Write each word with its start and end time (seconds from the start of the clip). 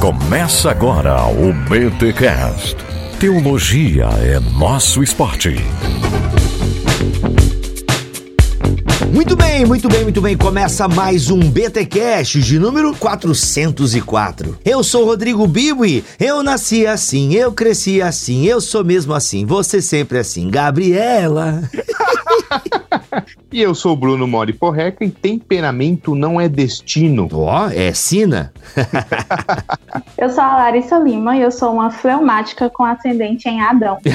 Começa 0.00 0.70
agora 0.70 1.26
o 1.26 1.52
BTCast. 1.52 2.76
Teologia 3.18 4.04
é 4.22 4.38
nosso 4.56 5.02
esporte. 5.02 5.56
Muito 9.12 9.34
bem, 9.34 9.66
muito 9.66 9.88
bem, 9.88 10.04
muito 10.04 10.20
bem. 10.20 10.36
Começa 10.36 10.86
mais 10.86 11.30
um 11.30 11.40
BTcast 11.40 12.40
de 12.40 12.60
número 12.60 12.94
404. 12.94 14.58
Eu 14.64 14.84
sou 14.84 15.04
Rodrigo 15.04 15.48
Bibo 15.48 15.84
e 15.84 16.04
eu 16.20 16.44
nasci 16.44 16.86
assim, 16.86 17.34
eu 17.34 17.50
cresci 17.50 18.00
assim, 18.00 18.46
eu 18.46 18.60
sou 18.60 18.84
mesmo 18.84 19.12
assim, 19.12 19.44
você 19.44 19.82
sempre 19.82 20.18
assim. 20.18 20.48
Gabriela. 20.48 21.68
E 23.58 23.60
eu 23.60 23.74
sou 23.74 23.94
o 23.94 23.96
Bruno 23.96 24.24
Mori 24.24 24.52
Porreca 24.52 25.04
e 25.04 25.10
temperamento 25.10 26.14
não 26.14 26.40
é 26.40 26.48
destino. 26.48 27.28
Ó, 27.32 27.68
é 27.68 27.92
sina. 27.92 28.52
Eu 30.16 30.30
sou 30.30 30.44
a 30.44 30.58
Larissa 30.58 30.96
Lima 30.96 31.36
e 31.36 31.42
eu 31.42 31.50
sou 31.50 31.72
uma 31.72 31.90
fleumática 31.90 32.70
com 32.70 32.84
ascendente 32.84 33.48
em 33.48 33.60
Adão. 33.60 33.98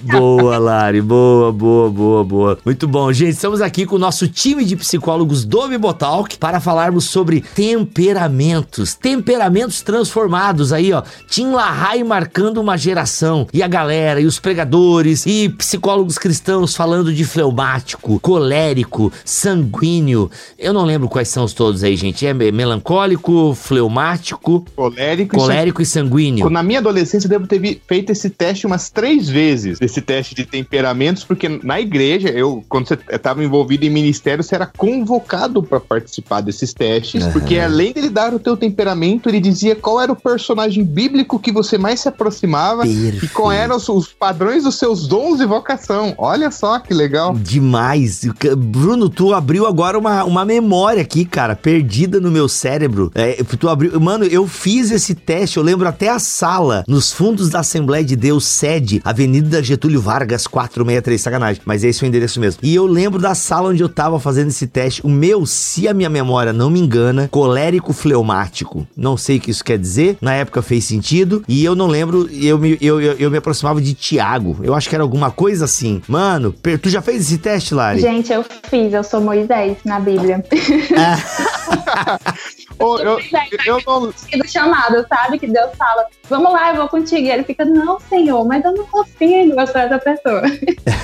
Boa, 0.00 0.58
Lari. 0.58 1.00
Boa, 1.00 1.52
boa, 1.52 1.90
boa, 1.90 2.24
boa. 2.24 2.58
Muito 2.64 2.88
bom. 2.88 3.12
Gente, 3.12 3.32
estamos 3.32 3.60
aqui 3.60 3.86
com 3.86 3.96
o 3.96 3.98
nosso 3.98 4.28
time 4.28 4.64
de 4.64 4.76
psicólogos 4.76 5.44
do 5.44 5.68
Bibotalk 5.68 6.38
para 6.38 6.60
falarmos 6.60 7.04
sobre 7.04 7.40
temperamentos. 7.54 8.94
Temperamentos 8.94 9.82
transformados 9.82 10.72
aí, 10.72 10.92
ó. 10.92 11.02
Tim 11.28 11.52
LaHaye 11.52 12.04
marcando 12.04 12.58
uma 12.58 12.76
geração. 12.76 13.46
E 13.52 13.62
a 13.62 13.68
galera, 13.68 14.20
e 14.20 14.26
os 14.26 14.38
pregadores, 14.38 15.26
e 15.26 15.48
psicólogos 15.50 16.18
cristãos 16.18 16.74
falando 16.74 17.12
de 17.12 17.24
fleumático, 17.24 18.18
colérico, 18.20 19.12
sanguíneo. 19.24 20.30
Eu 20.58 20.72
não 20.72 20.84
lembro 20.84 21.08
quais 21.08 21.28
são 21.28 21.44
os 21.44 21.52
todos 21.52 21.82
aí, 21.84 21.96
gente. 21.96 22.26
É 22.26 22.32
melancólico, 22.32 23.54
fleumático, 23.54 24.64
Colérico, 24.74 25.36
colérico 25.36 25.82
e 25.82 25.86
sanguíneo. 25.86 26.50
Na 26.50 26.62
minha 26.62 26.78
adolescência, 26.78 27.26
eu 27.26 27.30
devo 27.30 27.46
ter 27.46 27.80
feito 27.86 28.10
esse 28.10 28.30
teste 28.30 28.66
umas 28.66 28.90
três 28.90 29.28
vezes, 29.28 29.78
esse 29.84 30.00
teste 30.00 30.34
de 30.34 30.44
temperamentos, 30.44 31.24
porque 31.24 31.60
na 31.62 31.80
igreja, 31.80 32.28
eu, 32.28 32.64
quando 32.68 32.88
você 32.88 32.98
estava 33.10 33.42
envolvido 33.42 33.84
em 33.84 33.90
ministério, 33.90 34.42
você 34.42 34.54
era 34.54 34.66
convocado 34.66 35.62
para 35.62 35.80
participar 35.80 36.40
desses 36.40 36.72
testes, 36.72 37.22
Aham. 37.22 37.32
porque 37.32 37.58
além 37.58 37.92
dele 37.92 38.10
dar 38.10 38.34
o 38.34 38.38
teu 38.38 38.56
temperamento, 38.56 39.28
ele 39.28 39.40
dizia 39.40 39.74
qual 39.74 40.00
era 40.00 40.12
o 40.12 40.16
personagem 40.16 40.84
bíblico 40.84 41.38
que 41.38 41.52
você 41.52 41.78
mais 41.78 42.00
se 42.00 42.08
aproximava 42.08 42.86
e 42.86 43.28
qual 43.28 43.50
eram 43.50 43.76
os, 43.76 43.88
os 43.88 44.08
padrões 44.08 44.64
dos 44.64 44.76
seus 44.76 45.06
dons 45.06 45.40
e 45.40 45.46
vocação. 45.46 46.14
Olha 46.18 46.50
só 46.50 46.78
que 46.78 46.94
legal. 46.94 47.34
Demais. 47.34 48.22
Bruno, 48.56 49.08
tu 49.08 49.34
abriu 49.34 49.66
agora 49.66 49.98
uma, 49.98 50.24
uma 50.24 50.44
memória 50.44 51.02
aqui, 51.02 51.24
cara, 51.24 51.56
perdida 51.56 52.20
no 52.20 52.30
meu 52.30 52.48
cérebro. 52.48 53.10
É, 53.14 53.42
tu 53.58 53.68
abriu. 53.68 54.00
Mano, 54.00 54.24
eu 54.24 54.46
fiz 54.46 54.90
esse 54.90 55.14
teste, 55.14 55.56
eu 55.56 55.62
lembro 55.62 55.88
até 55.88 56.08
a 56.08 56.18
sala, 56.18 56.84
nos 56.86 57.12
fundos 57.12 57.48
da 57.50 57.60
Assembleia 57.60 58.04
de 58.04 58.16
Deus, 58.16 58.44
sede, 58.44 59.00
Avenida 59.04 59.62
Getúlio 59.72 60.00
Vargas, 60.00 60.46
463, 60.46 61.20
sacanagem. 61.20 61.62
Mas 61.64 61.82
esse 61.82 62.02
é 62.02 62.06
o 62.06 62.08
endereço 62.08 62.38
mesmo. 62.38 62.60
E 62.62 62.74
eu 62.74 62.86
lembro 62.86 63.20
da 63.20 63.34
sala 63.34 63.70
onde 63.70 63.82
eu 63.82 63.88
tava 63.88 64.20
fazendo 64.20 64.48
esse 64.48 64.66
teste. 64.66 65.04
O 65.04 65.08
meu, 65.08 65.46
se 65.46 65.88
a 65.88 65.94
minha 65.94 66.10
memória 66.10 66.52
não 66.52 66.70
me 66.70 66.78
engana, 66.78 67.28
colérico 67.30 67.92
fleumático. 67.92 68.86
Não 68.96 69.16
sei 69.16 69.38
o 69.38 69.40
que 69.40 69.50
isso 69.50 69.64
quer 69.64 69.78
dizer. 69.78 70.18
Na 70.20 70.34
época 70.34 70.62
fez 70.62 70.84
sentido. 70.84 71.42
E 71.48 71.64
eu 71.64 71.74
não 71.74 71.86
lembro, 71.86 72.28
eu 72.30 72.58
me, 72.58 72.76
eu, 72.80 73.00
eu, 73.00 73.12
eu 73.14 73.30
me 73.30 73.38
aproximava 73.38 73.80
de 73.80 73.94
Tiago. 73.94 74.58
Eu 74.62 74.74
acho 74.74 74.88
que 74.88 74.94
era 74.94 75.02
alguma 75.02 75.30
coisa 75.30 75.64
assim. 75.64 76.02
Mano, 76.06 76.54
tu 76.80 76.90
já 76.90 77.00
fez 77.00 77.22
esse 77.22 77.38
teste, 77.38 77.74
Lari? 77.74 78.00
Gente, 78.00 78.32
eu 78.32 78.44
fiz, 78.68 78.92
eu 78.92 79.02
sou 79.02 79.20
Moisés 79.20 79.78
na 79.84 79.98
Bíblia. 79.98 80.44
Ô, 80.50 80.52
eu, 82.78 83.20
eu 83.66 83.82
não, 83.86 84.14
E 84.32 84.38
do 84.38 84.48
chamado, 84.48 85.04
sabe? 85.08 85.38
Que 85.38 85.46
Deus 85.46 85.70
fala, 85.76 86.06
vamos 86.28 86.52
lá, 86.52 86.70
eu 86.70 86.76
vou 86.76 86.88
contigo. 86.88 87.26
E 87.26 87.30
ele 87.30 87.44
fica, 87.44 87.64
não, 87.64 87.98
senhor, 88.00 88.44
mas 88.46 88.64
eu 88.64 88.72
não 88.72 88.86
consigo 88.86 89.54
gostar 89.54 89.86
dessa 89.86 89.98
pessoa. 89.98 90.42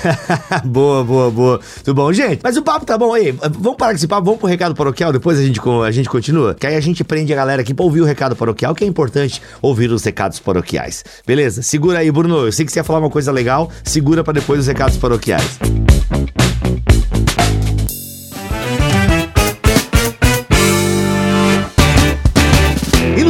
boa, 0.65 1.05
boa, 1.05 1.31
boa. 1.31 1.61
Tudo 1.85 1.95
bom, 1.95 2.13
gente? 2.13 2.41
Mas 2.43 2.57
o 2.57 2.63
papo 2.63 2.85
tá 2.85 2.97
bom 2.97 3.15
aí. 3.15 3.33
Vamos 3.33 3.77
parar 3.77 3.93
com 3.93 3.97
esse 3.97 4.09
papo, 4.09 4.25
vamos 4.25 4.41
pro 4.41 4.49
recado 4.49 4.75
paroquial, 4.75 5.13
depois 5.13 5.39
a 5.39 5.43
gente, 5.43 5.61
a 5.61 5.91
gente 5.91 6.09
continua. 6.09 6.55
Que 6.55 6.67
aí 6.67 6.77
a 6.77 6.81
gente 6.81 7.05
prende 7.05 7.33
a 7.33 7.37
galera 7.37 7.63
aqui 7.63 7.75
pra 7.75 7.85
ouvir 7.85 8.01
o 8.01 8.05
recado 8.05 8.35
paroquial, 8.35 8.75
que 8.75 8.85
é 8.85 8.87
importante 8.87 9.43
ouvir 9.61 9.91
os 9.91 10.05
recados 10.05 10.39
paroquiais. 10.39 11.05
Beleza? 11.27 11.63
Segura 11.63 11.99
aí, 11.99 12.11
Bruno. 12.11 12.47
Eu 12.47 12.53
sei 12.53 12.65
que 12.65 12.73
você 12.73 12.81
ia 12.81 12.85
falar 12.85 13.01
uma 13.01 13.11
coisa 13.11 13.33
legal, 13.33 13.71
segura 13.85 14.25
pra 14.25 14.33
depois 14.33 14.61
os 14.61 14.67
recados 14.67 14.97
paroquiais. 14.97 15.59
E 16.35 16.38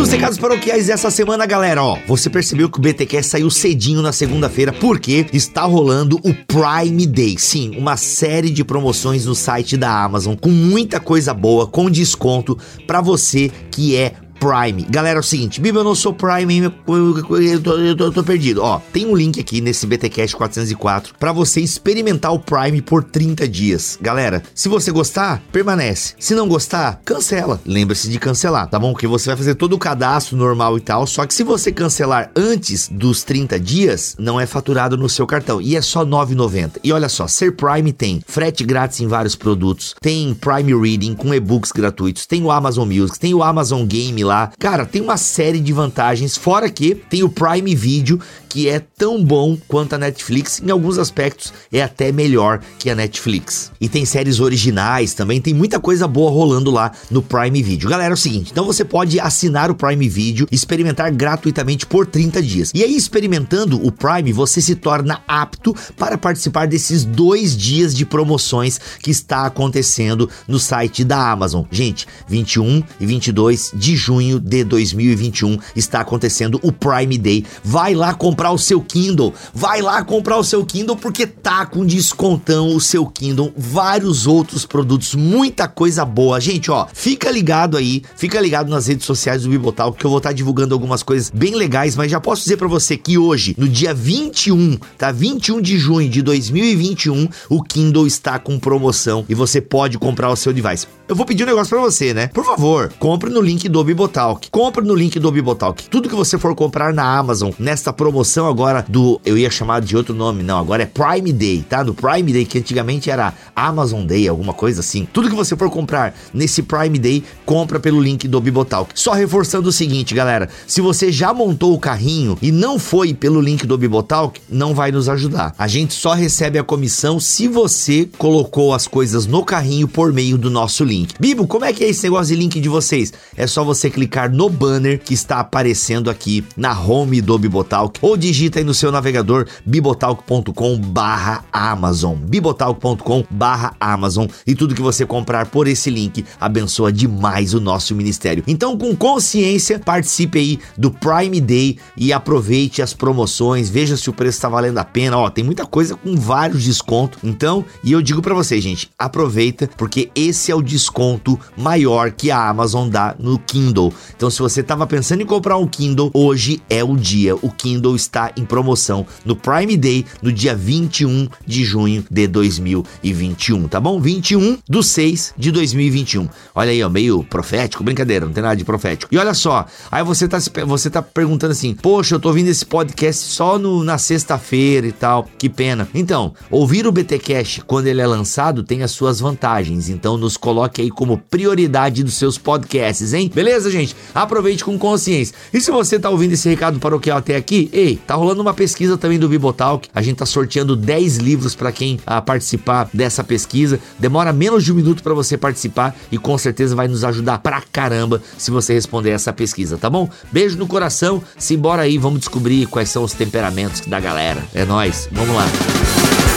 nos 0.08 0.14
recados 0.14 0.38
paroquiais 0.38 0.86
dessa 0.86 1.10
semana, 1.10 1.44
galera, 1.44 1.82
ó, 1.84 1.98
você 2.06 2.30
percebeu 2.30 2.70
que 2.70 2.78
o 2.78 2.80
BTQ 2.80 3.22
saiu 3.22 3.50
cedinho 3.50 4.00
na 4.00 4.10
segunda-feira 4.10 4.72
porque 4.72 5.26
está 5.34 5.64
rolando 5.64 6.18
o 6.24 6.32
Prime 6.32 7.06
Day. 7.06 7.36
Sim, 7.38 7.76
uma 7.76 7.94
série 7.98 8.48
de 8.48 8.64
promoções 8.64 9.26
no 9.26 9.34
site 9.34 9.76
da 9.76 10.02
Amazon 10.02 10.34
com 10.34 10.48
muita 10.48 10.98
coisa 10.98 11.34
boa, 11.34 11.66
com 11.66 11.90
desconto 11.90 12.56
pra 12.86 13.02
você 13.02 13.50
que 13.70 13.96
é 13.96 14.14
Prime. 14.38 14.82
Galera, 14.88 15.18
é 15.18 15.20
o 15.20 15.22
seguinte, 15.22 15.60
Bíblia, 15.60 15.80
eu 15.80 15.84
não 15.84 15.94
sou 15.94 16.12
Prime, 16.12 16.58
eu, 16.58 16.72
eu- 16.86 17.42
eu 17.42 17.60
tô, 17.62 17.72
eu 17.78 18.12
tô- 18.12 18.22
perdido. 18.24 18.62
Ó, 18.62 18.80
tem 18.92 19.06
um 19.06 19.16
link 19.16 19.40
aqui 19.40 19.60
nesse 19.60 19.86
BTcast 19.86 20.36
404 20.36 21.14
pra 21.18 21.32
você 21.32 21.60
experimentar 21.60 22.32
o 22.32 22.38
Prime 22.38 22.80
por 22.82 23.02
30 23.02 23.48
dias. 23.48 23.98
Galera, 24.00 24.42
se 24.54 24.68
você 24.68 24.90
gostar, 24.90 25.42
permanece. 25.52 26.14
Se 26.18 26.34
não 26.34 26.46
gostar, 26.48 27.00
cancela. 27.04 27.60
Lembre-se 27.64 28.10
de 28.10 28.18
cancelar, 28.18 28.68
tá 28.68 28.78
bom? 28.78 28.92
Porque 28.92 29.06
você 29.06 29.28
vai 29.30 29.36
fazer 29.36 29.54
todo 29.54 29.72
o 29.74 29.78
cadastro 29.78 30.36
normal 30.36 30.76
e 30.76 30.80
tal, 30.80 31.06
só 31.06 31.24
que 31.26 31.32
se 31.34 31.42
você 31.42 31.72
cancelar 31.72 32.30
antes 32.36 32.88
dos 32.90 33.22
30 33.22 33.58
dias, 33.58 34.14
não 34.18 34.38
é 34.40 34.46
faturado 34.46 34.96
no 34.96 35.08
seu 35.08 35.26
cartão 35.26 35.60
e 35.60 35.76
é 35.76 35.80
só 35.80 36.04
9,90. 36.04 36.78
E 36.84 36.92
olha 36.92 37.08
só, 37.08 37.26
ser 37.26 37.56
Prime 37.56 37.92
tem 37.92 38.20
frete 38.26 38.64
grátis 38.64 39.00
em 39.00 39.06
vários 39.06 39.34
produtos, 39.34 39.94
tem 40.00 40.34
Prime 40.34 40.74
Reading 40.80 41.14
com 41.14 41.32
e-books 41.34 41.72
gratuitos, 41.72 42.26
tem 42.26 42.42
o 42.42 42.50
Amazon 42.50 42.86
Music, 42.88 43.18
tem 43.18 43.32
o 43.34 43.42
Amazon 43.42 43.84
Game 43.86 44.22
lá. 44.28 44.52
Cara, 44.58 44.86
tem 44.86 45.00
uma 45.00 45.16
série 45.16 45.58
de 45.58 45.72
vantagens, 45.72 46.36
fora 46.36 46.70
que 46.70 46.94
tem 46.94 47.22
o 47.22 47.28
Prime 47.28 47.74
Video, 47.74 48.20
que 48.48 48.68
é 48.68 48.78
tão 48.78 49.22
bom 49.22 49.56
quanto 49.66 49.94
a 49.94 49.98
Netflix, 49.98 50.60
em 50.60 50.70
alguns 50.70 50.98
aspectos 50.98 51.52
é 51.72 51.82
até 51.82 52.12
melhor 52.12 52.60
que 52.78 52.90
a 52.90 52.94
Netflix. 52.94 53.70
E 53.80 53.88
tem 53.88 54.04
séries 54.04 54.40
originais 54.40 55.14
também, 55.14 55.40
tem 55.40 55.54
muita 55.54 55.78
coisa 55.80 56.06
boa 56.06 56.30
rolando 56.30 56.70
lá 56.70 56.92
no 57.10 57.22
Prime 57.22 57.62
Video. 57.62 57.88
Galera, 57.88 58.12
é 58.12 58.14
o 58.14 58.16
seguinte, 58.16 58.50
então 58.52 58.64
você 58.64 58.84
pode 58.84 59.18
assinar 59.18 59.70
o 59.70 59.74
Prime 59.74 60.08
Video 60.08 60.46
experimentar 60.50 61.10
gratuitamente 61.10 61.86
por 61.86 62.06
30 62.06 62.42
dias. 62.42 62.70
E 62.74 62.82
aí, 62.82 62.96
experimentando 62.96 63.84
o 63.84 63.90
Prime, 63.90 64.32
você 64.32 64.60
se 64.60 64.74
torna 64.74 65.22
apto 65.26 65.74
para 65.96 66.18
participar 66.18 66.66
desses 66.66 67.04
dois 67.04 67.56
dias 67.56 67.94
de 67.94 68.04
promoções 68.04 68.78
que 69.02 69.10
está 69.10 69.46
acontecendo 69.46 70.28
no 70.46 70.58
site 70.58 71.04
da 71.04 71.30
Amazon. 71.30 71.64
Gente, 71.70 72.06
21 72.28 72.82
e 73.00 73.06
22 73.06 73.72
de 73.74 73.96
junho 73.96 74.17
de 74.40 74.64
2021 74.64 75.58
está 75.74 76.00
acontecendo 76.00 76.58
o 76.62 76.72
Prime 76.72 77.18
Day. 77.18 77.44
Vai 77.62 77.94
lá 77.94 78.14
comprar 78.14 78.50
o 78.50 78.58
seu 78.58 78.80
Kindle, 78.80 79.34
vai 79.54 79.80
lá 79.80 80.02
comprar 80.02 80.38
o 80.38 80.44
seu 80.44 80.64
Kindle 80.64 80.96
porque 80.96 81.26
tá 81.26 81.66
com 81.66 81.84
descontão 81.84 82.74
o 82.74 82.80
seu 82.80 83.06
Kindle, 83.06 83.52
vários 83.56 84.26
outros 84.26 84.66
produtos, 84.66 85.14
muita 85.14 85.68
coisa 85.68 86.04
boa. 86.04 86.40
Gente, 86.40 86.70
ó, 86.70 86.86
fica 86.92 87.30
ligado 87.30 87.76
aí, 87.76 88.02
fica 88.16 88.40
ligado 88.40 88.68
nas 88.68 88.86
redes 88.86 89.06
sociais 89.06 89.42
do 89.42 89.50
Bibotal 89.50 89.92
que 89.92 90.04
eu 90.04 90.10
vou 90.10 90.18
estar 90.18 90.32
divulgando 90.32 90.74
algumas 90.74 91.02
coisas 91.02 91.30
bem 91.30 91.54
legais, 91.54 91.96
mas 91.96 92.10
já 92.10 92.20
posso 92.20 92.42
dizer 92.42 92.56
pra 92.56 92.68
você 92.68 92.96
que 92.96 93.18
hoje, 93.18 93.54
no 93.58 93.68
dia 93.68 93.92
21, 93.92 94.78
tá? 94.96 95.12
21 95.12 95.60
de 95.60 95.78
junho 95.78 96.08
de 96.08 96.22
2021, 96.22 97.28
o 97.48 97.62
Kindle 97.62 98.06
está 98.06 98.38
com 98.38 98.58
promoção 98.58 99.24
e 99.28 99.34
você 99.34 99.60
pode 99.60 99.98
comprar 99.98 100.30
o 100.30 100.36
seu 100.36 100.52
device. 100.52 100.86
Eu 101.08 101.16
vou 101.16 101.24
pedir 101.24 101.44
um 101.44 101.46
negócio 101.46 101.70
pra 101.70 101.80
você, 101.80 102.12
né? 102.12 102.26
Por 102.28 102.44
favor, 102.44 102.92
compre 102.98 103.30
no 103.30 103.40
link 103.40 103.66
do 103.68 103.78
Bibotalk. 104.08 104.48
Compre 104.50 104.84
no 104.84 104.94
link 104.94 105.18
do 105.18 105.30
Bibotalk. 105.30 105.88
Tudo 105.88 106.08
que 106.08 106.14
você 106.14 106.38
for 106.38 106.54
comprar 106.54 106.94
na 106.94 107.18
Amazon, 107.18 107.50
nesta 107.58 107.92
promoção 107.92 108.48
agora 108.48 108.84
do. 108.88 109.20
Eu 109.24 109.36
ia 109.36 109.50
chamar 109.50 109.82
de 109.82 109.96
outro 109.96 110.14
nome, 110.14 110.42
não, 110.42 110.58
agora 110.58 110.82
é 110.82 110.86
Prime 110.86 111.32
Day, 111.32 111.64
tá? 111.68 111.84
No 111.84 111.92
Prime 111.92 112.32
Day, 112.32 112.44
que 112.46 112.58
antigamente 112.58 113.10
era 113.10 113.34
Amazon 113.54 114.04
Day, 114.04 114.26
alguma 114.26 114.54
coisa 114.54 114.80
assim. 114.80 115.06
Tudo 115.12 115.28
que 115.28 115.36
você 115.36 115.54
for 115.56 115.70
comprar 115.70 116.14
nesse 116.32 116.62
Prime 116.62 116.98
Day, 116.98 117.22
compra 117.44 117.78
pelo 117.78 118.00
link 118.00 118.26
do 118.26 118.40
Bibotalk. 118.40 118.92
Só 118.94 119.12
reforçando 119.12 119.68
o 119.68 119.72
seguinte, 119.72 120.14
galera: 120.14 120.48
se 120.66 120.80
você 120.80 121.12
já 121.12 121.34
montou 121.34 121.74
o 121.74 121.78
carrinho 121.78 122.38
e 122.40 122.50
não 122.50 122.78
foi 122.78 123.12
pelo 123.12 123.40
link 123.40 123.66
do 123.66 123.76
Bibotalk, 123.76 124.40
não 124.48 124.74
vai 124.74 124.90
nos 124.90 125.08
ajudar. 125.08 125.54
A 125.58 125.68
gente 125.68 125.92
só 125.92 126.14
recebe 126.14 126.58
a 126.58 126.64
comissão 126.64 127.20
se 127.20 127.46
você 127.46 128.08
colocou 128.16 128.72
as 128.72 128.88
coisas 128.88 129.26
no 129.26 129.44
carrinho 129.44 129.86
por 129.86 130.12
meio 130.12 130.38
do 130.38 130.50
nosso 130.50 130.82
link. 130.82 131.14
Bibo, 131.20 131.46
como 131.46 131.66
é 131.66 131.72
que 131.72 131.84
é 131.84 131.88
esse 131.88 132.04
negócio 132.04 132.34
de 132.34 132.40
link 132.40 132.58
de 132.58 132.68
vocês? 132.68 133.12
É 133.36 133.46
só 133.46 133.62
você 133.62 133.90
clicar 133.98 134.30
no 134.30 134.48
banner 134.48 135.00
que 135.00 135.14
está 135.14 135.40
aparecendo 135.40 136.10
aqui 136.10 136.44
na 136.56 136.78
home 136.78 137.20
do 137.20 137.38
Bibotalk 137.38 137.98
ou 138.02 138.16
digita 138.16 138.58
aí 138.58 138.64
no 138.64 138.74
seu 138.74 138.92
navegador 138.92 139.46
bibotalk.com 139.66 140.78
barra 140.78 141.44
Amazon, 141.52 142.16
bibotalk.com 142.16 143.24
barra 143.30 143.74
Amazon 143.80 144.26
e 144.46 144.54
tudo 144.54 144.74
que 144.74 144.82
você 144.82 145.04
comprar 145.04 145.46
por 145.46 145.66
esse 145.66 145.90
link 145.90 146.24
abençoa 146.40 146.92
demais 146.92 147.38
mais 147.38 147.54
o 147.54 147.60
nosso 147.60 147.94
ministério. 147.94 148.42
Então, 148.46 148.76
com 148.76 148.94
consciência, 148.96 149.78
participe 149.78 150.38
aí 150.38 150.58
do 150.76 150.90
Prime 150.90 151.40
Day 151.40 151.78
e 151.96 152.12
aproveite 152.12 152.82
as 152.82 152.92
promoções, 152.92 153.68
veja 153.68 153.96
se 153.96 154.10
o 154.10 154.12
preço 154.12 154.38
está 154.38 154.48
valendo 154.48 154.78
a 154.78 154.84
pena. 154.84 155.18
Ó, 155.18 155.30
tem 155.30 155.44
muita 155.44 155.66
coisa 155.66 155.94
com 155.94 156.16
vários 156.16 156.64
descontos. 156.64 157.18
Então, 157.22 157.64
e 157.84 157.92
eu 157.92 158.02
digo 158.02 158.22
para 158.22 158.34
vocês, 158.34 158.62
gente, 158.62 158.90
aproveita 158.98 159.68
porque 159.76 160.10
esse 160.14 160.50
é 160.50 160.54
o 160.54 160.62
desconto 160.62 161.38
maior 161.56 162.10
que 162.10 162.30
a 162.30 162.48
Amazon 162.48 162.88
dá 162.88 163.14
no 163.18 163.38
Kindle. 163.38 163.87
Então, 164.16 164.30
se 164.30 164.38
você 164.38 164.60
estava 164.60 164.86
pensando 164.86 165.22
em 165.22 165.26
comprar 165.26 165.56
um 165.56 165.66
Kindle, 165.66 166.10
hoje 166.12 166.62
é 166.68 166.82
o 166.82 166.96
dia. 166.96 167.34
O 167.36 167.50
Kindle 167.50 167.96
está 167.96 168.32
em 168.36 168.44
promoção 168.44 169.06
no 169.24 169.36
Prime 169.36 169.76
Day 169.76 170.04
no 170.22 170.32
dia 170.32 170.54
21 170.54 171.28
de 171.46 171.64
junho 171.64 172.04
de 172.10 172.26
2021, 172.26 173.68
tá 173.68 173.80
bom? 173.80 174.00
21 174.00 174.58
do 174.68 174.82
6 174.82 175.34
de 175.36 175.50
2021. 175.50 176.28
Olha 176.54 176.70
aí, 176.70 176.82
ó, 176.82 176.88
meio 176.88 177.22
profético, 177.24 177.84
brincadeira, 177.84 178.26
não 178.26 178.32
tem 178.32 178.42
nada 178.42 178.56
de 178.56 178.64
profético. 178.64 179.14
E 179.14 179.18
olha 179.18 179.34
só, 179.34 179.66
aí 179.90 180.02
você 180.02 180.26
tá, 180.26 180.38
você 180.66 180.90
tá 180.90 181.02
perguntando 181.02 181.52
assim, 181.52 181.74
poxa, 181.74 182.14
eu 182.14 182.20
tô 182.20 182.28
ouvindo 182.28 182.48
esse 182.48 182.64
podcast 182.64 183.24
só 183.24 183.58
no, 183.58 183.84
na 183.84 183.98
sexta-feira 183.98 184.86
e 184.86 184.92
tal, 184.92 185.26
que 185.38 185.48
pena. 185.48 185.88
Então, 185.94 186.34
ouvir 186.50 186.86
o 186.86 186.92
BT 186.92 187.18
Cash 187.18 187.60
quando 187.66 187.86
ele 187.86 188.00
é 188.00 188.06
lançado 188.06 188.62
tem 188.62 188.82
as 188.82 188.90
suas 188.90 189.20
vantagens, 189.20 189.88
então 189.88 190.16
nos 190.16 190.36
coloque 190.36 190.82
aí 190.82 190.90
como 190.90 191.18
prioridade 191.18 192.02
dos 192.02 192.14
seus 192.14 192.38
podcasts, 192.38 193.12
hein? 193.12 193.30
Beleza, 193.34 193.67
gente? 193.70 193.94
Aproveite 194.14 194.64
com 194.64 194.78
consciência. 194.78 195.34
E 195.52 195.60
se 195.60 195.70
você 195.70 195.98
tá 195.98 196.10
ouvindo 196.10 196.32
esse 196.32 196.48
recado 196.48 196.78
paroquial 196.78 197.18
até 197.18 197.36
aqui, 197.36 197.68
ei, 197.72 197.96
tá 197.96 198.14
rolando 198.14 198.42
uma 198.42 198.54
pesquisa 198.54 198.96
também 198.96 199.18
do 199.18 199.28
Bibotalk, 199.28 199.88
a 199.94 200.02
gente 200.02 200.16
tá 200.16 200.26
sorteando 200.26 200.76
10 200.76 201.18
livros 201.18 201.54
para 201.54 201.72
quem 201.72 201.98
a, 202.06 202.18
ah, 202.18 202.22
participar 202.22 202.88
dessa 202.92 203.22
pesquisa. 203.24 203.80
Demora 203.98 204.32
menos 204.32 204.64
de 204.64 204.72
um 204.72 204.76
minuto 204.76 205.02
para 205.02 205.14
você 205.14 205.36
participar 205.36 205.96
e 206.10 206.18
com 206.18 206.36
certeza 206.38 206.74
vai 206.74 206.88
nos 206.88 207.04
ajudar 207.04 207.38
pra 207.38 207.62
caramba 207.72 208.22
se 208.36 208.50
você 208.50 208.74
responder 208.74 209.10
essa 209.10 209.32
pesquisa, 209.32 209.78
tá 209.78 209.88
bom? 209.88 210.08
Beijo 210.30 210.56
no 210.58 210.66
coração, 210.66 211.22
simbora 211.36 211.82
aí, 211.82 211.98
vamos 211.98 212.20
descobrir 212.20 212.66
quais 212.66 212.88
são 212.88 213.02
os 213.02 213.12
temperamentos 213.12 213.82
da 213.82 214.00
galera. 214.00 214.44
É 214.54 214.64
nós, 214.64 215.08
vamos 215.12 215.34
lá. 215.34 216.27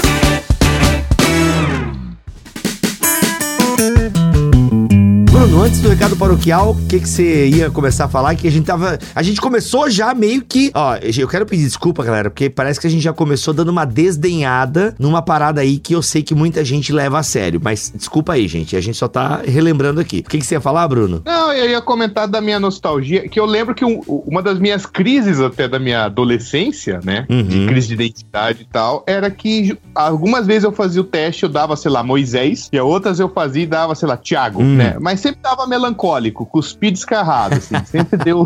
Bruno, 5.41 5.63
antes 5.63 5.81
do 5.81 5.89
recado 5.89 6.15
paroquial, 6.15 6.69
o 6.69 6.87
que, 6.87 6.99
que 6.99 7.09
você 7.09 7.47
ia 7.47 7.71
começar 7.71 8.05
a 8.05 8.07
falar? 8.07 8.35
Que 8.35 8.47
a 8.47 8.51
gente 8.51 8.63
tava. 8.63 8.99
A 9.15 9.23
gente 9.23 9.41
começou 9.41 9.89
já 9.89 10.13
meio 10.13 10.43
que. 10.43 10.69
Ó, 10.71 10.95
eu 10.97 11.27
quero 11.27 11.47
pedir 11.47 11.63
desculpa, 11.63 12.03
galera, 12.03 12.29
porque 12.29 12.47
parece 12.47 12.79
que 12.79 12.85
a 12.85 12.89
gente 12.89 13.01
já 13.01 13.11
começou 13.11 13.51
dando 13.51 13.69
uma 13.69 13.83
desdenhada 13.83 14.93
numa 14.99 15.19
parada 15.19 15.61
aí 15.61 15.79
que 15.79 15.95
eu 15.95 16.01
sei 16.03 16.21
que 16.21 16.35
muita 16.35 16.63
gente 16.63 16.93
leva 16.93 17.17
a 17.17 17.23
sério. 17.23 17.59
Mas 17.61 17.91
desculpa 17.95 18.33
aí, 18.33 18.47
gente. 18.47 18.75
A 18.75 18.81
gente 18.81 18.95
só 18.95 19.07
tá 19.07 19.41
relembrando 19.43 19.99
aqui. 19.99 20.19
O 20.19 20.29
que, 20.29 20.37
que 20.37 20.45
você 20.45 20.55
ia 20.55 20.61
falar, 20.61 20.87
Bruno? 20.87 21.23
Não, 21.25 21.51
eu 21.51 21.71
ia 21.71 21.81
comentar 21.81 22.27
da 22.27 22.39
minha 22.39 22.59
nostalgia, 22.59 23.27
que 23.27 23.39
eu 23.39 23.45
lembro 23.47 23.73
que 23.73 23.83
um, 23.83 23.99
uma 24.05 24.43
das 24.43 24.59
minhas 24.59 24.85
crises 24.85 25.39
até 25.39 25.67
da 25.67 25.79
minha 25.79 26.05
adolescência, 26.05 26.99
né? 27.03 27.25
Uhum. 27.27 27.41
De 27.41 27.65
crise 27.65 27.87
de 27.87 27.93
identidade 27.95 28.61
e 28.61 28.65
tal, 28.65 29.03
era 29.07 29.31
que 29.31 29.75
algumas 29.95 30.45
vezes 30.45 30.65
eu 30.65 30.71
fazia 30.71 31.01
o 31.01 31.05
teste, 31.05 31.43
eu 31.43 31.49
dava, 31.49 31.75
sei 31.75 31.89
lá, 31.89 32.03
Moisés, 32.03 32.69
e 32.71 32.79
outras 32.79 33.19
eu 33.19 33.27
fazia 33.27 33.63
e 33.63 33.65
dava, 33.65 33.95
sei 33.95 34.07
lá, 34.07 34.15
Tiago, 34.15 34.61
uhum. 34.61 34.75
né? 34.75 34.97
Mas 35.01 35.19
sempre 35.30 35.30
tava 35.35 35.67
melancólico, 35.67 36.45
cuspi 36.45 36.91
descarrado, 36.91 37.55
assim. 37.55 37.75
Sempre 37.85 38.17
deu 38.17 38.45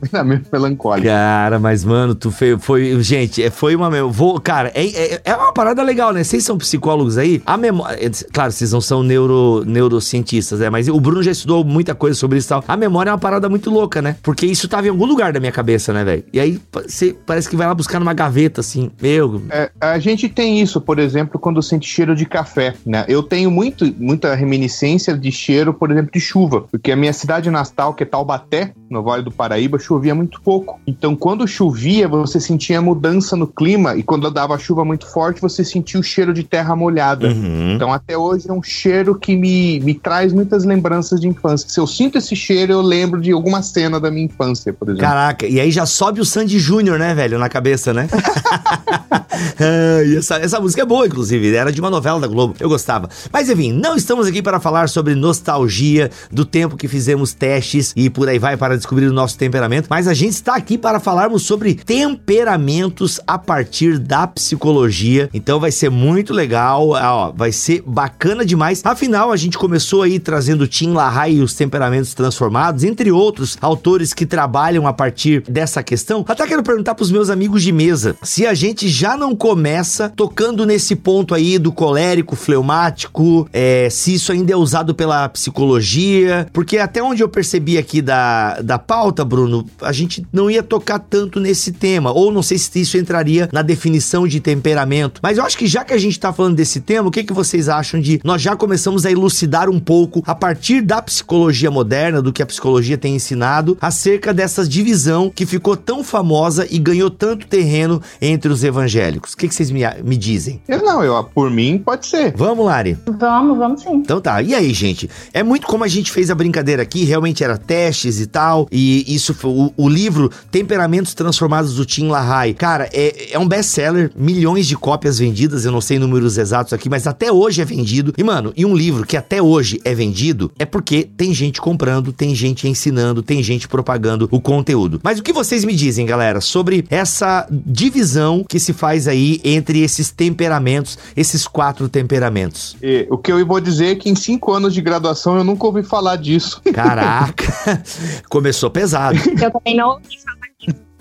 treinamento 0.00 0.48
melancólico. 0.52 1.08
Cara, 1.08 1.58
mas, 1.58 1.84
mano, 1.84 2.14
tu 2.14 2.30
foi. 2.30 2.58
foi 2.58 3.02
gente, 3.02 3.42
é, 3.42 3.50
foi 3.50 3.74
uma. 3.74 3.90
Vou, 4.08 4.40
cara, 4.40 4.70
é, 4.74 4.86
é, 4.86 5.20
é, 5.24 5.36
uma 5.36 5.52
parada 5.52 5.82
legal, 5.82 6.12
né? 6.12 6.22
Vocês 6.24 6.44
são 6.44 6.56
psicólogos 6.58 7.18
aí. 7.18 7.42
A 7.46 7.56
memória. 7.56 7.96
É, 8.04 8.10
claro, 8.32 8.52
vocês 8.52 8.72
não 8.72 8.80
são 8.80 9.02
neuro, 9.02 9.64
neurocientistas, 9.66 10.60
né? 10.60 10.70
Mas 10.70 10.88
o 10.88 11.00
Bruno 11.00 11.22
já 11.22 11.30
estudou 11.30 11.64
muita 11.64 11.94
coisa 11.94 12.18
sobre 12.18 12.38
isso 12.38 12.48
e 12.48 12.50
tal. 12.50 12.64
A 12.66 12.76
memória 12.76 13.10
é 13.10 13.12
uma 13.12 13.18
parada 13.18 13.48
muito 13.48 13.70
louca, 13.70 14.00
né? 14.00 14.16
Porque 14.22 14.46
isso 14.46 14.68
tava 14.68 14.86
em 14.86 14.90
algum 14.90 15.06
lugar 15.06 15.32
da 15.32 15.40
minha 15.40 15.52
cabeça, 15.52 15.92
né, 15.92 16.04
velho? 16.04 16.24
E 16.32 16.40
aí 16.40 16.60
você 16.72 17.16
parece 17.26 17.48
que 17.48 17.56
vai 17.56 17.66
lá 17.66 17.74
buscar 17.74 17.98
numa 17.98 18.14
gaveta, 18.14 18.60
assim. 18.60 18.90
Meu. 19.00 19.42
É, 19.50 19.70
a 19.80 19.98
gente 19.98 20.28
tem 20.28 20.60
isso, 20.60 20.80
por 20.80 20.98
exemplo, 20.98 21.38
quando 21.38 21.62
sente 21.62 21.88
cheiro 21.88 22.14
de 22.14 22.26
café, 22.26 22.74
né? 22.84 23.04
Eu 23.08 23.22
tenho 23.22 23.50
muito, 23.50 23.92
muita 23.98 24.34
reminiscência 24.34 25.16
de 25.16 25.30
cheiro, 25.30 25.74
por 25.74 25.90
exemplo, 25.90 26.10
de 26.12 26.20
chuva, 26.24 26.62
porque 26.62 26.90
a 26.90 26.96
minha 26.96 27.12
cidade 27.12 27.50
natal, 27.50 27.94
que 27.94 28.02
é 28.02 28.06
Taubaté, 28.06 28.72
no 28.90 29.02
Vale 29.02 29.22
do 29.22 29.30
Paraíba, 29.30 29.78
chovia 29.78 30.14
muito 30.14 30.40
pouco. 30.40 30.80
Então, 30.86 31.14
quando 31.14 31.46
chovia, 31.46 32.08
você 32.08 32.40
sentia 32.40 32.80
mudança 32.80 33.36
no 33.36 33.46
clima, 33.46 33.96
e 33.96 34.02
quando 34.02 34.30
dava 34.30 34.58
chuva 34.58 34.84
muito 34.84 35.06
forte, 35.06 35.40
você 35.40 35.64
sentia 35.64 36.00
o 36.00 36.02
cheiro 36.02 36.32
de 36.32 36.42
terra 36.42 36.74
molhada. 36.74 37.28
Uhum. 37.28 37.74
Então, 37.74 37.92
até 37.92 38.16
hoje 38.16 38.48
é 38.48 38.52
um 38.52 38.62
cheiro 38.62 39.14
que 39.14 39.36
me, 39.36 39.80
me 39.80 39.94
traz 39.94 40.32
muitas 40.32 40.64
lembranças 40.64 41.20
de 41.20 41.28
infância. 41.28 41.68
Se 41.68 41.78
eu 41.78 41.86
sinto 41.86 42.18
esse 42.18 42.34
cheiro, 42.34 42.72
eu 42.72 42.82
lembro 42.82 43.20
de 43.20 43.32
alguma 43.32 43.62
cena 43.62 44.00
da 44.00 44.10
minha 44.10 44.26
infância, 44.26 44.72
por 44.72 44.88
exemplo. 44.88 45.02
Caraca, 45.02 45.46
e 45.46 45.60
aí 45.60 45.70
já 45.70 45.86
sobe 45.86 46.20
o 46.20 46.24
Sandy 46.24 46.58
Júnior, 46.58 46.98
né, 46.98 47.14
velho, 47.14 47.38
na 47.38 47.48
cabeça, 47.48 47.92
né? 47.92 48.08
e 50.06 50.16
essa, 50.16 50.36
essa 50.36 50.60
música 50.60 50.82
é 50.82 50.86
boa, 50.86 51.06
inclusive, 51.06 51.54
era 51.54 51.70
de 51.72 51.80
uma 51.80 51.90
novela 51.90 52.20
da 52.20 52.26
Globo, 52.26 52.54
eu 52.58 52.68
gostava. 52.68 53.08
Mas 53.32 53.48
enfim, 53.48 53.72
não 53.72 53.96
estamos 53.96 54.26
aqui 54.26 54.42
para 54.42 54.60
falar 54.60 54.88
sobre 54.88 55.14
nostalgia 55.14 56.10
do 56.30 56.44
tempo 56.44 56.76
que 56.76 56.88
fizemos 56.88 57.32
testes 57.32 57.92
e 57.96 58.08
por 58.10 58.28
aí 58.28 58.38
vai 58.38 58.56
para 58.56 58.76
descobrir 58.76 59.06
o 59.06 59.12
nosso 59.12 59.38
temperamento, 59.38 59.86
mas 59.88 60.08
a 60.08 60.14
gente 60.14 60.32
está 60.32 60.54
aqui 60.54 60.76
para 60.76 61.00
falarmos 61.00 61.44
sobre 61.44 61.74
temperamentos 61.74 63.20
a 63.26 63.38
partir 63.38 63.98
da 63.98 64.26
psicologia. 64.26 65.28
Então 65.32 65.60
vai 65.60 65.70
ser 65.70 65.90
muito 65.90 66.32
legal, 66.32 66.90
ó, 66.90 67.32
vai 67.32 67.52
ser 67.52 67.82
bacana 67.86 68.44
demais. 68.44 68.80
Afinal, 68.84 69.32
a 69.32 69.36
gente 69.36 69.58
começou 69.58 70.02
aí 70.02 70.18
trazendo 70.18 70.66
Tim 70.66 70.92
LaHaye 70.92 71.36
e 71.36 71.42
os 71.42 71.54
temperamentos 71.54 72.14
transformados, 72.14 72.84
entre 72.84 73.10
outros 73.10 73.56
autores 73.60 74.12
que 74.12 74.26
trabalham 74.26 74.86
a 74.86 74.92
partir 74.92 75.42
dessa 75.42 75.82
questão. 75.82 76.24
Até 76.26 76.46
quero 76.46 76.62
perguntar 76.62 76.94
para 76.94 77.02
os 77.02 77.10
meus 77.10 77.30
amigos 77.30 77.62
de 77.62 77.72
mesa 77.72 78.16
se 78.22 78.46
a 78.46 78.54
gente 78.54 78.88
já 78.88 79.16
não 79.16 79.34
começa 79.34 80.12
tocando 80.14 80.66
nesse 80.66 80.96
ponto 80.96 81.34
aí 81.34 81.58
do 81.58 81.72
colérico, 81.72 82.36
fleumático, 82.36 83.48
é, 83.52 83.88
se 83.90 84.14
isso 84.14 84.32
ainda 84.32 84.52
é 84.52 84.56
usado 84.56 84.94
pela 84.94 85.28
psicologia, 85.28 86.03
porque 86.52 86.78
até 86.78 87.02
onde 87.02 87.22
eu 87.22 87.28
percebi 87.28 87.78
aqui 87.78 88.00
da, 88.00 88.60
da 88.60 88.78
pauta, 88.78 89.24
Bruno, 89.24 89.66
a 89.80 89.92
gente 89.92 90.26
não 90.32 90.50
ia 90.50 90.62
tocar 90.62 90.98
tanto 90.98 91.40
nesse 91.40 91.72
tema, 91.72 92.12
ou 92.12 92.32
não 92.32 92.42
sei 92.42 92.58
se 92.58 92.80
isso 92.80 92.96
entraria 92.96 93.48
na 93.52 93.62
definição 93.62 94.26
de 94.26 94.40
temperamento, 94.40 95.20
mas 95.22 95.38
eu 95.38 95.44
acho 95.44 95.56
que 95.56 95.66
já 95.66 95.84
que 95.84 95.92
a 95.92 95.98
gente 95.98 96.18
tá 96.18 96.32
falando 96.32 96.56
desse 96.56 96.80
tema, 96.80 97.08
o 97.08 97.10
que, 97.10 97.24
que 97.24 97.32
vocês 97.32 97.68
acham 97.68 98.00
de 98.00 98.20
nós 98.24 98.40
já 98.40 98.56
começamos 98.56 99.06
a 99.06 99.10
elucidar 99.10 99.68
um 99.68 99.80
pouco 99.80 100.22
a 100.26 100.34
partir 100.34 100.80
da 100.80 101.00
psicologia 101.00 101.70
moderna, 101.70 102.20
do 102.22 102.32
que 102.32 102.42
a 102.42 102.46
psicologia 102.46 102.98
tem 102.98 103.14
ensinado, 103.14 103.76
acerca 103.80 104.32
dessa 104.32 104.66
divisão 104.66 105.30
que 105.34 105.46
ficou 105.46 105.76
tão 105.76 106.02
famosa 106.02 106.66
e 106.70 106.78
ganhou 106.78 107.10
tanto 107.10 107.46
terreno 107.46 108.00
entre 108.20 108.52
os 108.52 108.64
evangélicos. 108.64 109.32
O 109.32 109.36
que, 109.36 109.48
que 109.48 109.54
vocês 109.54 109.70
me, 109.70 109.82
me 110.02 110.16
dizem? 110.16 110.60
Eu 110.68 110.82
não, 110.82 111.02
eu, 111.02 111.22
por 111.24 111.50
mim, 111.50 111.78
pode 111.78 112.06
ser. 112.06 112.34
Vamos, 112.36 112.66
Lari? 112.66 112.98
Vamos, 113.06 113.58
vamos 113.58 113.82
sim. 113.82 113.94
Então 113.94 114.20
tá. 114.20 114.42
E 114.42 114.54
aí, 114.54 114.72
gente? 114.72 115.08
É 115.32 115.42
muito 115.42 115.66
como 115.66 115.84
a 115.84 115.88
gente 115.94 116.10
fez 116.10 116.30
a 116.30 116.34
brincadeira 116.34 116.82
aqui, 116.82 117.04
realmente 117.04 117.42
era 117.42 117.56
testes 117.56 118.20
e 118.20 118.26
tal. 118.26 118.68
E 118.70 119.04
isso 119.14 119.34
foi 119.34 119.50
o, 119.50 119.72
o 119.76 119.88
livro 119.88 120.30
Temperamentos 120.50 121.14
Transformados 121.14 121.74
do 121.74 121.84
Tim 121.84 122.08
LaHaye. 122.08 122.54
Cara, 122.54 122.88
é, 122.92 123.32
é 123.32 123.38
um 123.38 123.46
best-seller, 123.46 124.10
milhões 124.16 124.66
de 124.66 124.76
cópias 124.76 125.18
vendidas, 125.18 125.64
eu 125.64 125.72
não 125.72 125.80
sei 125.80 125.98
números 125.98 126.36
exatos 126.38 126.72
aqui, 126.72 126.88
mas 126.88 127.06
até 127.06 127.32
hoje 127.32 127.62
é 127.62 127.64
vendido. 127.64 128.12
E, 128.16 128.22
mano, 128.22 128.52
e 128.56 128.64
um 128.64 128.74
livro 128.74 129.06
que 129.06 129.16
até 129.16 129.40
hoje 129.40 129.80
é 129.84 129.94
vendido 129.94 130.50
é 130.58 130.64
porque 130.64 131.08
tem 131.16 131.32
gente 131.32 131.60
comprando, 131.60 132.12
tem 132.12 132.34
gente 132.34 132.68
ensinando, 132.68 133.22
tem 133.22 133.42
gente 133.42 133.68
propagando 133.68 134.28
o 134.30 134.40
conteúdo. 134.40 135.00
Mas 135.02 135.18
o 135.18 135.22
que 135.22 135.32
vocês 135.32 135.64
me 135.64 135.74
dizem, 135.74 136.06
galera, 136.06 136.40
sobre 136.40 136.84
essa 136.90 137.46
divisão 137.50 138.44
que 138.48 138.58
se 138.58 138.72
faz 138.72 139.06
aí 139.06 139.40
entre 139.44 139.82
esses 139.82 140.10
temperamentos, 140.10 140.98
esses 141.16 141.46
quatro 141.46 141.88
temperamentos? 141.88 142.76
E, 142.82 143.06
o 143.10 143.18
que 143.18 143.32
eu 143.32 143.44
vou 143.46 143.60
dizer 143.60 143.86
é 143.86 143.94
que 143.94 144.08
em 144.08 144.16
cinco 144.16 144.52
anos 144.52 144.74
de 144.74 144.80
graduação 144.80 145.36
eu 145.36 145.44
nunca 145.44 145.66
ouvi 145.66 145.83
falar 145.84 146.16
disso. 146.16 146.60
Caraca, 146.72 147.82
começou 148.28 148.70
pesado. 148.70 149.18
Eu 149.40 149.50
também 149.50 149.76
não 149.76 149.90
ouvi 149.90 150.18
falar 150.18 150.34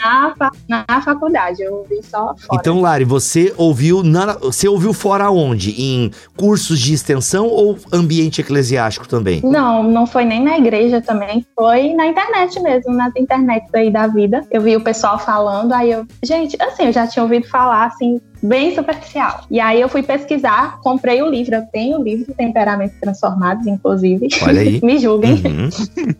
na, 0.04 0.86
na 0.88 1.02
faculdade, 1.02 1.62
eu 1.62 1.76
ouvi 1.76 2.02
só 2.04 2.36
fora. 2.36 2.60
Então, 2.60 2.82
Lari, 2.82 3.06
você 3.06 3.54
ouviu 3.58 4.04
na, 4.04 4.34
você 4.34 4.68
ouviu 4.68 4.94
fora 4.94 5.32
onde? 5.32 5.72
Em 5.82 6.12
cursos 6.36 6.80
de 6.80 6.94
extensão 6.94 7.48
ou 7.48 7.78
ambiente 7.92 8.42
eclesiástico 8.42 9.08
também? 9.08 9.42
Não, 9.44 9.84
não 9.84 10.06
foi 10.06 10.26
nem 10.26 10.44
na 10.44 10.58
igreja 10.58 11.02
também, 11.02 11.46
foi 11.56 11.94
na 11.94 12.08
internet 12.08 12.60
mesmo, 12.60 12.94
nas 12.94 13.16
internet 13.16 13.66
aí 13.74 13.90
da 13.90 14.08
vida. 14.08 14.46
Eu 14.52 14.62
vi 14.62 14.76
o 14.76 14.84
pessoal 14.84 15.18
falando, 15.18 15.72
aí 15.74 15.92
eu, 15.92 16.06
gente, 16.24 16.62
assim, 16.62 16.84
eu 16.84 16.92
já 16.92 17.08
tinha 17.08 17.24
ouvido 17.24 17.48
falar 17.48 17.86
assim 17.86 18.20
bem 18.44 18.76
superficial. 18.76 19.46
E 19.50 19.60
aí 19.60 19.80
eu 19.80 19.88
fui 19.88 20.04
pesquisar, 20.04 20.80
comprei 20.82 21.22
o 21.22 21.30
livro, 21.30 21.56
eu 21.56 21.64
tenho 21.72 22.00
o 22.00 22.04
livro 22.04 22.34
Temperamentos 22.34 22.96
Transformados, 23.00 23.66
inclusive. 23.66 24.28
Olha 24.42 24.62
aí. 24.62 24.82
Me 24.84 25.00
julguem. 25.00 25.34
Uhum. 25.34 25.70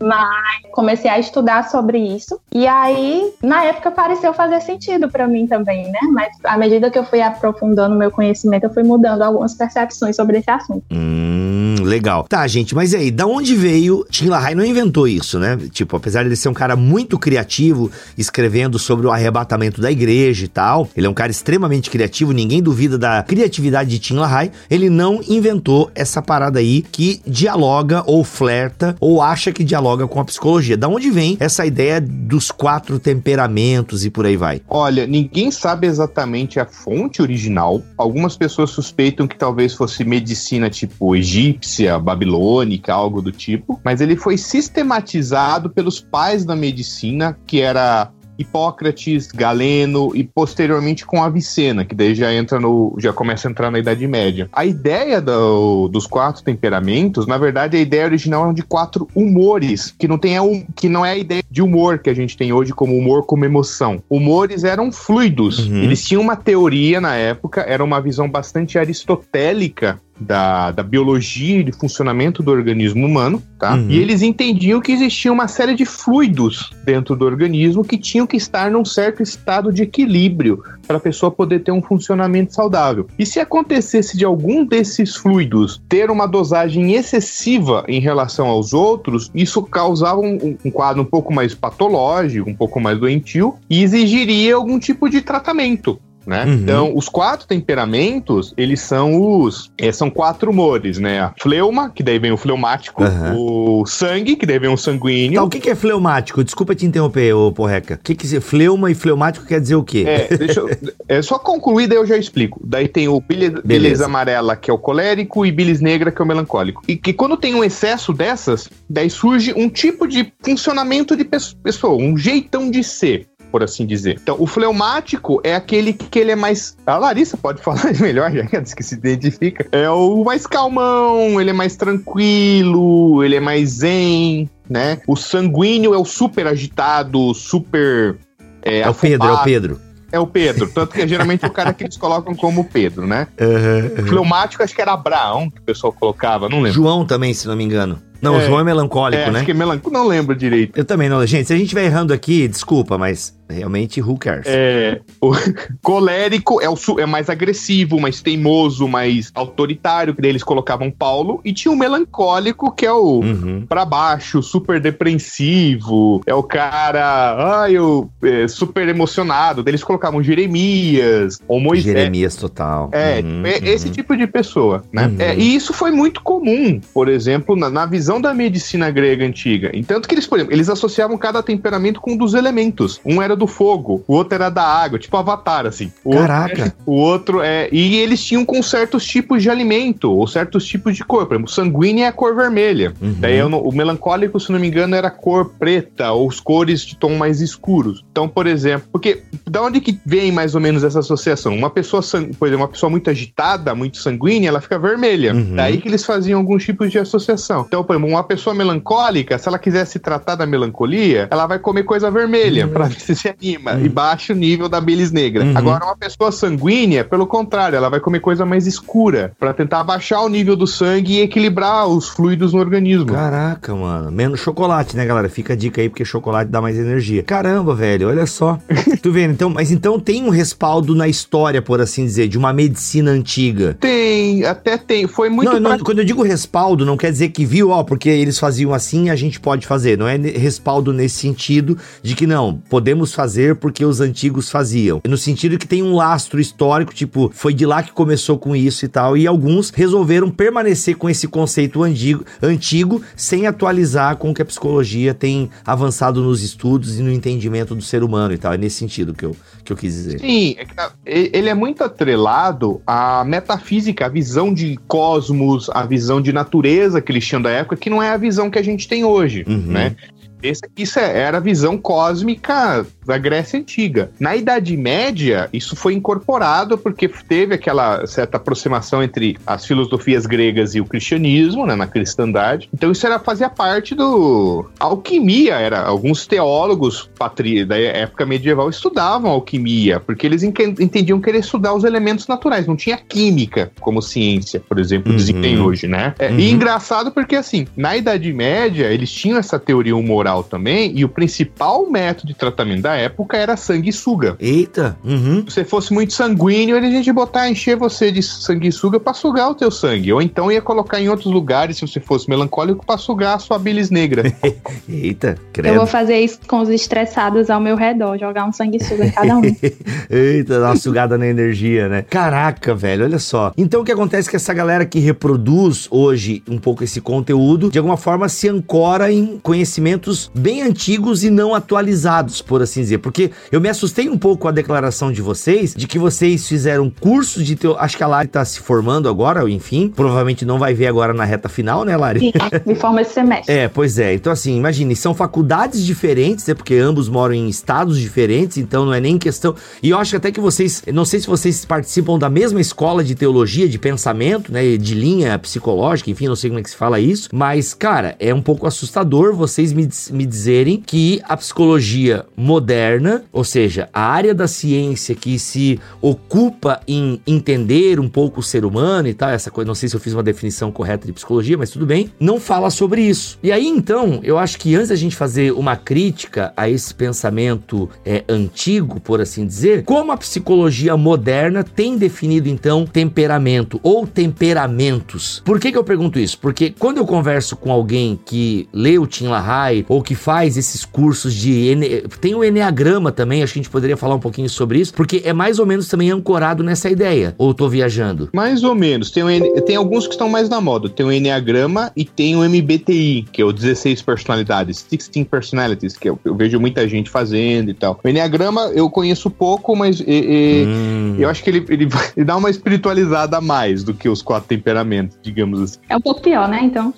Mas 0.00 0.62
comecei 0.72 1.10
a 1.10 1.18
estudar 1.18 1.68
sobre 1.68 1.98
isso. 1.98 2.40
E 2.52 2.66
aí, 2.66 3.30
na 3.42 3.64
época, 3.64 3.90
pareceu 3.90 4.32
fazer 4.32 4.60
sentido 4.62 5.08
para 5.10 5.28
mim 5.28 5.46
também, 5.46 5.90
né? 5.90 5.98
Mas 6.12 6.28
à 6.44 6.56
medida 6.56 6.90
que 6.90 6.98
eu 6.98 7.04
fui 7.04 7.20
aprofundando 7.20 7.94
meu 7.94 8.10
conhecimento, 8.10 8.64
eu 8.64 8.72
fui 8.72 8.82
mudando 8.82 9.22
algumas 9.22 9.54
percepções 9.54 10.16
sobre 10.16 10.38
esse 10.38 10.50
assunto. 10.50 10.84
Hum, 10.90 11.76
legal. 11.82 12.24
Tá, 12.28 12.46
gente, 12.46 12.74
mas 12.74 12.94
aí, 12.94 13.10
da 13.10 13.26
onde 13.26 13.54
veio? 13.54 14.04
Tim 14.10 14.28
LaHaye 14.28 14.54
não 14.54 14.64
inventou 14.64 15.06
isso, 15.06 15.38
né? 15.38 15.58
Tipo, 15.70 15.96
apesar 15.96 16.22
de 16.22 16.28
ele 16.28 16.36
ser 16.36 16.48
um 16.48 16.54
cara 16.54 16.74
muito 16.74 17.18
criativo, 17.18 17.90
escrevendo 18.16 18.78
sobre 18.78 19.06
o 19.06 19.10
arrebatamento 19.10 19.80
da 19.80 19.90
igreja 19.90 20.44
e 20.44 20.48
tal, 20.48 20.88
ele 20.96 21.06
é 21.06 21.10
um 21.10 21.14
cara 21.14 21.30
extremamente 21.30 21.90
criativo, 21.90 22.13
ninguém 22.22 22.62
duvida 22.62 22.96
da 22.96 23.22
criatividade 23.22 23.90
de 23.90 23.98
Tim 23.98 24.14
LaHaye, 24.14 24.52
ele 24.70 24.88
não 24.88 25.20
inventou 25.26 25.90
essa 25.94 26.22
parada 26.22 26.58
aí 26.58 26.82
que 26.82 27.20
dialoga 27.26 28.02
ou 28.06 28.22
flerta 28.22 28.96
ou 29.00 29.22
acha 29.22 29.50
que 29.52 29.64
dialoga 29.64 30.06
com 30.06 30.20
a 30.20 30.24
psicologia. 30.24 30.76
Da 30.76 30.88
onde 30.88 31.10
vem 31.10 31.36
essa 31.40 31.66
ideia 31.66 32.00
dos 32.00 32.50
quatro 32.50 32.98
temperamentos 32.98 34.04
e 34.04 34.10
por 34.10 34.26
aí 34.26 34.36
vai? 34.36 34.60
Olha, 34.68 35.06
ninguém 35.06 35.50
sabe 35.50 35.86
exatamente 35.86 36.60
a 36.60 36.66
fonte 36.66 37.22
original. 37.22 37.82
Algumas 37.96 38.36
pessoas 38.36 38.70
suspeitam 38.70 39.26
que 39.26 39.36
talvez 39.36 39.74
fosse 39.74 40.04
medicina 40.04 40.70
tipo 40.70 41.16
egípcia, 41.16 41.98
babilônica, 41.98 42.92
algo 42.92 43.22
do 43.22 43.32
tipo, 43.32 43.80
mas 43.84 44.00
ele 44.00 44.16
foi 44.16 44.36
sistematizado 44.36 45.70
pelos 45.70 46.00
pais 46.00 46.44
da 46.44 46.54
medicina, 46.54 47.36
que 47.46 47.60
era 47.60 48.10
Hipócrates, 48.38 49.28
Galeno 49.28 50.10
e 50.14 50.24
posteriormente 50.24 51.06
com 51.06 51.22
Avicena, 51.22 51.84
que 51.84 51.94
daí 51.94 52.14
já 52.14 52.32
entra 52.32 52.58
no, 52.58 52.96
já 52.98 53.12
começa 53.12 53.48
a 53.48 53.50
entrar 53.50 53.70
na 53.70 53.78
Idade 53.78 54.06
Média. 54.06 54.48
A 54.52 54.64
ideia 54.64 55.20
do, 55.20 55.88
dos 55.88 56.06
quatro 56.06 56.42
temperamentos, 56.42 57.26
na 57.26 57.38
verdade, 57.38 57.76
a 57.76 57.80
ideia 57.80 58.04
original 58.04 58.50
é 58.50 58.52
de 58.52 58.62
quatro 58.62 59.08
humores, 59.14 59.94
que 59.98 60.08
não 60.08 60.18
tem 60.18 60.38
um, 60.40 60.64
que 60.74 60.88
não 60.88 61.04
é 61.04 61.12
a 61.12 61.16
ideia 61.16 61.42
de 61.50 61.62
humor 61.62 61.98
que 61.98 62.10
a 62.10 62.14
gente 62.14 62.36
tem 62.36 62.52
hoje 62.52 62.72
como 62.72 62.96
humor 62.96 63.24
como 63.24 63.44
emoção. 63.44 64.02
Humores 64.08 64.64
eram 64.64 64.90
fluidos. 64.90 65.66
Uhum. 65.68 65.82
Eles 65.82 66.04
tinham 66.04 66.22
uma 66.22 66.36
teoria 66.36 67.00
na 67.00 67.14
época, 67.14 67.62
era 67.62 67.82
uma 67.82 68.00
visão 68.00 68.28
bastante 68.28 68.78
aristotélica 68.78 70.00
da, 70.18 70.70
da 70.70 70.82
biologia 70.82 71.60
e 71.60 71.64
de 71.64 71.72
funcionamento 71.72 72.42
do 72.42 72.50
organismo 72.50 73.06
humano, 73.06 73.42
tá? 73.58 73.74
Uhum. 73.74 73.90
E 73.90 73.98
eles 73.98 74.22
entendiam 74.22 74.80
que 74.80 74.92
existia 74.92 75.32
uma 75.32 75.48
série 75.48 75.74
de 75.74 75.84
fluidos 75.84 76.70
dentro 76.84 77.16
do 77.16 77.24
organismo 77.24 77.84
que 77.84 77.98
tinham 77.98 78.26
que 78.26 78.36
estar 78.36 78.70
num 78.70 78.84
certo 78.84 79.22
estado 79.22 79.72
de 79.72 79.82
equilíbrio 79.82 80.62
para 80.86 80.98
a 80.98 81.00
pessoa 81.00 81.30
poder 81.30 81.60
ter 81.60 81.72
um 81.72 81.82
funcionamento 81.82 82.54
saudável. 82.54 83.06
E 83.18 83.24
se 83.24 83.40
acontecesse 83.40 84.16
de 84.16 84.24
algum 84.24 84.64
desses 84.64 85.16
fluidos 85.16 85.82
ter 85.88 86.10
uma 86.10 86.26
dosagem 86.26 86.92
excessiva 86.94 87.84
em 87.88 88.00
relação 88.00 88.46
aos 88.46 88.72
outros, 88.72 89.30
isso 89.34 89.62
causava 89.62 90.20
um, 90.20 90.56
um 90.64 90.70
quadro 90.70 91.02
um 91.02 91.06
pouco 91.06 91.32
mais 91.32 91.54
patológico, 91.54 92.48
um 92.48 92.54
pouco 92.54 92.80
mais 92.80 92.98
doentio 92.98 93.54
e 93.68 93.82
exigiria 93.82 94.54
algum 94.54 94.78
tipo 94.78 95.08
de 95.08 95.20
tratamento. 95.20 95.98
Né? 96.26 96.44
Uhum. 96.44 96.52
Então, 96.54 96.92
os 96.96 97.08
quatro 97.08 97.46
temperamentos, 97.46 98.54
eles 98.56 98.80
são 98.80 99.20
os. 99.40 99.70
eh, 99.78 99.92
são 99.92 100.10
quatro 100.10 100.50
humores, 100.50 100.98
né? 100.98 101.20
A 101.20 101.34
fleuma, 101.40 101.90
que 101.90 102.02
daí 102.02 102.18
vem 102.18 102.32
o 102.32 102.36
fleumático, 102.36 103.04
Aham. 103.04 103.34
o 103.36 103.86
sangue, 103.86 104.36
que 104.36 104.46
daí 104.46 104.58
vem 104.58 104.70
o 104.72 104.76
sanguíneo. 104.76 105.40
Tá, 105.40 105.44
o 105.44 105.48
que, 105.48 105.60
que 105.60 105.70
é 105.70 105.74
fleumático? 105.74 106.42
Desculpa 106.42 106.74
te 106.74 106.86
interromper, 106.86 107.34
ô 107.34 107.52
porreca. 107.52 107.94
O 107.94 107.98
que, 107.98 108.14
que 108.14 108.36
é 108.36 108.40
fleuma 108.40 108.90
e 108.90 108.94
fleumático 108.94 109.46
quer 109.46 109.60
dizer 109.60 109.74
o 109.76 109.82
quê? 109.84 110.04
É, 110.06 110.36
deixa 110.36 110.60
eu. 110.60 110.70
É 111.08 111.20
só 111.22 111.38
concluir, 111.38 111.86
daí 111.86 111.98
eu 111.98 112.06
já 112.06 112.16
explico. 112.16 112.60
Daí 112.64 112.88
tem 112.88 113.08
o 113.08 113.20
bilis, 113.20 113.50
bilis 113.64 114.00
amarela, 114.00 114.56
que 114.56 114.70
é 114.70 114.74
o 114.74 114.78
colérico, 114.78 115.44
e 115.44 115.52
bilis 115.52 115.80
negra, 115.80 116.10
que 116.10 116.20
é 116.20 116.24
o 116.24 116.28
melancólico. 116.28 116.82
E 116.88 116.96
que 116.96 117.12
quando 117.12 117.36
tem 117.36 117.54
um 117.54 117.62
excesso 117.62 118.12
dessas, 118.12 118.68
daí 118.88 119.10
surge 119.10 119.52
um 119.56 119.68
tipo 119.68 120.06
de 120.06 120.32
funcionamento 120.42 121.16
de 121.16 121.24
pes- 121.24 121.54
pessoa, 121.62 121.96
um 122.02 122.16
jeitão 122.16 122.70
de 122.70 122.82
ser. 122.82 123.26
Por 123.54 123.62
assim 123.62 123.86
dizer. 123.86 124.18
Então, 124.20 124.34
o 124.40 124.48
fleumático 124.48 125.40
é 125.44 125.54
aquele 125.54 125.92
que 125.92 126.18
ele 126.18 126.32
é 126.32 126.34
mais. 126.34 126.76
A 126.84 126.96
Larissa 126.96 127.36
pode 127.36 127.62
falar 127.62 127.84
melhor, 128.00 128.32
já 128.32 128.44
que 128.44 128.56
ela 128.56 128.64
disse 128.64 128.74
que 128.74 128.82
se 128.82 128.96
identifica. 128.96 129.64
É 129.70 129.88
o 129.88 130.24
mais 130.24 130.44
calmão, 130.44 131.40
ele 131.40 131.50
é 131.50 131.52
mais 131.52 131.76
tranquilo, 131.76 133.22
ele 133.22 133.36
é 133.36 133.40
mais 133.40 133.70
zen, 133.70 134.50
né? 134.68 134.98
O 135.06 135.14
sanguíneo 135.14 135.94
é 135.94 135.98
o 135.98 136.04
super 136.04 136.48
agitado, 136.48 137.32
super. 137.32 138.16
É, 138.60 138.80
É 138.80 138.90
o 138.90 138.94
Pedro, 138.94 139.28
é 139.28 139.32
o. 139.32 139.44
Pedro. 139.44 139.80
É 140.10 140.18
o 140.18 140.26
Pedro. 140.26 140.68
Tanto 140.68 140.92
que 140.94 141.02
é 141.02 141.06
geralmente 141.08 141.44
o 141.46 141.50
cara 141.50 141.72
que 141.72 141.84
eles 141.84 141.96
colocam 141.96 142.34
como 142.34 142.64
Pedro, 142.64 143.06
né? 143.06 143.28
Uhum, 143.40 144.06
Fleumático, 144.08 144.62
acho 144.64 144.74
que 144.74 144.80
era 144.80 144.92
Abraão 144.94 145.48
que 145.48 145.60
o 145.60 145.62
pessoal 145.62 145.92
colocava, 145.92 146.48
não 146.48 146.58
lembro. 146.58 146.72
João 146.72 147.04
também, 147.06 147.32
se 147.34 147.46
não 147.46 147.54
me 147.56 147.62
engano. 147.64 148.00
Não, 148.22 148.40
É. 148.40 148.46
João 148.46 148.60
é 148.60 148.64
melancólico, 148.64 149.22
É, 149.22 149.30
né? 149.30 149.38
acho 149.40 149.44
que 149.44 149.50
é 149.50 149.54
melancólico, 149.54 149.90
não 149.90 150.06
lembro 150.06 150.34
direito. 150.34 150.78
Eu 150.78 150.84
também 150.84 151.10
não. 151.10 151.26
Gente, 151.26 151.46
se 151.48 151.52
a 151.52 151.56
gente 151.56 151.64
estiver 151.66 151.84
errando 151.84 152.10
aqui, 152.14 152.48
desculpa, 152.48 152.96
mas 152.96 153.36
realmente, 153.48 154.00
who 154.00 154.16
cares? 154.18 154.46
É, 154.46 155.00
o 155.20 155.32
colérico 155.82 156.60
é, 156.60 156.68
o, 156.68 156.76
é 156.98 157.06
mais 157.06 157.28
agressivo, 157.28 158.00
mais 158.00 158.20
teimoso, 158.22 158.88
mais 158.88 159.30
autoritário, 159.34 160.14
que 160.14 160.22
daí 160.22 160.30
eles 160.30 160.42
colocavam 160.42 160.90
Paulo. 160.90 161.40
E 161.44 161.52
tinha 161.52 161.72
o 161.72 161.76
melancólico, 161.76 162.72
que 162.72 162.86
é 162.86 162.92
o 162.92 163.20
Uhum. 163.20 163.64
pra 163.68 163.84
baixo, 163.84 164.42
super 164.42 164.80
depressivo. 164.80 166.20
É 166.26 166.34
o 166.34 166.42
cara, 166.42 167.62
ai, 167.62 167.72
eu, 167.76 168.10
é, 168.22 168.48
super 168.48 168.88
emocionado. 168.88 169.62
Daí 169.62 169.72
eles 169.72 169.84
colocavam 169.84 170.22
Jeremias, 170.22 171.38
ou 171.46 171.60
Moisés. 171.60 171.84
Jeremias 171.86 172.36
total. 172.36 172.90
É, 172.92 173.20
Uhum, 173.20 173.46
é 173.46 173.58
esse 173.58 173.86
uhum. 173.86 173.92
tipo 173.92 174.16
de 174.16 174.26
pessoa, 174.26 174.82
né? 174.92 175.06
Uhum. 175.06 175.16
É, 175.18 175.36
e 175.36 175.54
isso 175.54 175.72
foi 175.72 175.90
muito 175.90 176.22
comum, 176.22 176.80
por 176.92 177.08
exemplo, 177.08 177.56
na, 177.56 177.70
na 177.70 177.86
visão 177.86 178.20
da 178.20 178.34
medicina 178.34 178.90
grega 178.90 179.24
antiga. 179.24 179.70
Entanto 179.74 180.08
que 180.08 180.14
eles, 180.14 180.26
por 180.26 180.38
exemplo, 180.38 180.54
eles 180.54 180.68
associavam 180.68 181.16
cada 181.16 181.42
temperamento 181.42 182.00
com 182.00 182.12
um 182.12 182.16
dos 182.16 182.34
elementos. 182.34 183.00
Um 183.04 183.22
era 183.22 183.33
do 183.36 183.46
fogo, 183.46 184.04
o 184.06 184.14
outro 184.14 184.34
era 184.34 184.50
da 184.50 184.62
água, 184.62 184.98
tipo 184.98 185.16
Avatar, 185.16 185.66
assim. 185.66 185.92
O 186.04 186.10
Caraca. 186.10 186.62
Outro, 186.62 186.74
o 186.86 186.94
outro 186.94 187.40
é... 187.42 187.68
E 187.72 187.96
eles 187.96 188.22
tinham 188.22 188.44
com 188.44 188.62
certos 188.62 189.04
tipos 189.04 189.42
de 189.42 189.50
alimento, 189.50 190.10
ou 190.10 190.26
certos 190.26 190.64
tipos 190.66 190.96
de 190.96 191.04
cor. 191.04 191.26
Por 191.26 191.34
exemplo, 191.34 191.50
o 191.50 191.54
sanguíneo 191.54 192.04
é 192.04 192.08
a 192.08 192.12
cor 192.12 192.34
vermelha. 192.34 192.92
Uhum. 193.00 193.16
Daí 193.18 193.38
eu 193.38 193.48
o 193.48 193.72
melancólico, 193.72 194.40
se 194.40 194.50
não 194.50 194.58
me 194.58 194.66
engano, 194.66 194.94
era 194.94 195.10
cor 195.10 195.50
preta, 195.58 196.12
ou 196.12 196.26
os 196.26 196.40
cores 196.40 196.84
de 196.84 196.96
tom 196.96 197.16
mais 197.16 197.40
escuros. 197.40 198.04
Então, 198.10 198.28
por 198.28 198.46
exemplo, 198.46 198.88
porque 198.90 199.22
da 199.48 199.62
onde 199.62 199.80
que 199.80 199.98
vem 200.04 200.32
mais 200.32 200.54
ou 200.54 200.60
menos 200.60 200.82
essa 200.82 200.98
associação? 200.98 201.54
Uma 201.54 201.70
pessoa, 201.70 202.02
por 202.38 202.48
exemplo, 202.48 202.62
uma 202.62 202.68
pessoa 202.68 202.90
muito 202.90 203.10
agitada, 203.10 203.74
muito 203.74 203.98
sanguínea, 203.98 204.48
ela 204.48 204.60
fica 204.60 204.78
vermelha. 204.78 205.34
Uhum. 205.34 205.56
Daí 205.56 205.78
que 205.78 205.88
eles 205.88 206.04
faziam 206.04 206.40
alguns 206.40 206.64
tipos 206.64 206.90
de 206.90 206.98
associação. 206.98 207.64
Então, 207.66 207.84
por 207.84 207.94
exemplo, 207.94 208.10
uma 208.10 208.24
pessoa 208.24 208.54
melancólica, 208.54 209.38
se 209.38 209.48
ela 209.48 209.58
quiser 209.58 209.84
se 209.86 209.98
tratar 209.98 210.34
da 210.34 210.46
melancolia, 210.46 211.28
ela 211.30 211.46
vai 211.46 211.58
comer 211.58 211.84
coisa 211.84 212.10
vermelha 212.10 212.66
pra 212.66 212.86
ver 212.86 213.00
se 213.00 213.14
se 213.24 213.28
anima 213.28 213.72
Uhum. 213.72 213.86
e 213.86 213.88
baixa 213.88 214.32
o 214.32 214.36
nível 214.36 214.68
da 214.68 214.80
bilis 214.80 215.10
negra. 215.10 215.44
Uhum. 215.44 215.56
Agora, 215.56 215.84
uma 215.86 215.96
pessoa 215.96 216.30
sanguínea, 216.30 217.04
pelo 217.04 217.26
contrário, 217.26 217.76
ela 217.76 217.88
vai 217.88 217.98
comer 218.00 218.20
coisa 218.20 218.44
mais 218.44 218.66
escura 218.66 219.32
pra 219.38 219.54
tentar 219.54 219.82
baixar 219.82 220.20
o 220.20 220.28
nível 220.28 220.54
do 220.54 220.66
sangue 220.66 221.14
e 221.14 221.20
equilibrar 221.20 221.86
os 221.86 222.08
fluidos 222.08 222.52
no 222.52 222.58
organismo. 222.60 223.06
Caraca, 223.06 223.74
mano. 223.74 224.10
Menos 224.10 224.40
chocolate, 224.40 224.96
né, 224.96 225.06
galera? 225.06 225.28
Fica 225.28 225.54
a 225.54 225.56
dica 225.56 225.80
aí, 225.80 225.88
porque 225.88 226.04
chocolate 226.04 226.50
dá 226.50 226.60
mais 226.60 226.78
energia. 226.78 227.22
Caramba, 227.22 227.74
velho, 227.74 228.08
olha 228.08 228.26
só. 228.26 228.58
tu 229.02 229.10
vendo? 229.10 229.32
Então, 229.32 229.48
mas 229.48 229.70
então 229.70 229.98
tem 229.98 230.22
um 230.22 230.28
respaldo 230.30 230.94
na 230.94 231.08
história, 231.08 231.62
por 231.62 231.80
assim 231.80 232.04
dizer, 232.04 232.28
de 232.28 232.36
uma 232.36 232.52
medicina 232.52 233.10
antiga. 233.10 233.76
Tem, 233.80 234.44
até 234.44 234.76
tem. 234.76 235.06
Foi 235.06 235.28
muito. 235.30 235.50
não, 235.52 235.60
não, 235.60 235.78
quando 235.78 236.00
eu 236.00 236.04
digo 236.04 236.22
respaldo, 236.22 236.84
não 236.84 236.96
quer 236.96 237.10
dizer 237.10 237.30
que 237.30 237.44
viu, 237.46 237.70
ó, 237.70 237.82
porque 237.82 238.08
eles 238.08 238.38
faziam 238.38 238.74
assim, 238.74 239.08
a 239.08 239.16
gente 239.16 239.40
pode 239.40 239.66
fazer. 239.66 239.96
Não 239.96 240.06
é 240.06 240.16
respaldo 240.16 240.92
nesse 240.92 241.16
sentido 241.16 241.78
de 242.02 242.14
que 242.14 242.26
não, 242.26 242.58
podemos 242.68 243.13
fazer 243.14 243.56
porque 243.56 243.84
os 243.84 244.00
antigos 244.00 244.50
faziam. 244.50 245.00
No 245.06 245.16
sentido 245.16 245.58
que 245.58 245.66
tem 245.66 245.82
um 245.82 245.94
lastro 245.94 246.40
histórico, 246.40 246.94
tipo, 246.94 247.30
foi 247.34 247.54
de 247.54 247.64
lá 247.64 247.82
que 247.82 247.92
começou 247.92 248.38
com 248.38 248.54
isso 248.56 248.84
e 248.84 248.88
tal, 248.88 249.16
e 249.16 249.26
alguns 249.26 249.70
resolveram 249.70 250.30
permanecer 250.30 250.96
com 250.96 251.08
esse 251.08 251.28
conceito 251.28 251.82
antigo, 251.82 252.24
antigo 252.42 253.00
sem 253.16 253.46
atualizar 253.46 254.16
com 254.16 254.30
o 254.30 254.34
que 254.34 254.42
a 254.42 254.44
psicologia 254.44 255.14
tem 255.14 255.50
avançado 255.64 256.22
nos 256.22 256.42
estudos 256.42 256.98
e 256.98 257.02
no 257.02 257.10
entendimento 257.12 257.74
do 257.74 257.82
ser 257.82 258.02
humano 258.02 258.34
e 258.34 258.38
tal. 258.38 258.52
É 258.52 258.58
nesse 258.58 258.76
sentido 258.76 259.14
que 259.14 259.24
eu, 259.24 259.36
que 259.64 259.72
eu 259.72 259.76
quis 259.76 259.92
dizer. 259.94 260.20
Sim, 260.20 260.56
é 260.58 260.64
e- 261.06 261.30
ele 261.32 261.48
é 261.48 261.54
muito 261.54 261.82
atrelado 261.84 262.80
à 262.86 263.24
metafísica, 263.24 264.06
à 264.06 264.08
visão 264.08 264.52
de 264.52 264.76
cosmos, 264.86 265.68
à 265.70 265.84
visão 265.84 266.20
de 266.20 266.32
natureza 266.32 267.00
que 267.00 267.10
eles 267.12 267.24
tinham 267.26 267.42
da 267.42 267.50
época, 267.50 267.76
que 267.76 267.90
não 267.90 268.02
é 268.02 268.10
a 268.10 268.16
visão 268.16 268.50
que 268.50 268.58
a 268.58 268.62
gente 268.62 268.88
tem 268.88 269.04
hoje, 269.04 269.44
Uhum. 269.46 269.56
né? 269.66 269.96
Cabeça 270.44 270.68
que 270.74 270.82
isso 270.82 270.98
é, 270.98 271.18
era 271.20 271.38
a 271.38 271.40
visão 271.40 271.78
cósmica 271.78 272.86
da 273.06 273.16
Grécia 273.16 273.58
Antiga. 273.58 274.10
Na 274.20 274.36
Idade 274.36 274.76
Média, 274.76 275.48
isso 275.52 275.74
foi 275.74 275.94
incorporado 275.94 276.76
porque 276.76 277.08
teve 277.08 277.54
aquela 277.54 278.06
certa 278.06 278.36
aproximação 278.36 279.02
entre 279.02 279.38
as 279.46 279.64
filosofias 279.64 280.26
gregas 280.26 280.74
e 280.74 280.80
o 280.80 280.84
cristianismo, 280.84 281.66
né, 281.66 281.74
na 281.74 281.86
cristandade. 281.86 282.68
Então 282.72 282.92
isso 282.92 283.06
era 283.06 283.18
fazia 283.18 283.48
parte 283.48 283.94
do 283.94 284.66
alquimia, 284.78 285.54
era 285.54 285.82
alguns 285.82 286.26
teólogos 286.26 287.08
patri... 287.18 287.64
da 287.64 287.78
época 287.78 288.26
medieval 288.26 288.68
estudavam 288.68 289.30
alquimia, 289.30 290.00
porque 290.00 290.26
eles 290.26 290.42
entendiam 290.42 291.20
que 291.20 291.30
ele 291.30 291.38
estudar 291.38 291.74
os 291.74 291.84
elementos 291.84 292.26
naturais, 292.26 292.66
não 292.66 292.76
tinha 292.76 292.96
química 292.96 293.70
como 293.80 294.02
ciência, 294.02 294.60
por 294.60 294.78
exemplo, 294.78 295.10
uhum. 295.10 295.16
dizem 295.16 295.60
hoje, 295.60 295.86
né? 295.86 296.14
É, 296.18 296.28
uhum. 296.28 296.38
E 296.38 296.50
engraçado 296.50 297.10
porque 297.10 297.36
assim, 297.36 297.66
na 297.76 297.96
Idade 297.96 298.32
Média, 298.32 298.86
eles 298.86 299.10
tinham 299.10 299.38
essa 299.38 299.58
teoria 299.58 299.96
também, 300.42 300.92
e 300.96 301.04
o 301.04 301.08
principal 301.08 301.88
método 301.90 302.28
de 302.28 302.34
tratamento 302.34 302.82
da 302.82 302.94
época 302.94 303.36
era 303.36 303.56
sanguessuga. 303.56 304.36
Eita! 304.38 304.96
Uhum. 305.04 305.44
Se 305.46 305.54
você 305.54 305.64
fosse 305.64 305.92
muito 305.92 306.12
sanguíneo, 306.12 306.76
ele 306.76 306.86
a 306.86 306.90
gente 306.90 307.12
botar, 307.12 307.48
encher 307.48 307.76
você 307.76 308.10
de 308.10 308.22
sanguessuga 308.22 308.98
para 308.98 309.14
sugar 309.14 309.50
o 309.50 309.54
teu 309.54 309.70
sangue. 309.70 310.12
Ou 310.12 310.20
então 310.20 310.50
ia 310.50 310.60
colocar 310.60 311.00
em 311.00 311.08
outros 311.08 311.32
lugares, 311.32 311.76
se 311.76 311.86
você 311.86 312.00
fosse 312.00 312.28
melancólico, 312.28 312.84
para 312.84 312.98
sugar 312.98 313.36
a 313.36 313.38
sua 313.38 313.58
bilis 313.58 313.90
negra. 313.90 314.24
Eita, 314.88 315.36
credo. 315.52 315.68
Eu 315.68 315.76
vou 315.76 315.86
fazer 315.86 316.18
isso 316.18 316.40
com 316.46 316.60
os 316.60 316.68
estressados 316.68 317.50
ao 317.50 317.60
meu 317.60 317.76
redor, 317.76 318.18
jogar 318.18 318.46
um 318.46 318.52
sanguessuga 318.52 319.06
em 319.06 319.10
cada 319.10 319.36
um. 319.36 319.42
Eita, 320.10 320.60
dá 320.60 320.66
uma 320.66 320.76
sugada 320.76 321.18
na 321.18 321.26
energia, 321.26 321.88
né? 321.88 322.02
Caraca, 322.02 322.74
velho, 322.74 323.04
olha 323.04 323.18
só. 323.18 323.52
Então 323.56 323.82
o 323.82 323.84
que 323.84 323.92
acontece 323.92 324.28
é 324.28 324.30
que 324.30 324.36
essa 324.36 324.54
galera 324.54 324.84
que 324.84 324.98
reproduz 324.98 325.88
hoje 325.90 326.42
um 326.48 326.58
pouco 326.58 326.84
esse 326.84 327.00
conteúdo, 327.00 327.70
de 327.70 327.78
alguma 327.78 327.96
forma 327.96 328.28
se 328.28 328.48
ancora 328.48 329.12
em 329.12 329.38
conhecimentos 329.42 330.23
bem 330.34 330.62
antigos 330.62 331.24
e 331.24 331.30
não 331.30 331.54
atualizados, 331.54 332.40
por 332.40 332.62
assim 332.62 332.80
dizer. 332.80 332.98
Porque 332.98 333.30
eu 333.50 333.60
me 333.60 333.68
assustei 333.68 334.08
um 334.08 334.18
pouco 334.18 334.42
com 334.42 334.48
a 334.48 334.52
declaração 334.52 335.12
de 335.12 335.22
vocês 335.22 335.74
de 335.74 335.86
que 335.86 335.98
vocês 335.98 336.46
fizeram 336.48 336.90
cursos 336.90 337.44
de 337.44 337.56
teo... 337.56 337.76
Acho 337.78 337.96
que 337.96 338.02
a 338.02 338.06
Lari 338.06 338.28
tá 338.28 338.44
se 338.44 338.60
formando 338.60 339.08
agora, 339.08 339.48
enfim. 339.50 339.92
Provavelmente 339.94 340.44
não 340.44 340.58
vai 340.58 340.74
ver 340.74 340.86
agora 340.86 341.12
na 341.12 341.24
reta 341.24 341.48
final, 341.48 341.84
né, 341.84 341.96
Lari? 341.96 342.20
Sim, 342.20 342.32
me 342.66 342.74
forma 342.74 343.00
esse 343.02 343.14
semestre. 343.14 343.54
É, 343.54 343.68
pois 343.68 343.98
é. 343.98 344.14
Então, 344.14 344.32
assim, 344.32 344.56
imagine, 344.56 344.96
são 344.96 345.14
faculdades 345.14 345.84
diferentes, 345.84 346.46
né? 346.46 346.54
Porque 346.54 346.74
ambos 346.74 347.08
moram 347.08 347.34
em 347.34 347.48
estados 347.48 347.98
diferentes, 347.98 348.56
então 348.56 348.84
não 348.84 348.92
é 348.92 349.00
nem 349.00 349.16
questão. 349.16 349.54
E 349.82 349.90
eu 349.90 349.98
acho 349.98 350.16
até 350.16 350.32
que 350.32 350.40
vocês. 350.40 350.82
Não 350.92 351.04
sei 351.04 351.20
se 351.20 351.26
vocês 351.26 351.64
participam 351.64 352.18
da 352.18 352.28
mesma 352.28 352.60
escola 352.60 353.04
de 353.04 353.14
teologia, 353.14 353.68
de 353.68 353.78
pensamento, 353.78 354.52
né? 354.52 354.76
De 354.76 354.94
linha 354.94 355.38
psicológica, 355.38 356.10
enfim, 356.10 356.26
não 356.26 356.36
sei 356.36 356.50
como 356.50 356.58
é 356.58 356.62
que 356.62 356.70
se 356.70 356.76
fala 356.76 356.98
isso. 356.98 357.28
Mas, 357.32 357.74
cara, 357.74 358.16
é 358.18 358.34
um 358.34 358.42
pouco 358.42 358.66
assustador 358.66 359.34
vocês 359.34 359.72
me, 359.72 359.88
me 360.14 360.24
dizerem 360.26 360.82
que 360.84 361.20
a 361.24 361.36
psicologia 361.36 362.24
moderna, 362.36 363.24
ou 363.32 363.44
seja, 363.44 363.88
a 363.92 364.02
área 364.02 364.34
da 364.34 364.46
ciência 364.46 365.14
que 365.14 365.38
se 365.38 365.80
ocupa 366.00 366.80
em 366.86 367.20
entender 367.26 367.98
um 367.98 368.08
pouco 368.08 368.40
o 368.40 368.42
ser 368.42 368.64
humano 368.64 369.08
e 369.08 369.14
tal, 369.14 369.30
essa 369.30 369.50
coisa, 369.50 369.66
não 369.66 369.74
sei 369.74 369.88
se 369.88 369.96
eu 369.96 370.00
fiz 370.00 370.12
uma 370.12 370.22
definição 370.22 370.70
correta 370.70 371.06
de 371.06 371.12
psicologia, 371.12 371.58
mas 371.58 371.70
tudo 371.70 371.86
bem, 371.86 372.10
não 372.18 372.38
fala 372.38 372.70
sobre 372.70 373.02
isso. 373.02 373.38
E 373.42 373.50
aí 373.50 373.66
então, 373.66 374.20
eu 374.22 374.38
acho 374.38 374.58
que 374.58 374.74
antes 374.74 374.88
da 374.88 374.96
gente 374.96 375.16
fazer 375.16 375.52
uma 375.52 375.76
crítica 375.76 376.52
a 376.56 376.68
esse 376.68 376.94
pensamento 376.94 377.88
é, 378.04 378.24
antigo, 378.28 379.00
por 379.00 379.20
assim 379.20 379.46
dizer, 379.46 379.84
como 379.84 380.12
a 380.12 380.16
psicologia 380.16 380.96
moderna 380.96 381.64
tem 381.64 381.96
definido 381.96 382.48
então 382.48 382.86
temperamento 382.86 383.80
ou 383.82 384.06
temperamentos? 384.06 385.42
Por 385.44 385.58
que, 385.58 385.72
que 385.72 385.78
eu 385.78 385.84
pergunto 385.84 386.18
isso? 386.18 386.38
Porque 386.38 386.74
quando 386.78 386.98
eu 386.98 387.06
converso 387.06 387.56
com 387.56 387.72
alguém 387.72 388.18
que 388.24 388.68
lê 388.72 388.98
o 388.98 389.06
Tim 389.06 389.26
LaHaye 389.26 389.84
ou 389.94 390.02
que 390.02 390.16
faz 390.16 390.56
esses 390.56 390.84
cursos 390.84 391.32
de 391.32 392.04
tem 392.20 392.34
o 392.34 392.42
enneagrama 392.42 393.12
também, 393.12 393.44
acho 393.44 393.52
que 393.52 393.60
a 393.60 393.62
gente 393.62 393.70
poderia 393.70 393.96
falar 393.96 394.16
um 394.16 394.20
pouquinho 394.20 394.48
sobre 394.48 394.80
isso, 394.80 394.92
porque 394.92 395.22
é 395.24 395.32
mais 395.32 395.60
ou 395.60 395.66
menos 395.66 395.86
também 395.86 396.10
ancorado 396.10 396.64
nessa 396.64 396.90
ideia. 396.90 397.32
Ou 397.38 397.54
tô 397.54 397.68
viajando? 397.68 398.28
Mais 398.34 398.64
ou 398.64 398.74
menos. 398.74 399.12
Tem, 399.12 399.22
o, 399.22 399.62
tem 399.62 399.76
alguns 399.76 400.08
que 400.08 400.14
estão 400.14 400.28
mais 400.28 400.48
na 400.48 400.60
moda. 400.60 400.88
Tem 400.88 401.06
o 401.06 401.12
enneagrama 401.12 401.92
e 401.96 402.04
tem 402.04 402.34
o 402.34 402.40
MBTI, 402.40 403.26
que 403.30 403.40
é 403.40 403.44
o 403.44 403.52
16 403.52 404.02
personalidades, 404.02 404.84
16 404.90 405.28
personalities, 405.28 405.96
que 405.96 406.10
eu, 406.10 406.18
eu 406.24 406.34
vejo 406.34 406.58
muita 406.58 406.88
gente 406.88 407.08
fazendo 407.08 407.70
e 407.70 407.74
tal. 407.74 408.00
O 408.02 408.08
enneagrama 408.08 408.72
eu 408.74 408.90
conheço 408.90 409.30
pouco, 409.30 409.76
mas 409.76 410.00
e, 410.00 410.04
e, 410.08 410.64
hum. 410.66 411.16
eu 411.20 411.28
acho 411.28 411.44
que 411.44 411.50
ele, 411.50 411.64
ele, 411.68 411.88
ele 412.16 412.26
dá 412.26 412.36
uma 412.36 412.50
espiritualizada 412.50 413.36
a 413.36 413.40
mais 413.40 413.84
do 413.84 413.94
que 413.94 414.08
os 414.08 414.20
quatro 414.20 414.48
temperamentos, 414.48 415.16
digamos 415.22 415.60
assim. 415.60 415.78
É 415.88 415.96
um 415.96 416.00
pouco 416.00 416.20
pior, 416.20 416.48
né, 416.48 416.62
então? 416.64 416.92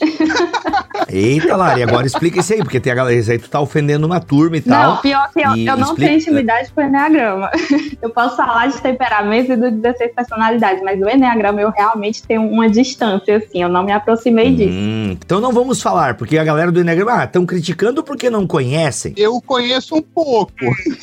Eita, 1.09 1.57
Lari, 1.57 1.83
agora 1.83 2.07
explica 2.07 2.41
isso 2.41 2.55
aí, 2.55 2.61
porque 2.61 2.81
tem 2.87 2.93
a 2.93 2.97
galera, 2.97 3.19
isso 3.19 3.33
aí 3.33 3.38
tu 3.38 3.50
tá 3.50 3.61
ofendendo 3.61 4.07
uma 4.07 4.21
turma 4.21 4.59
e 4.59 4.61
tal. 4.61 4.95
Não, 4.95 4.97
pior 4.99 5.28
que 5.33 5.40
eu, 5.40 5.50
eu 5.57 5.76
não 5.76 5.88
explica... 5.88 6.07
tenho 6.07 6.21
intimidade 6.21 6.71
com 6.73 6.81
o 6.81 6.85
Enneagrama. 6.85 7.50
Eu 8.00 8.11
posso 8.11 8.37
falar 8.37 8.69
de 8.69 8.81
temperamento 8.81 9.52
e 9.52 9.57
do 9.57 9.71
16 9.71 10.14
personalidades, 10.14 10.83
mas 10.83 11.00
o 11.00 11.09
Enneagrama 11.09 11.61
eu 11.61 11.71
realmente 11.71 12.23
tenho 12.23 12.43
uma 12.43 12.69
distância, 12.69 13.38
assim, 13.38 13.62
eu 13.62 13.69
não 13.69 13.83
me 13.83 13.90
aproximei 13.90 14.50
hum, 14.50 14.55
disso. 14.55 15.19
Então 15.25 15.40
não 15.40 15.50
vamos 15.50 15.81
falar, 15.83 16.14
porque 16.14 16.37
a 16.37 16.45
galera 16.45 16.71
do 16.71 16.81
Enneagrama, 16.81 17.23
ah, 17.23 17.25
estão 17.25 17.47
criticando 17.47 18.05
porque 18.05 18.28
não 18.28 18.47
conhecem. 18.47 19.14
Eu 19.16 19.40
conheço 19.40 19.97
um 19.97 20.02
pouco. 20.02 20.52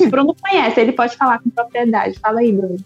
Bruno 0.08 0.34
conhece, 0.40 0.80
ele 0.80 0.92
pode 0.92 1.16
falar 1.16 1.40
com 1.40 1.50
propriedade. 1.50 2.18
Fala 2.20 2.40
aí, 2.40 2.52
Bruno. 2.52 2.76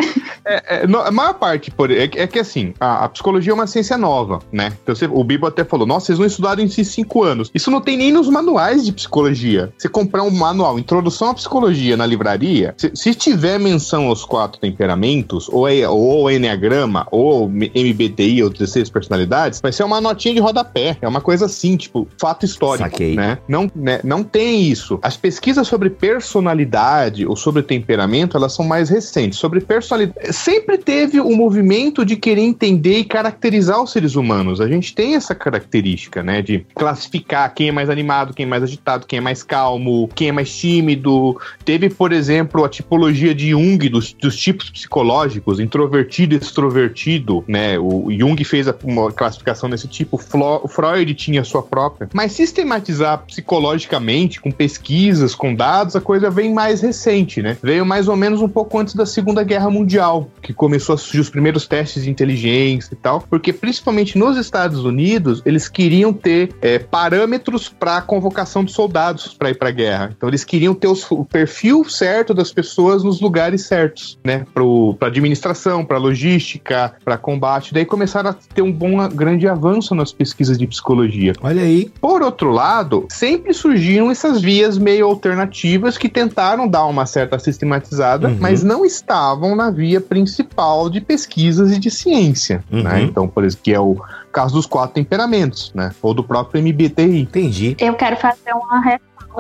É, 0.44 0.76
é, 0.76 0.84
a 0.84 1.10
maior 1.10 1.34
parte, 1.34 1.70
por, 1.70 1.90
é, 1.90 2.04
é 2.04 2.26
que 2.26 2.38
assim, 2.38 2.72
a, 2.80 3.04
a, 3.04 3.08
psicologia 3.08 3.52
é 3.52 3.54
uma 3.54 3.66
ciência 3.66 3.98
nova, 3.98 4.40
né? 4.50 4.72
Então, 4.82 4.94
você, 4.94 5.06
o 5.06 5.22
Bibo 5.22 5.46
até 5.46 5.62
falou, 5.62 5.86
nossa, 5.86 6.06
vocês 6.06 6.18
não 6.18 6.26
estudaram 6.26 6.62
em 6.62 6.68
si 6.68 6.84
cinco 6.84 7.22
anos. 7.22 7.50
Isso 7.54 7.70
não 7.70 7.80
tem 7.80 7.96
nem 7.96 8.10
nos 8.10 8.28
manuais 8.28 8.87
de 8.88 8.92
psicologia. 8.92 9.72
Você 9.76 9.88
comprar 9.88 10.22
um 10.22 10.30
manual, 10.30 10.78
Introdução 10.78 11.30
à 11.30 11.34
Psicologia 11.34 11.96
na 11.96 12.06
livraria, 12.06 12.74
se, 12.76 12.90
se 12.94 13.14
tiver 13.14 13.58
menção 13.58 14.06
aos 14.06 14.24
quatro 14.24 14.60
temperamentos, 14.60 15.48
ou, 15.48 15.68
é, 15.68 15.88
ou 15.88 16.30
Enneagrama, 16.30 17.06
ou 17.10 17.48
MBTI, 17.48 18.42
ou 18.42 18.50
16 18.50 18.90
personalidades, 18.90 19.60
vai 19.60 19.72
ser 19.72 19.84
uma 19.84 20.00
notinha 20.00 20.34
de 20.34 20.40
rodapé. 20.40 20.96
É 21.00 21.08
uma 21.08 21.20
coisa 21.20 21.46
assim, 21.46 21.76
tipo, 21.76 22.08
fato 22.18 22.44
histórico, 22.44 22.90
Saquei. 22.90 23.14
né? 23.14 23.38
Não, 23.48 23.70
né? 23.74 24.00
não 24.04 24.22
tem 24.22 24.62
isso. 24.62 24.98
As 25.02 25.16
pesquisas 25.16 25.66
sobre 25.66 25.90
personalidade 25.90 27.26
ou 27.26 27.36
sobre 27.36 27.62
temperamento, 27.62 28.36
elas 28.36 28.54
são 28.54 28.64
mais 28.64 28.88
recentes. 28.88 29.38
Sobre 29.38 29.60
personalidade, 29.60 30.32
sempre 30.32 30.78
teve 30.78 31.20
o 31.20 31.28
um 31.28 31.36
movimento 31.36 32.04
de 32.04 32.16
querer 32.16 32.42
entender 32.42 32.98
e 32.98 33.04
caracterizar 33.04 33.82
os 33.82 33.92
seres 33.92 34.14
humanos. 34.14 34.60
A 34.60 34.68
gente 34.68 34.94
tem 34.94 35.14
essa 35.14 35.34
característica, 35.34 36.22
né? 36.22 36.42
De 36.42 36.66
classificar 36.74 37.52
quem 37.54 37.68
é 37.68 37.72
mais 37.72 37.90
animado, 37.90 38.34
quem 38.34 38.46
é 38.46 38.48
mais 38.48 38.62
agitado, 38.62 38.77
quem 39.06 39.18
é 39.18 39.20
mais 39.20 39.42
calmo, 39.42 40.08
quem 40.14 40.28
é 40.28 40.32
mais 40.32 40.54
tímido. 40.54 41.38
Teve, 41.64 41.88
por 41.90 42.12
exemplo, 42.12 42.64
a 42.64 42.68
tipologia 42.68 43.34
de 43.34 43.50
Jung 43.50 43.88
dos, 43.88 44.12
dos 44.12 44.36
tipos 44.36 44.70
psicológicos, 44.70 45.60
introvertido 45.60 46.34
e 46.34 46.38
extrovertido, 46.38 47.44
né? 47.46 47.78
O 47.78 48.10
Jung 48.10 48.42
fez 48.44 48.66
uma 48.82 49.12
classificação 49.12 49.68
desse 49.68 49.88
tipo, 49.88 50.20
o 50.62 50.68
Freud 50.68 51.14
tinha 51.14 51.40
a 51.40 51.44
sua 51.44 51.62
própria. 51.62 52.08
Mas 52.12 52.32
sistematizar 52.32 53.24
psicologicamente, 53.26 54.40
com 54.40 54.50
pesquisas, 54.50 55.34
com 55.34 55.54
dados, 55.54 55.96
a 55.96 56.00
coisa 56.00 56.30
vem 56.30 56.52
mais 56.52 56.80
recente, 56.80 57.42
né? 57.42 57.56
Veio 57.62 57.84
mais 57.84 58.08
ou 58.08 58.16
menos 58.16 58.40
um 58.40 58.48
pouco 58.48 58.78
antes 58.78 58.94
da 58.94 59.06
Segunda 59.06 59.42
Guerra 59.42 59.70
Mundial, 59.70 60.28
que 60.42 60.52
começou 60.52 60.94
a 60.94 60.98
surgir 60.98 61.20
os 61.20 61.30
primeiros 61.30 61.66
testes 61.66 62.04
de 62.04 62.10
inteligência 62.10 62.94
e 62.94 62.96
tal, 62.96 63.20
porque 63.20 63.52
principalmente 63.52 64.16
nos 64.16 64.36
Estados 64.36 64.84
Unidos, 64.84 65.42
eles 65.44 65.68
queriam 65.68 66.12
ter 66.12 66.54
é, 66.60 66.78
parâmetros 66.78 67.68
para 67.68 67.98
a 67.98 68.02
convocação 68.02 68.64
de 68.68 68.74
soldados 68.74 69.34
para 69.34 69.50
ir 69.50 69.54
para 69.54 69.68
a 69.68 69.72
guerra. 69.72 70.10
Então 70.16 70.28
eles 70.28 70.44
queriam 70.44 70.74
ter 70.74 70.86
os, 70.86 71.10
o 71.10 71.24
perfil 71.24 71.84
certo 71.84 72.32
das 72.32 72.52
pessoas 72.52 73.02
nos 73.02 73.20
lugares 73.20 73.66
certos, 73.66 74.18
né? 74.24 74.44
Para 74.54 75.08
administração, 75.08 75.84
para 75.84 75.98
logística, 75.98 76.94
para 77.04 77.16
combate. 77.16 77.74
Daí 77.74 77.84
começaram 77.84 78.30
a 78.30 78.34
ter 78.54 78.62
um 78.62 78.72
bom, 78.72 79.08
grande 79.08 79.48
avanço 79.48 79.94
nas 79.94 80.12
pesquisas 80.12 80.56
de 80.56 80.66
psicologia. 80.66 81.32
Olha 81.42 81.62
aí. 81.62 81.90
Por 82.00 82.22
outro 82.22 82.50
lado, 82.50 83.06
sempre 83.10 83.52
surgiram 83.52 84.10
essas 84.10 84.40
vias 84.40 84.78
meio 84.78 85.06
alternativas 85.06 85.98
que 85.98 86.08
tentaram 86.08 86.68
dar 86.68 86.86
uma 86.86 87.06
certa 87.06 87.38
sistematizada, 87.38 88.28
uhum. 88.28 88.36
mas 88.38 88.62
não 88.62 88.84
estavam 88.84 89.56
na 89.56 89.70
via 89.70 90.00
principal 90.00 90.88
de 90.88 91.00
pesquisas 91.00 91.72
e 91.72 91.78
de 91.78 91.90
ciência, 91.90 92.64
né? 92.70 92.78
uhum. 92.78 92.84
né? 92.84 93.02
Então, 93.02 93.28
por 93.28 93.44
exemplo, 93.44 93.64
que 93.64 93.72
é 93.72 93.80
o 93.80 93.96
caso 94.32 94.54
dos 94.54 94.66
quatro 94.66 94.94
temperamentos, 94.94 95.72
né? 95.74 95.94
Ou 96.02 96.14
do 96.14 96.22
próprio 96.22 96.62
MBTI. 96.62 97.20
Entendi. 97.20 97.76
Eu 97.78 97.94
quero 97.94 98.16
fazer 98.16 98.52
uma 98.52 98.80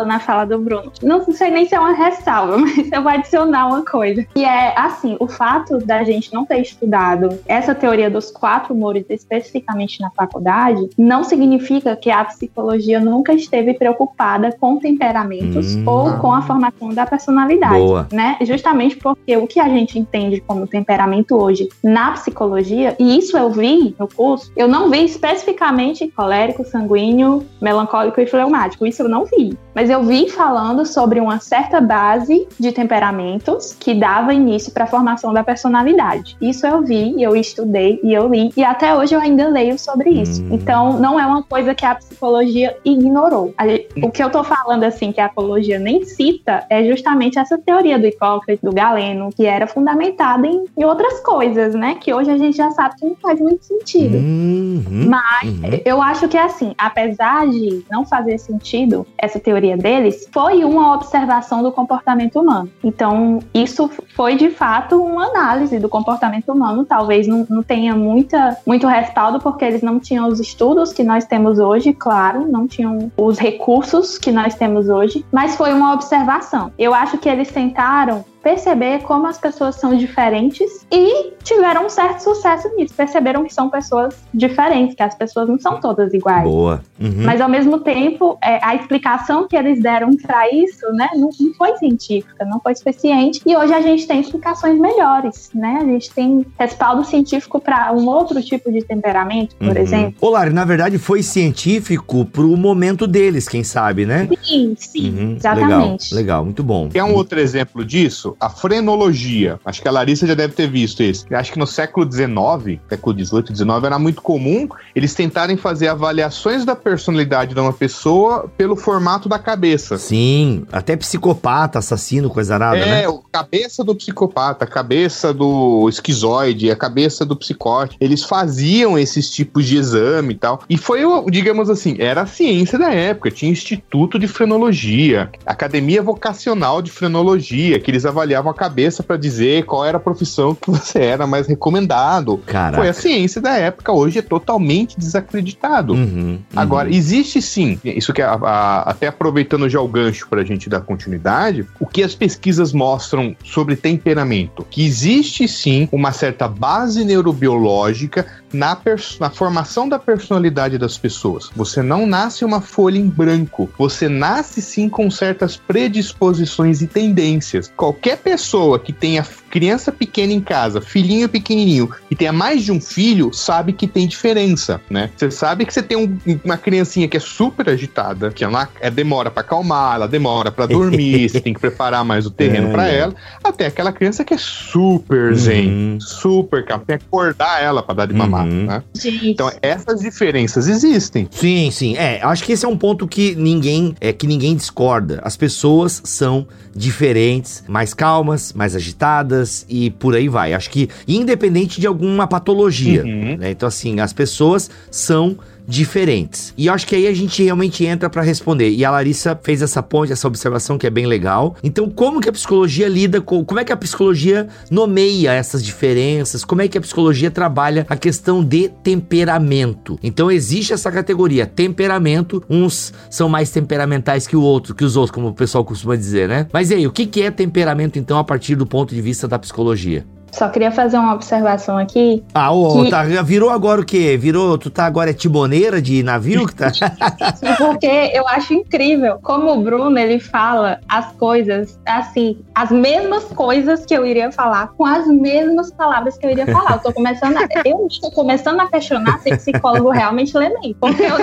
na 0.04 0.20
fala 0.20 0.44
do 0.44 0.58
Bruno. 0.58 0.92
Não 1.02 1.24
sei 1.32 1.50
nem 1.50 1.66
se 1.66 1.74
é 1.74 1.80
uma 1.80 1.92
ressalva, 1.92 2.58
mas 2.58 2.90
eu 2.92 3.02
vou 3.02 3.12
adicionar 3.12 3.66
uma 3.66 3.84
coisa. 3.84 4.24
Que 4.34 4.44
é, 4.44 4.74
assim, 4.78 5.16
o 5.20 5.26
fato 5.26 5.78
da 5.78 6.04
gente 6.04 6.32
não 6.32 6.44
ter 6.44 6.60
estudado 6.60 7.38
essa 7.46 7.74
teoria 7.74 8.10
dos 8.10 8.30
quatro 8.30 8.74
humores 8.74 9.04
especificamente 9.08 10.00
na 10.00 10.10
faculdade, 10.10 10.88
não 10.96 11.24
significa 11.24 11.96
que 11.96 12.10
a 12.10 12.24
psicologia 12.24 13.00
nunca 13.00 13.32
esteve 13.32 13.74
preocupada 13.74 14.54
com 14.58 14.78
temperamentos 14.78 15.74
hum. 15.74 15.84
ou 15.86 16.12
com 16.18 16.32
a 16.32 16.42
formação 16.42 16.90
da 16.90 17.06
personalidade. 17.06 17.78
Boa. 17.78 18.08
Né? 18.12 18.36
Justamente 18.42 18.96
porque 18.96 19.36
o 19.36 19.46
que 19.46 19.60
a 19.60 19.68
gente 19.68 19.98
entende 19.98 20.40
como 20.40 20.66
temperamento 20.66 21.36
hoje 21.36 21.68
na 21.82 22.12
psicologia, 22.12 22.96
e 22.98 23.18
isso 23.18 23.36
eu 23.36 23.50
vi 23.50 23.94
no 23.98 24.08
curso, 24.08 24.52
eu 24.56 24.68
não 24.68 24.90
vi 24.90 25.04
especificamente 25.04 26.08
colérico, 26.08 26.64
sanguíneo, 26.64 27.44
melancólico 27.60 28.20
e 28.20 28.26
fleumático. 28.26 28.86
Isso 28.86 29.02
eu 29.02 29.08
não 29.08 29.24
vi. 29.24 29.56
mas 29.74 29.87
eu 29.88 30.02
vi 30.02 30.28
falando 30.28 30.84
sobre 30.84 31.20
uma 31.20 31.40
certa 31.40 31.80
base 31.80 32.46
de 32.58 32.72
temperamentos 32.72 33.74
que 33.78 33.94
dava 33.94 34.34
início 34.34 34.72
para 34.72 34.84
a 34.84 34.86
formação 34.86 35.32
da 35.32 35.42
personalidade. 35.42 36.36
Isso 36.40 36.66
eu 36.66 36.82
vi, 36.82 37.20
eu 37.22 37.36
estudei 37.36 38.00
e 38.02 38.12
eu 38.12 38.28
li, 38.28 38.52
e 38.56 38.64
até 38.64 38.94
hoje 38.94 39.14
eu 39.14 39.20
ainda 39.20 39.48
leio 39.48 39.78
sobre 39.78 40.10
isso. 40.10 40.42
Hum. 40.42 40.48
Então, 40.52 40.98
não 40.98 41.18
é 41.18 41.26
uma 41.26 41.42
coisa 41.42 41.74
que 41.74 41.84
a 41.84 41.94
psicologia 41.94 42.76
ignorou. 42.84 43.54
O 44.02 44.10
que 44.10 44.22
eu 44.22 44.30
tô 44.30 44.42
falando, 44.44 44.84
assim, 44.84 45.12
que 45.12 45.20
a 45.20 45.26
apologia 45.26 45.78
nem 45.78 46.04
cita, 46.04 46.64
é 46.68 46.84
justamente 46.84 47.38
essa 47.38 47.56
teoria 47.58 47.98
do 47.98 48.06
Hipócrates, 48.06 48.62
do 48.62 48.72
Galeno, 48.72 49.30
que 49.34 49.46
era 49.46 49.66
fundamentada 49.66 50.46
em, 50.46 50.64
em 50.76 50.84
outras 50.84 51.20
coisas, 51.20 51.74
né? 51.74 51.96
Que 52.00 52.12
hoje 52.12 52.30
a 52.30 52.36
gente 52.36 52.56
já 52.56 52.70
sabe 52.70 52.96
que 52.96 53.06
não 53.06 53.16
faz 53.16 53.40
muito 53.40 53.64
sentido. 53.64 54.16
Uhum, 54.16 55.08
Mas 55.08 55.48
uhum. 55.48 55.80
eu 55.84 56.02
acho 56.02 56.28
que 56.28 56.36
assim, 56.36 56.74
apesar 56.76 57.46
de 57.46 57.84
não 57.90 58.04
fazer 58.04 58.38
sentido 58.38 59.06
essa 59.16 59.38
teoria 59.38 59.76
deles, 59.78 60.28
foi 60.32 60.64
uma 60.64 60.94
observação 60.94 61.62
do 61.62 61.72
comportamento 61.72 62.40
humano. 62.40 62.70
Então, 62.82 63.40
isso 63.54 63.90
foi 64.14 64.36
de 64.36 64.50
fato 64.50 65.02
uma 65.02 65.26
análise 65.26 65.78
do 65.78 65.88
comportamento 65.88 66.52
humano. 66.52 66.84
Talvez 66.84 67.26
não, 67.26 67.46
não 67.48 67.62
tenha 67.62 67.94
muita, 67.94 68.56
muito 68.66 68.86
respaldo, 68.86 69.38
porque 69.38 69.64
eles 69.64 69.82
não 69.82 69.98
tinham 69.98 70.28
os 70.28 70.40
estudos 70.40 70.92
que 70.92 71.02
nós 71.02 71.24
temos 71.24 71.58
hoje, 71.58 71.92
claro, 71.92 72.46
não 72.50 72.66
tinham 72.66 73.10
os 73.16 73.38
recursos 73.38 74.18
que 74.18 74.32
nós 74.32 74.54
temos 74.54 74.88
hoje, 74.88 75.24
mas 75.32 75.56
foi 75.56 75.72
uma 75.72 75.92
observação. 75.92 76.72
Eu 76.78 76.94
acho 76.94 77.18
que 77.18 77.28
eles 77.28 77.50
tentaram 77.50 78.24
perceber 78.48 79.02
como 79.02 79.26
as 79.26 79.36
pessoas 79.36 79.74
são 79.76 79.94
diferentes 79.94 80.86
e 80.90 81.34
tiveram 81.42 81.84
um 81.84 81.88
certo 81.90 82.20
sucesso 82.20 82.66
nisso. 82.76 82.94
Perceberam 82.94 83.44
que 83.44 83.52
são 83.52 83.68
pessoas 83.68 84.14
diferentes, 84.32 84.94
que 84.94 85.02
as 85.02 85.14
pessoas 85.14 85.48
não 85.48 85.58
são 85.58 85.78
todas 85.78 86.14
iguais. 86.14 86.44
Boa. 86.44 86.82
Uhum. 86.98 87.24
Mas 87.24 87.42
ao 87.42 87.48
mesmo 87.48 87.80
tempo, 87.80 88.38
é, 88.42 88.58
a 88.64 88.74
explicação 88.74 89.46
que 89.46 89.54
eles 89.54 89.82
deram 89.82 90.16
para 90.16 90.50
isso, 90.50 90.90
né, 90.92 91.08
não, 91.14 91.28
não, 91.38 91.54
foi 91.54 91.76
científica, 91.76 92.44
não 92.46 92.58
foi 92.60 92.74
suficiente. 92.74 93.42
E 93.44 93.54
hoje 93.54 93.74
a 93.74 93.82
gente 93.82 94.06
tem 94.06 94.20
explicações 94.20 94.78
melhores, 94.80 95.50
né? 95.54 95.78
A 95.82 95.84
gente 95.84 96.10
tem 96.10 96.46
respaldo 96.58 97.04
científico 97.04 97.60
para 97.60 97.92
um 97.92 98.06
outro 98.08 98.42
tipo 98.42 98.72
de 98.72 98.82
temperamento, 98.82 99.54
por 99.56 99.76
uhum. 99.76 99.76
exemplo. 99.76 100.30
Lari, 100.30 100.52
na 100.52 100.64
verdade 100.64 100.96
foi 100.96 101.22
científico 101.22 102.24
pro 102.24 102.56
momento 102.56 103.06
deles, 103.06 103.46
quem 103.46 103.62
sabe, 103.62 104.06
né? 104.06 104.28
Sim, 104.42 104.74
sim, 104.78 105.10
uhum. 105.10 105.36
exatamente. 105.36 106.14
Legal, 106.14 106.38
legal, 106.38 106.44
muito 106.44 106.62
bom. 106.62 106.88
Quer 106.88 107.04
um 107.04 107.14
outro 107.14 107.38
exemplo 107.38 107.84
disso? 107.84 108.36
A 108.40 108.48
frenologia. 108.48 109.58
Acho 109.64 109.82
que 109.82 109.88
a 109.88 109.90
Larissa 109.90 110.26
já 110.26 110.34
deve 110.34 110.54
ter 110.54 110.68
visto 110.68 111.02
esse. 111.02 111.32
Acho 111.34 111.52
que 111.52 111.58
no 111.58 111.66
século 111.66 112.10
XIX, 112.10 112.80
século 112.88 113.24
XVIII, 113.24 113.56
XIX, 113.56 113.68
era 113.84 113.98
muito 113.98 114.22
comum 114.22 114.68
eles 114.94 115.14
tentarem 115.14 115.56
fazer 115.56 115.88
avaliações 115.88 116.64
da 116.64 116.74
personalidade 116.74 117.54
de 117.54 117.60
uma 117.60 117.72
pessoa 117.72 118.50
pelo 118.56 118.76
formato 118.76 119.28
da 119.28 119.38
cabeça. 119.38 119.98
Sim, 119.98 120.66
até 120.70 120.96
psicopata, 120.96 121.78
assassino, 121.78 122.30
coisa 122.30 122.54
arada, 122.54 122.78
é, 122.78 122.86
né? 122.86 123.04
É, 123.04 123.18
cabeça 123.32 123.82
do 123.84 123.94
psicopata, 123.94 124.66
cabeça 124.66 125.32
do 125.32 125.88
esquizoide, 125.88 126.70
a 126.70 126.76
cabeça 126.76 127.24
do 127.24 127.36
psicótico. 127.36 128.02
Eles 128.02 128.22
faziam 128.22 128.98
esses 128.98 129.30
tipos 129.30 129.66
de 129.66 129.76
exame 129.76 130.34
e 130.34 130.36
tal. 130.36 130.62
E 130.68 130.76
foi, 130.76 131.02
digamos 131.30 131.70
assim, 131.70 131.96
era 131.98 132.22
a 132.22 132.26
ciência 132.26 132.78
da 132.78 132.92
época. 132.92 133.30
Tinha 133.30 133.50
Instituto 133.50 134.18
de 134.18 134.28
Frenologia, 134.28 135.30
Academia 135.46 136.02
Vocacional 136.02 136.82
de 136.82 136.90
Frenologia, 136.90 137.78
que 137.80 137.90
eles 137.90 138.04
avaliavam 138.04 138.27
a 138.34 138.54
cabeça 138.54 139.02
para 139.02 139.16
dizer 139.16 139.64
qual 139.64 139.84
era 139.84 139.98
a 139.98 140.00
profissão 140.00 140.54
que 140.54 140.70
você 140.70 141.00
era 141.00 141.26
mais 141.26 141.46
recomendado. 141.46 142.38
Caraca. 142.46 142.78
Foi 142.78 142.88
a 142.88 142.92
ciência 142.92 143.40
da 143.40 143.56
época, 143.56 143.92
hoje 143.92 144.18
é 144.18 144.22
totalmente 144.22 144.98
desacreditado. 144.98 145.92
Uhum, 145.92 146.00
uhum. 146.00 146.38
Agora, 146.56 146.88
existe 146.88 147.40
sim, 147.42 147.78
isso 147.84 148.12
que 148.12 148.22
é 148.22 148.24
a, 148.24 148.34
a, 148.34 148.80
até 148.90 149.08
aproveitando 149.08 149.68
já 149.68 149.80
o 149.80 149.88
gancho 149.88 150.28
para 150.28 150.40
a 150.40 150.44
gente 150.44 150.68
dar 150.68 150.80
continuidade, 150.80 151.66
o 151.80 151.86
que 151.86 152.02
as 152.02 152.14
pesquisas 152.14 152.72
mostram 152.72 153.36
sobre 153.44 153.76
temperamento? 153.76 154.66
Que 154.70 154.84
existe 154.84 155.46
sim 155.46 155.88
uma 155.92 156.12
certa 156.12 156.48
base 156.48 157.04
neurobiológica 157.04 158.26
na, 158.52 158.76
na 159.20 159.30
formação 159.30 159.88
da 159.88 159.98
personalidade 159.98 160.78
das 160.78 160.96
pessoas. 160.96 161.50
Você 161.54 161.82
não 161.82 162.06
nasce 162.06 162.44
uma 162.44 162.60
folha 162.60 162.98
em 162.98 163.08
branco, 163.08 163.68
você 163.78 164.08
nasce 164.08 164.62
sim 164.62 164.88
com 164.88 165.10
certas 165.10 165.56
predisposições 165.56 166.80
e 166.80 166.86
tendências. 166.86 167.70
Qualquer 167.76 168.07
pessoa 168.16 168.78
que 168.78 168.92
tenha 168.92 169.22
criança 169.50 169.90
pequena 169.90 170.32
em 170.32 170.40
casa, 170.40 170.80
filhinho 170.80 171.28
pequenininho, 171.28 171.90
e 172.10 172.16
tenha 172.16 172.32
mais 172.32 172.64
de 172.64 172.72
um 172.72 172.80
filho, 172.80 173.32
sabe 173.32 173.72
que 173.72 173.86
tem 173.86 174.06
diferença, 174.06 174.80
né? 174.88 175.10
Você 175.16 175.30
sabe 175.30 175.64
que 175.64 175.72
você 175.72 175.82
tem 175.82 175.96
um, 175.96 176.18
uma 176.44 176.56
criancinha 176.56 177.08
que 177.08 177.16
é 177.16 177.20
super 177.20 177.68
agitada, 177.68 178.30
que 178.30 178.44
ela 178.44 178.68
é, 178.80 178.90
demora 178.90 179.30
para 179.30 179.40
acalmar, 179.40 179.96
ela 179.96 180.08
demora 180.08 180.50
para 180.50 180.66
dormir, 180.66 181.28
você 181.30 181.40
tem 181.40 181.54
que 181.54 181.60
preparar 181.60 182.04
mais 182.04 182.26
o 182.26 182.30
terreno 182.30 182.68
é, 182.68 182.72
para 182.72 182.86
ela, 182.88 183.14
até 183.42 183.66
aquela 183.66 183.92
criança 183.92 184.24
que 184.24 184.34
é 184.34 184.38
super 184.38 185.34
zen, 185.34 185.68
uhum. 185.68 186.00
super 186.00 186.64
calma, 186.64 186.84
tem 186.86 186.98
que 186.98 187.04
acordar 187.04 187.62
ela 187.62 187.82
para 187.82 187.94
dar 187.94 188.06
de 188.06 188.14
mamar, 188.14 188.46
uhum. 188.46 188.66
né? 188.66 188.82
Então 189.22 189.50
essas 189.62 190.00
diferenças 190.00 190.68
existem. 190.68 191.28
Sim, 191.30 191.70
sim. 191.70 191.96
É, 191.96 192.20
acho 192.22 192.44
que 192.44 192.52
esse 192.52 192.64
é 192.64 192.68
um 192.68 192.76
ponto 192.76 193.06
que 193.06 193.34
ninguém 193.34 193.94
é 194.00 194.12
que 194.12 194.26
ninguém 194.26 194.54
discorda. 194.54 195.20
As 195.24 195.36
pessoas 195.36 196.00
são 196.04 196.46
diferentes, 196.74 197.64
mais 197.66 197.92
calmas, 197.92 198.52
mais 198.52 198.76
agitadas, 198.76 199.37
e 199.68 199.90
por 199.90 200.14
aí 200.14 200.28
vai. 200.28 200.54
Acho 200.54 200.70
que 200.70 200.88
independente 201.06 201.80
de 201.80 201.86
alguma 201.86 202.26
patologia, 202.26 203.02
uhum. 203.04 203.36
né? 203.36 203.50
Então, 203.50 203.66
assim, 203.66 204.00
as 204.00 204.12
pessoas 204.12 204.70
são 204.90 205.36
diferentes. 205.68 206.54
E 206.56 206.66
acho 206.68 206.86
que 206.86 206.96
aí 206.96 207.06
a 207.06 207.12
gente 207.12 207.42
realmente 207.42 207.84
entra 207.84 208.08
para 208.08 208.22
responder. 208.22 208.70
E 208.70 208.84
a 208.84 208.90
Larissa 208.90 209.38
fez 209.42 209.60
essa 209.60 209.82
ponte, 209.82 210.12
essa 210.12 210.26
observação 210.26 210.78
que 210.78 210.86
é 210.86 210.90
bem 210.90 211.06
legal. 211.06 211.54
Então, 211.62 211.90
como 211.90 212.20
que 212.20 212.28
a 212.28 212.32
psicologia 212.32 212.88
lida 212.88 213.20
com, 213.20 213.44
como 213.44 213.60
é 213.60 213.64
que 213.64 213.72
a 213.72 213.76
psicologia 213.76 214.48
nomeia 214.70 215.32
essas 215.32 215.62
diferenças? 215.62 216.42
Como 216.42 216.62
é 216.62 216.68
que 216.68 216.78
a 216.78 216.80
psicologia 216.80 217.30
trabalha 217.30 217.86
a 217.88 217.96
questão 217.96 218.42
de 218.42 218.70
temperamento? 218.82 219.98
Então, 220.02 220.30
existe 220.30 220.72
essa 220.72 220.90
categoria, 220.90 221.44
temperamento. 221.44 222.42
Uns 222.48 222.94
são 223.10 223.28
mais 223.28 223.50
temperamentais 223.50 224.26
que 224.26 224.36
o 224.36 224.42
outro, 224.42 224.74
que 224.74 224.84
os 224.84 224.96
outros, 224.96 225.14
como 225.14 225.28
o 225.28 225.34
pessoal 225.34 225.64
costuma 225.64 225.96
dizer, 225.96 226.28
né? 226.28 226.46
Mas 226.50 226.70
e 226.70 226.74
aí, 226.74 226.86
o 226.86 226.92
que 226.92 227.22
é 227.22 227.30
temperamento 227.30 227.98
então 227.98 228.18
a 228.18 228.24
partir 228.24 228.54
do 228.54 228.66
ponto 228.66 228.94
de 228.94 229.02
vista 229.02 229.28
da 229.28 229.38
psicologia? 229.38 230.06
Só 230.32 230.48
queria 230.48 230.70
fazer 230.70 230.98
uma 230.98 231.14
observação 231.14 231.78
aqui. 231.78 232.22
Ah, 232.34 232.50
ô, 232.52 232.84
que... 232.84 232.90
tá, 232.90 233.02
virou 233.02 233.50
agora 233.50 233.80
o 233.80 233.84
quê? 233.84 234.16
Virou, 234.16 234.58
tu 234.58 234.70
tá 234.70 234.84
agora 234.84 235.10
é 235.10 235.14
tiboneira 235.14 235.80
de 235.80 236.02
navio 236.02 236.46
que 236.46 236.54
tá? 236.54 236.70
Porque 237.58 238.10
eu 238.12 238.26
acho 238.28 238.54
incrível 238.54 239.18
como 239.22 239.52
o 239.52 239.62
Bruno, 239.62 239.98
ele 239.98 240.20
fala 240.20 240.80
as 240.88 241.12
coisas, 241.12 241.78
assim, 241.86 242.38
as 242.54 242.70
mesmas 242.70 243.24
coisas 243.24 243.84
que 243.84 243.94
eu 243.94 244.06
iria 244.06 244.30
falar, 244.30 244.68
com 244.68 244.84
as 244.84 245.06
mesmas 245.06 245.70
palavras 245.70 246.16
que 246.16 246.26
eu 246.26 246.30
iria 246.30 246.46
falar. 246.46 246.72
Eu 246.72 246.78
tô 246.80 246.92
começando 246.92 247.36
a, 247.36 247.48
eu 247.64 247.86
estou 247.86 248.10
começando 248.10 248.60
a 248.60 248.66
questionar 248.66 249.18
se 249.20 249.36
psicólogo 249.36 249.90
realmente 249.90 250.36
lê 250.36 250.50
bem. 250.60 250.74
Porque 250.80 251.02
eu, 251.02 251.16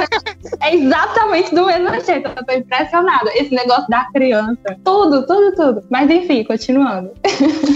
é 0.61 0.75
exatamente 0.75 1.53
do 1.53 1.65
mesmo 1.65 1.89
jeito. 2.05 2.29
Eu 2.35 2.45
tô 2.45 2.53
impressionada. 2.53 3.31
Esse 3.35 3.53
negócio 3.53 3.87
da 3.89 4.05
criança. 4.13 4.77
Tudo, 4.83 5.25
tudo, 5.25 5.55
tudo. 5.55 5.83
Mas 5.89 6.09
enfim, 6.09 6.43
continuando. 6.43 7.11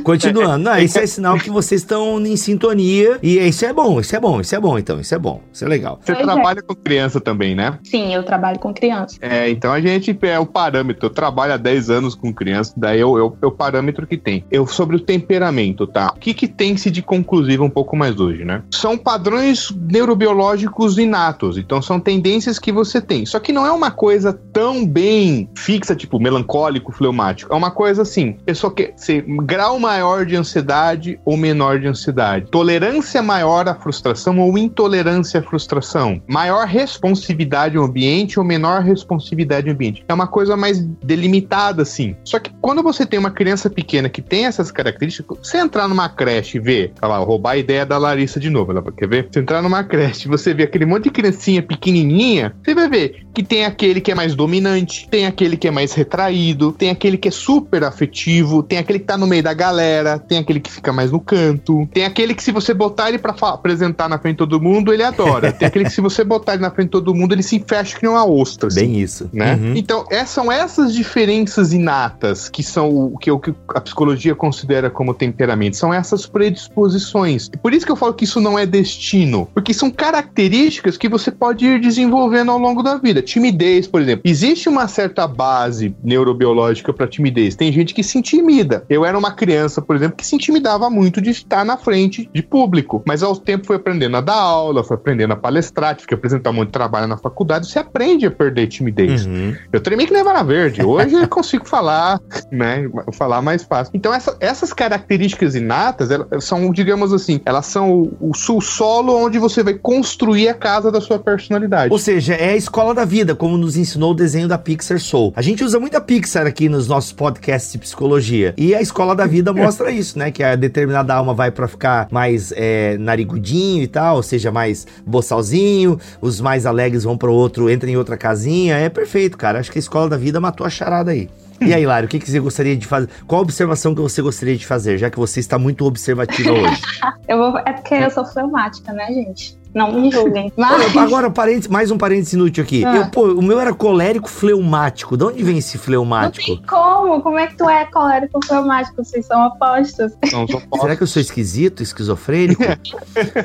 Continuando. 0.03 0.63
Não, 0.63 0.77
isso 0.77 0.99
é 0.99 1.03
sinal 1.19 1.37
que 1.37 1.49
vocês 1.49 1.81
estão 1.81 2.19
em 2.25 2.35
sintonia. 2.35 3.19
E 3.21 3.37
isso 3.37 3.65
é 3.65 3.73
bom, 3.73 3.99
isso 3.99 4.15
é 4.15 4.19
bom, 4.19 4.39
isso 4.39 4.55
é 4.55 4.59
bom, 4.59 4.79
então. 4.79 4.99
Isso 4.99 5.13
é 5.13 5.19
bom, 5.19 5.41
isso 5.51 5.65
é 5.65 5.67
legal. 5.67 5.99
Você 6.01 6.13
pois 6.13 6.25
trabalha 6.25 6.59
é. 6.59 6.61
com 6.61 6.75
criança 6.75 7.19
também, 7.19 7.53
né? 7.53 7.77
Sim, 7.83 8.13
eu 8.13 8.23
trabalho 8.23 8.57
com 8.59 8.73
criança. 8.73 9.17
É, 9.21 9.49
então 9.49 9.71
a 9.71 9.81
gente 9.81 10.17
é 10.21 10.39
o 10.39 10.45
parâmetro. 10.45 11.05
Eu 11.05 11.09
trabalho 11.09 11.53
há 11.53 11.57
10 11.57 11.89
anos 11.89 12.15
com 12.15 12.33
criança, 12.33 12.73
daí 12.75 12.99
eu, 12.99 13.17
eu, 13.17 13.37
é 13.41 13.45
o 13.45 13.51
parâmetro 13.51 14.07
que 14.07 14.17
tem. 14.17 14.45
Eu 14.49 14.65
sobre 14.65 14.95
o 14.95 14.99
temperamento, 14.99 15.85
tá? 15.85 16.13
O 16.15 16.19
que, 16.19 16.33
que 16.33 16.47
tem-se 16.47 16.89
de 16.89 17.01
conclusivo 17.01 17.63
um 17.63 17.69
pouco 17.69 17.95
mais 17.95 18.19
hoje, 18.19 18.45
né? 18.45 18.63
São 18.71 18.97
padrões 18.97 19.71
neurobiológicos 19.75 20.97
inatos, 20.97 21.57
então 21.57 21.81
são 21.81 21.99
tendências 21.99 22.57
que 22.57 22.71
você 22.71 23.01
tem. 23.01 23.25
Só 23.25 23.39
que 23.39 23.51
não 23.51 23.65
é 23.65 23.71
uma 23.71 23.91
coisa 23.91 24.33
tão 24.53 24.85
bem 24.85 25.49
fixa, 25.55 25.95
tipo 25.95 26.19
melancólico, 26.19 26.91
fleumático. 26.91 27.53
É 27.53 27.55
uma 27.55 27.71
coisa 27.71 28.03
assim, 28.03 28.33
pessoa 28.45 28.73
que 28.73 28.93
se, 28.95 29.21
grau 29.21 29.79
maior 29.79 30.25
de 30.25 30.35
ansiedade 30.35 31.08
ansiedade 31.09 31.19
ou 31.25 31.37
menor 31.37 31.79
de 31.79 31.87
ansiedade? 31.87 32.45
Tolerância 32.51 33.21
maior 33.21 33.67
à 33.67 33.75
frustração 33.75 34.39
ou 34.39 34.57
intolerância 34.57 35.39
à 35.39 35.43
frustração? 35.43 36.21
Maior 36.27 36.67
responsividade 36.67 37.77
ao 37.77 37.85
ambiente 37.85 38.39
ou 38.39 38.45
menor 38.45 38.81
responsividade 38.81 39.67
ao 39.67 39.73
ambiente? 39.73 40.03
É 40.07 40.13
uma 40.13 40.27
coisa 40.27 40.55
mais 40.55 40.79
delimitada, 41.03 41.81
assim. 41.81 42.15
Só 42.23 42.39
que 42.39 42.51
quando 42.61 42.83
você 42.83 43.05
tem 43.05 43.19
uma 43.19 43.31
criança 43.31 43.69
pequena 43.69 44.09
que 44.09 44.21
tem 44.21 44.45
essas 44.45 44.71
características, 44.71 45.37
você 45.41 45.57
entrar 45.57 45.87
numa 45.87 46.09
creche 46.09 46.57
e 46.57 46.61
ver, 46.61 46.93
lá, 47.01 47.17
roubar 47.17 47.51
a 47.51 47.57
ideia 47.57 47.85
da 47.85 47.97
Larissa 47.97 48.39
de 48.39 48.49
novo, 48.49 48.71
ela 48.71 48.83
quer 48.91 49.07
ver? 49.07 49.27
Você 49.31 49.39
entrar 49.39 49.61
numa 49.61 49.83
creche 49.83 50.27
e 50.27 50.29
você 50.29 50.53
ver 50.53 50.63
aquele 50.63 50.85
monte 50.85 51.05
de 51.05 51.11
criancinha 51.11 51.61
pequenininha, 51.61 52.53
você 52.63 52.75
vai 52.75 52.89
ver 52.89 53.25
que 53.33 53.43
tem 53.43 53.65
aquele 53.65 54.01
que 54.01 54.11
é 54.11 54.15
mais 54.15 54.35
dominante, 54.35 55.07
tem 55.09 55.25
aquele 55.25 55.55
que 55.55 55.67
é 55.67 55.71
mais 55.71 55.93
retraído, 55.93 56.71
tem 56.71 56.89
aquele 56.89 57.17
que 57.17 57.27
é 57.27 57.31
super 57.31 57.83
afetivo, 57.83 58.61
tem 58.61 58.77
aquele 58.77 58.99
que 58.99 59.05
tá 59.05 59.17
no 59.17 59.27
meio 59.27 59.43
da 59.43 59.53
galera, 59.53 60.19
tem 60.19 60.37
aquele 60.37 60.59
que 60.59 60.71
fica 60.71 60.91
mais 60.91 60.98
mais 60.99 61.11
no 61.11 61.19
canto. 61.19 61.87
Tem 61.93 62.03
aquele 62.03 62.35
que 62.35 62.43
se 62.43 62.51
você 62.51 62.73
botar 62.73 63.07
ele 63.07 63.17
pra 63.17 63.33
apresentar 63.41 64.09
na 64.09 64.19
frente 64.19 64.33
de 64.33 64.39
todo 64.39 64.59
mundo, 64.59 64.93
ele 64.93 65.01
adora. 65.01 65.51
Tem 65.53 65.65
aquele 65.65 65.85
que 65.85 65.91
se 65.91 66.01
você 66.01 66.25
botar 66.25 66.53
ele 66.53 66.61
na 66.61 66.71
frente 66.71 66.87
de 66.87 66.91
todo 66.91 67.15
mundo, 67.15 67.33
ele 67.33 67.41
se 67.41 67.63
fecha 67.65 67.95
que 67.95 68.03
nem 68.03 68.11
uma 68.11 68.25
ostra. 68.25 68.67
Assim, 68.67 68.81
Bem 68.81 68.99
isso. 68.99 69.29
Né? 69.31 69.55
Uhum. 69.55 69.73
Então, 69.75 70.05
é, 70.11 70.25
são 70.25 70.51
essas 70.51 70.93
diferenças 70.93 71.71
inatas 71.71 72.49
que 72.49 72.61
são 72.61 72.89
o 72.89 73.17
que, 73.17 73.31
o 73.31 73.39
que 73.39 73.53
a 73.69 73.79
psicologia 73.79 74.35
considera 74.35 74.89
como 74.89 75.13
temperamento. 75.13 75.77
São 75.77 75.93
essas 75.93 76.25
predisposições. 76.25 77.49
E 77.53 77.57
por 77.57 77.73
isso 77.73 77.85
que 77.85 77.91
eu 77.91 77.95
falo 77.95 78.13
que 78.13 78.25
isso 78.25 78.41
não 78.41 78.59
é 78.59 78.65
destino. 78.65 79.47
Porque 79.53 79.73
são 79.73 79.89
características 79.89 80.97
que 80.97 81.07
você 81.07 81.31
pode 81.31 81.65
ir 81.65 81.79
desenvolvendo 81.79 82.51
ao 82.51 82.57
longo 82.57 82.83
da 82.83 82.97
vida. 82.97 83.21
Timidez, 83.21 83.87
por 83.87 84.01
exemplo. 84.01 84.23
Existe 84.25 84.67
uma 84.67 84.87
certa 84.89 85.25
base 85.25 85.95
neurobiológica 86.03 86.91
para 86.91 87.07
timidez. 87.07 87.55
Tem 87.55 87.71
gente 87.71 87.93
que 87.93 88.03
se 88.03 88.17
intimida. 88.17 88.83
Eu 88.89 89.05
era 89.05 89.17
uma 89.17 89.31
criança, 89.31 89.81
por 89.81 89.95
exemplo, 89.95 90.17
que 90.17 90.27
se 90.27 90.35
intimidava 90.35 90.88
muito 90.89 91.21
de 91.21 91.29
estar 91.29 91.63
na 91.65 91.77
frente 91.77 92.29
de 92.33 92.41
público. 92.41 93.03
Mas 93.05 93.23
ao 93.23 93.35
tempo 93.35 93.65
foi 93.65 93.75
aprendendo 93.75 94.17
a 94.17 94.21
dar 94.21 94.35
aula, 94.35 94.83
foi 94.83 94.95
aprendendo 94.95 95.33
a 95.33 95.35
palestrar, 95.35 95.95
tive 95.95 96.07
que 96.07 96.13
apresentar 96.13 96.51
muito 96.51 96.71
trabalho 96.71 97.07
na 97.07 97.17
faculdade. 97.17 97.67
Você 97.67 97.79
aprende 97.79 98.25
a 98.25 98.31
perder 98.31 98.67
timidez. 98.67 99.25
Uhum. 99.25 99.55
Eu 99.71 99.79
tremi 99.79 100.05
que 100.05 100.13
levar 100.13 100.33
na 100.33 100.43
verde. 100.43 100.83
Hoje 100.83 101.15
eu 101.15 101.27
consigo 101.27 101.67
falar, 101.67 102.19
né? 102.51 102.89
Falar 103.13 103.41
mais 103.41 103.63
fácil. 103.63 103.91
Então, 103.93 104.13
essa, 104.13 104.35
essas 104.39 104.73
características 104.73 105.55
inatas 105.55 106.11
elas 106.11 106.43
são, 106.43 106.71
digamos 106.71 107.13
assim, 107.13 107.41
elas 107.45 107.65
são 107.65 107.91
o, 108.19 108.31
o 108.31 108.61
solo 108.61 109.15
onde 109.15 109.37
você 109.37 109.63
vai 109.63 109.73
construir 109.73 110.49
a 110.49 110.53
casa 110.53 110.91
da 110.91 111.01
sua 111.01 111.19
personalidade. 111.19 111.91
Ou 111.91 111.99
seja, 111.99 112.33
é 112.33 112.51
a 112.51 112.55
escola 112.55 112.93
da 112.93 113.05
vida, 113.05 113.35
como 113.35 113.57
nos 113.57 113.77
ensinou 113.77 114.11
o 114.11 114.15
desenho 114.15 114.47
da 114.47 114.57
Pixar 114.57 114.99
Soul. 114.99 115.33
A 115.35 115.41
gente 115.41 115.63
usa 115.63 115.79
muito 115.79 115.95
a 115.95 116.01
Pixar 116.01 116.47
aqui 116.47 116.69
nos 116.69 116.87
nossos 116.87 117.11
podcasts 117.11 117.71
de 117.71 117.77
psicologia. 117.77 118.53
E 118.57 118.73
a 118.73 118.81
escola 118.81 119.15
da 119.15 119.25
vida 119.25 119.51
mostra 119.53 119.91
isso, 119.91 120.17
né? 120.17 120.31
Que 120.31 120.43
a 120.43 120.55
determinada 120.79 121.13
alma 121.13 121.33
vai 121.33 121.51
para 121.51 121.67
ficar 121.67 122.07
mais 122.11 122.53
é, 122.55 122.97
narigudinho 122.97 123.83
e 123.83 123.87
tal, 123.87 124.17
ou 124.17 124.23
seja, 124.23 124.51
mais 124.51 124.87
boçalzinho. 125.05 125.99
Os 126.21 126.39
mais 126.39 126.65
alegres 126.65 127.03
vão 127.03 127.17
para 127.17 127.29
outro, 127.29 127.69
entram 127.69 127.89
em 127.89 127.97
outra 127.97 128.17
casinha. 128.17 128.75
É 128.75 128.89
perfeito, 128.89 129.37
cara. 129.37 129.59
Acho 129.59 129.71
que 129.71 129.77
a 129.77 129.79
escola 129.79 130.09
da 130.09 130.17
vida 130.17 130.39
matou 130.39 130.65
a 130.65 130.69
charada 130.69 131.11
aí. 131.11 131.29
E 131.61 131.73
aí, 131.73 131.85
Lário, 131.85 132.07
o 132.07 132.09
que, 132.09 132.19
que 132.19 132.29
você 132.29 132.39
gostaria 132.39 132.75
de 132.75 132.87
fazer? 132.87 133.09
Qual 133.27 133.41
observação 133.41 133.93
que 133.93 134.01
você 134.01 134.21
gostaria 134.21 134.55
de 134.55 134.65
fazer, 134.65 134.97
já 134.97 135.09
que 135.09 135.19
você 135.19 135.41
está 135.41 135.59
muito 135.59 135.85
observativa 135.85 136.53
hoje? 136.53 136.81
eu 137.27 137.37
vou, 137.37 137.57
é 137.59 137.73
porque 137.73 137.95
eu 137.95 138.09
sou 138.09 138.25
fleumática, 138.25 138.93
né, 138.93 139.07
gente? 139.07 139.58
Não 139.79 139.93
me 139.93 140.11
julguem. 140.11 140.51
Mas... 140.57 140.97
Agora, 140.97 141.29
parênteses, 141.31 141.69
mais 141.69 141.89
um 141.89 141.97
parênteses 141.97 142.33
inútil 142.33 142.63
aqui. 142.63 142.83
Ah. 142.83 142.97
Eu, 142.97 143.09
pô, 143.09 143.27
o 143.27 143.41
meu 143.41 143.57
era 143.59 143.73
colérico 143.73 144.29
fleumático. 144.29 145.15
De 145.15 145.23
onde 145.23 145.41
vem 145.41 145.59
esse 145.59 145.77
fleumático? 145.77 146.49
Não 146.49 146.57
tem 146.57 146.65
como. 146.65 147.21
Como 147.21 147.39
é 147.39 147.47
que 147.47 147.55
tu 147.55 147.69
é 147.69 147.85
colérico 147.85 148.45
fleumático? 148.45 149.03
Vocês 149.03 149.25
são 149.25 149.47
opostos. 149.47 150.11
Não, 150.33 150.43
opostos. 150.43 150.67
Será 150.81 150.95
que 150.97 151.03
eu 151.03 151.07
sou 151.07 151.21
esquisito, 151.21 151.81
esquizofrênico? 151.81 152.61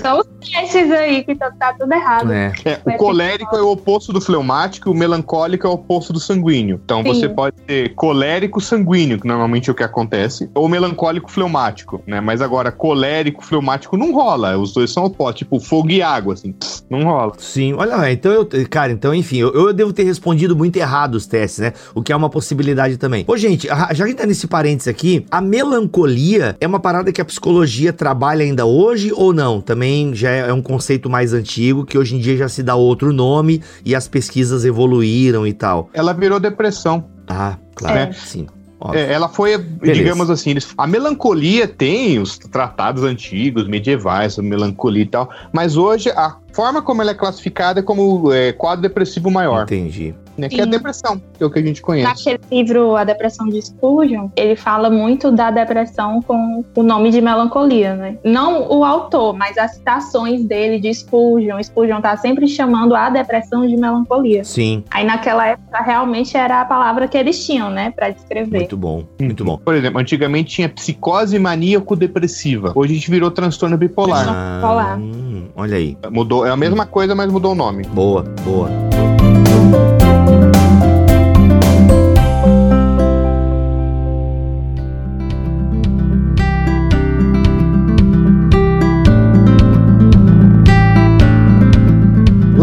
são 0.02 0.18
os 0.18 0.26
testes 0.50 0.90
aí 0.90 1.22
que 1.22 1.36
tá, 1.36 1.52
tá 1.52 1.72
tudo 1.74 1.92
errado. 1.92 2.32
É. 2.32 2.52
É, 2.64 2.80
o 2.84 2.96
colérico 2.96 3.54
é 3.56 3.62
o 3.62 3.70
oposto 3.70 4.12
do 4.12 4.20
fleumático, 4.20 4.90
o 4.90 4.94
melancólico 4.94 5.66
é 5.66 5.70
o 5.70 5.74
oposto 5.74 6.12
do 6.12 6.18
sanguíneo. 6.18 6.80
Então 6.84 7.02
Sim. 7.02 7.08
você 7.08 7.28
pode 7.28 7.56
ter 7.62 7.94
colérico 7.94 8.60
sanguíneo, 8.60 9.20
que 9.20 9.26
normalmente 9.26 9.68
é 9.68 9.72
o 9.72 9.74
que 9.74 9.84
acontece, 9.84 10.50
ou 10.52 10.68
melancólico 10.68 11.30
fleumático, 11.30 12.02
né? 12.06 12.20
Mas 12.20 12.42
agora, 12.42 12.72
colérico 12.72 13.44
fleumático 13.44 13.96
não 13.96 14.12
rola. 14.12 14.58
Os 14.58 14.72
dois 14.72 14.92
são 14.92 15.04
opostos, 15.04 15.38
tipo 15.38 15.60
fogo 15.60 15.90
e 15.90 16.02
água 16.02 16.23
água, 16.24 16.34
assim. 16.34 16.54
Não 16.88 17.04
rola. 17.04 17.34
Sim, 17.38 17.74
olha 17.74 17.96
lá. 17.96 18.10
Então 18.10 18.32
eu. 18.32 18.48
Cara, 18.68 18.90
então, 18.90 19.14
enfim, 19.14 19.38
eu, 19.38 19.52
eu 19.52 19.72
devo 19.72 19.92
ter 19.92 20.04
respondido 20.04 20.56
muito 20.56 20.76
errado 20.76 21.14
os 21.14 21.26
testes, 21.26 21.60
né? 21.60 21.72
O 21.94 22.02
que 22.02 22.12
é 22.12 22.16
uma 22.16 22.30
possibilidade 22.30 22.96
também. 22.96 23.24
Ô, 23.28 23.36
gente, 23.36 23.66
já 23.66 23.94
que 23.94 24.02
a 24.02 24.06
gente 24.06 24.16
tá 24.16 24.26
nesse 24.26 24.46
parênteses 24.46 24.88
aqui, 24.88 25.26
a 25.30 25.40
melancolia 25.40 26.56
é 26.60 26.66
uma 26.66 26.80
parada 26.80 27.12
que 27.12 27.20
a 27.20 27.24
psicologia 27.24 27.92
trabalha 27.92 28.42
ainda 28.42 28.64
hoje 28.64 29.12
ou 29.14 29.32
não? 29.32 29.60
Também 29.60 30.14
já 30.14 30.30
é 30.30 30.52
um 30.52 30.62
conceito 30.62 31.10
mais 31.10 31.32
antigo, 31.32 31.84
que 31.84 31.98
hoje 31.98 32.16
em 32.16 32.18
dia 32.18 32.36
já 32.36 32.48
se 32.48 32.62
dá 32.62 32.74
outro 32.74 33.12
nome 33.12 33.62
e 33.84 33.94
as 33.94 34.08
pesquisas 34.08 34.64
evoluíram 34.64 35.46
e 35.46 35.52
tal. 35.52 35.90
Ela 35.92 36.12
virou 36.12 36.40
depressão. 36.40 37.04
Ah, 37.28 37.56
claro. 37.74 37.98
É. 37.98 38.12
Sim. 38.12 38.46
É, 38.92 39.12
ela 39.12 39.28
foi, 39.28 39.56
Beleza. 39.56 39.98
digamos 39.98 40.30
assim, 40.30 40.50
eles, 40.50 40.74
a 40.76 40.86
melancolia 40.86 41.66
tem 41.66 42.18
os 42.18 42.36
tratados 42.38 43.02
antigos, 43.02 43.66
medievais, 43.66 44.36
melancolia 44.38 45.02
e 45.02 45.06
tal, 45.06 45.30
mas 45.52 45.76
hoje 45.76 46.10
a 46.10 46.36
forma 46.52 46.82
como 46.82 47.00
ela 47.00 47.12
é 47.12 47.14
classificada 47.14 47.80
é 47.80 47.82
como 47.82 48.32
é, 48.32 48.52
quadro 48.52 48.82
depressivo 48.82 49.30
maior. 49.30 49.62
Entendi 49.62 50.14
né? 50.36 50.48
Que 50.48 50.60
é 50.60 50.64
a 50.64 50.66
depressão, 50.66 51.20
que 51.36 51.42
é 51.42 51.46
o 51.46 51.50
que 51.50 51.58
a 51.58 51.62
gente 51.62 51.80
conhece. 51.80 52.08
Naquele 52.08 52.40
livro 52.50 52.96
A 52.96 53.04
Depressão 53.04 53.48
de 53.48 53.60
Spurgeon, 53.60 54.28
ele 54.36 54.56
fala 54.56 54.90
muito 54.90 55.30
da 55.30 55.50
depressão 55.50 56.22
com 56.22 56.64
o 56.74 56.82
nome 56.82 57.10
de 57.10 57.20
melancolia, 57.20 57.94
né? 57.94 58.16
Não 58.24 58.70
o 58.70 58.84
autor, 58.84 59.34
mas 59.34 59.56
as 59.58 59.74
citações 59.74 60.44
dele 60.44 60.78
de 60.78 60.92
Spurgeon. 60.92 61.62
Spurgeon 61.62 62.00
tá 62.00 62.16
sempre 62.16 62.46
chamando 62.46 62.94
a 62.94 63.10
depressão 63.10 63.66
de 63.66 63.76
melancolia. 63.76 64.44
Sim. 64.44 64.84
Aí 64.90 65.04
naquela 65.04 65.46
época 65.46 65.80
realmente 65.82 66.36
era 66.36 66.60
a 66.60 66.64
palavra 66.64 67.08
que 67.08 67.16
eles 67.16 67.44
tinham, 67.44 67.70
né, 67.70 67.90
para 67.90 68.10
descrever. 68.10 68.58
Muito 68.58 68.76
bom, 68.76 69.04
muito 69.20 69.44
bom. 69.44 69.58
Por 69.58 69.74
exemplo, 69.74 70.00
antigamente 70.00 70.50
tinha 70.50 70.68
psicose 70.68 71.38
maníaco-depressiva. 71.38 72.72
Hoje 72.74 72.92
a 72.92 72.96
gente 72.96 73.10
virou 73.10 73.30
transtorno 73.30 73.76
bipolar. 73.76 74.26
Ah, 74.28 74.56
bipolar. 74.56 74.98
Hum, 74.98 75.48
olha 75.56 75.76
aí. 75.76 75.96
Mudou, 76.10 76.46
é 76.46 76.50
a 76.50 76.56
mesma 76.56 76.86
coisa, 76.86 77.14
mas 77.14 77.30
mudou 77.30 77.52
o 77.52 77.54
nome. 77.54 77.84
Boa, 77.84 78.22
boa. 78.44 78.68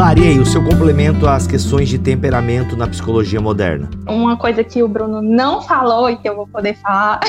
Lari, 0.01 0.39
o 0.39 0.45
seu 0.47 0.63
complemento 0.63 1.27
às 1.27 1.45
questões 1.45 1.87
de 1.87 1.99
temperamento 1.99 2.75
na 2.75 2.87
psicologia 2.87 3.39
moderna? 3.39 3.87
Uma 4.07 4.35
coisa 4.35 4.63
que 4.63 4.81
o 4.81 4.87
Bruno 4.87 5.21
não 5.21 5.61
falou 5.61 6.09
e 6.09 6.17
que 6.17 6.27
eu 6.27 6.35
vou 6.35 6.47
poder 6.47 6.75
falar 6.77 7.19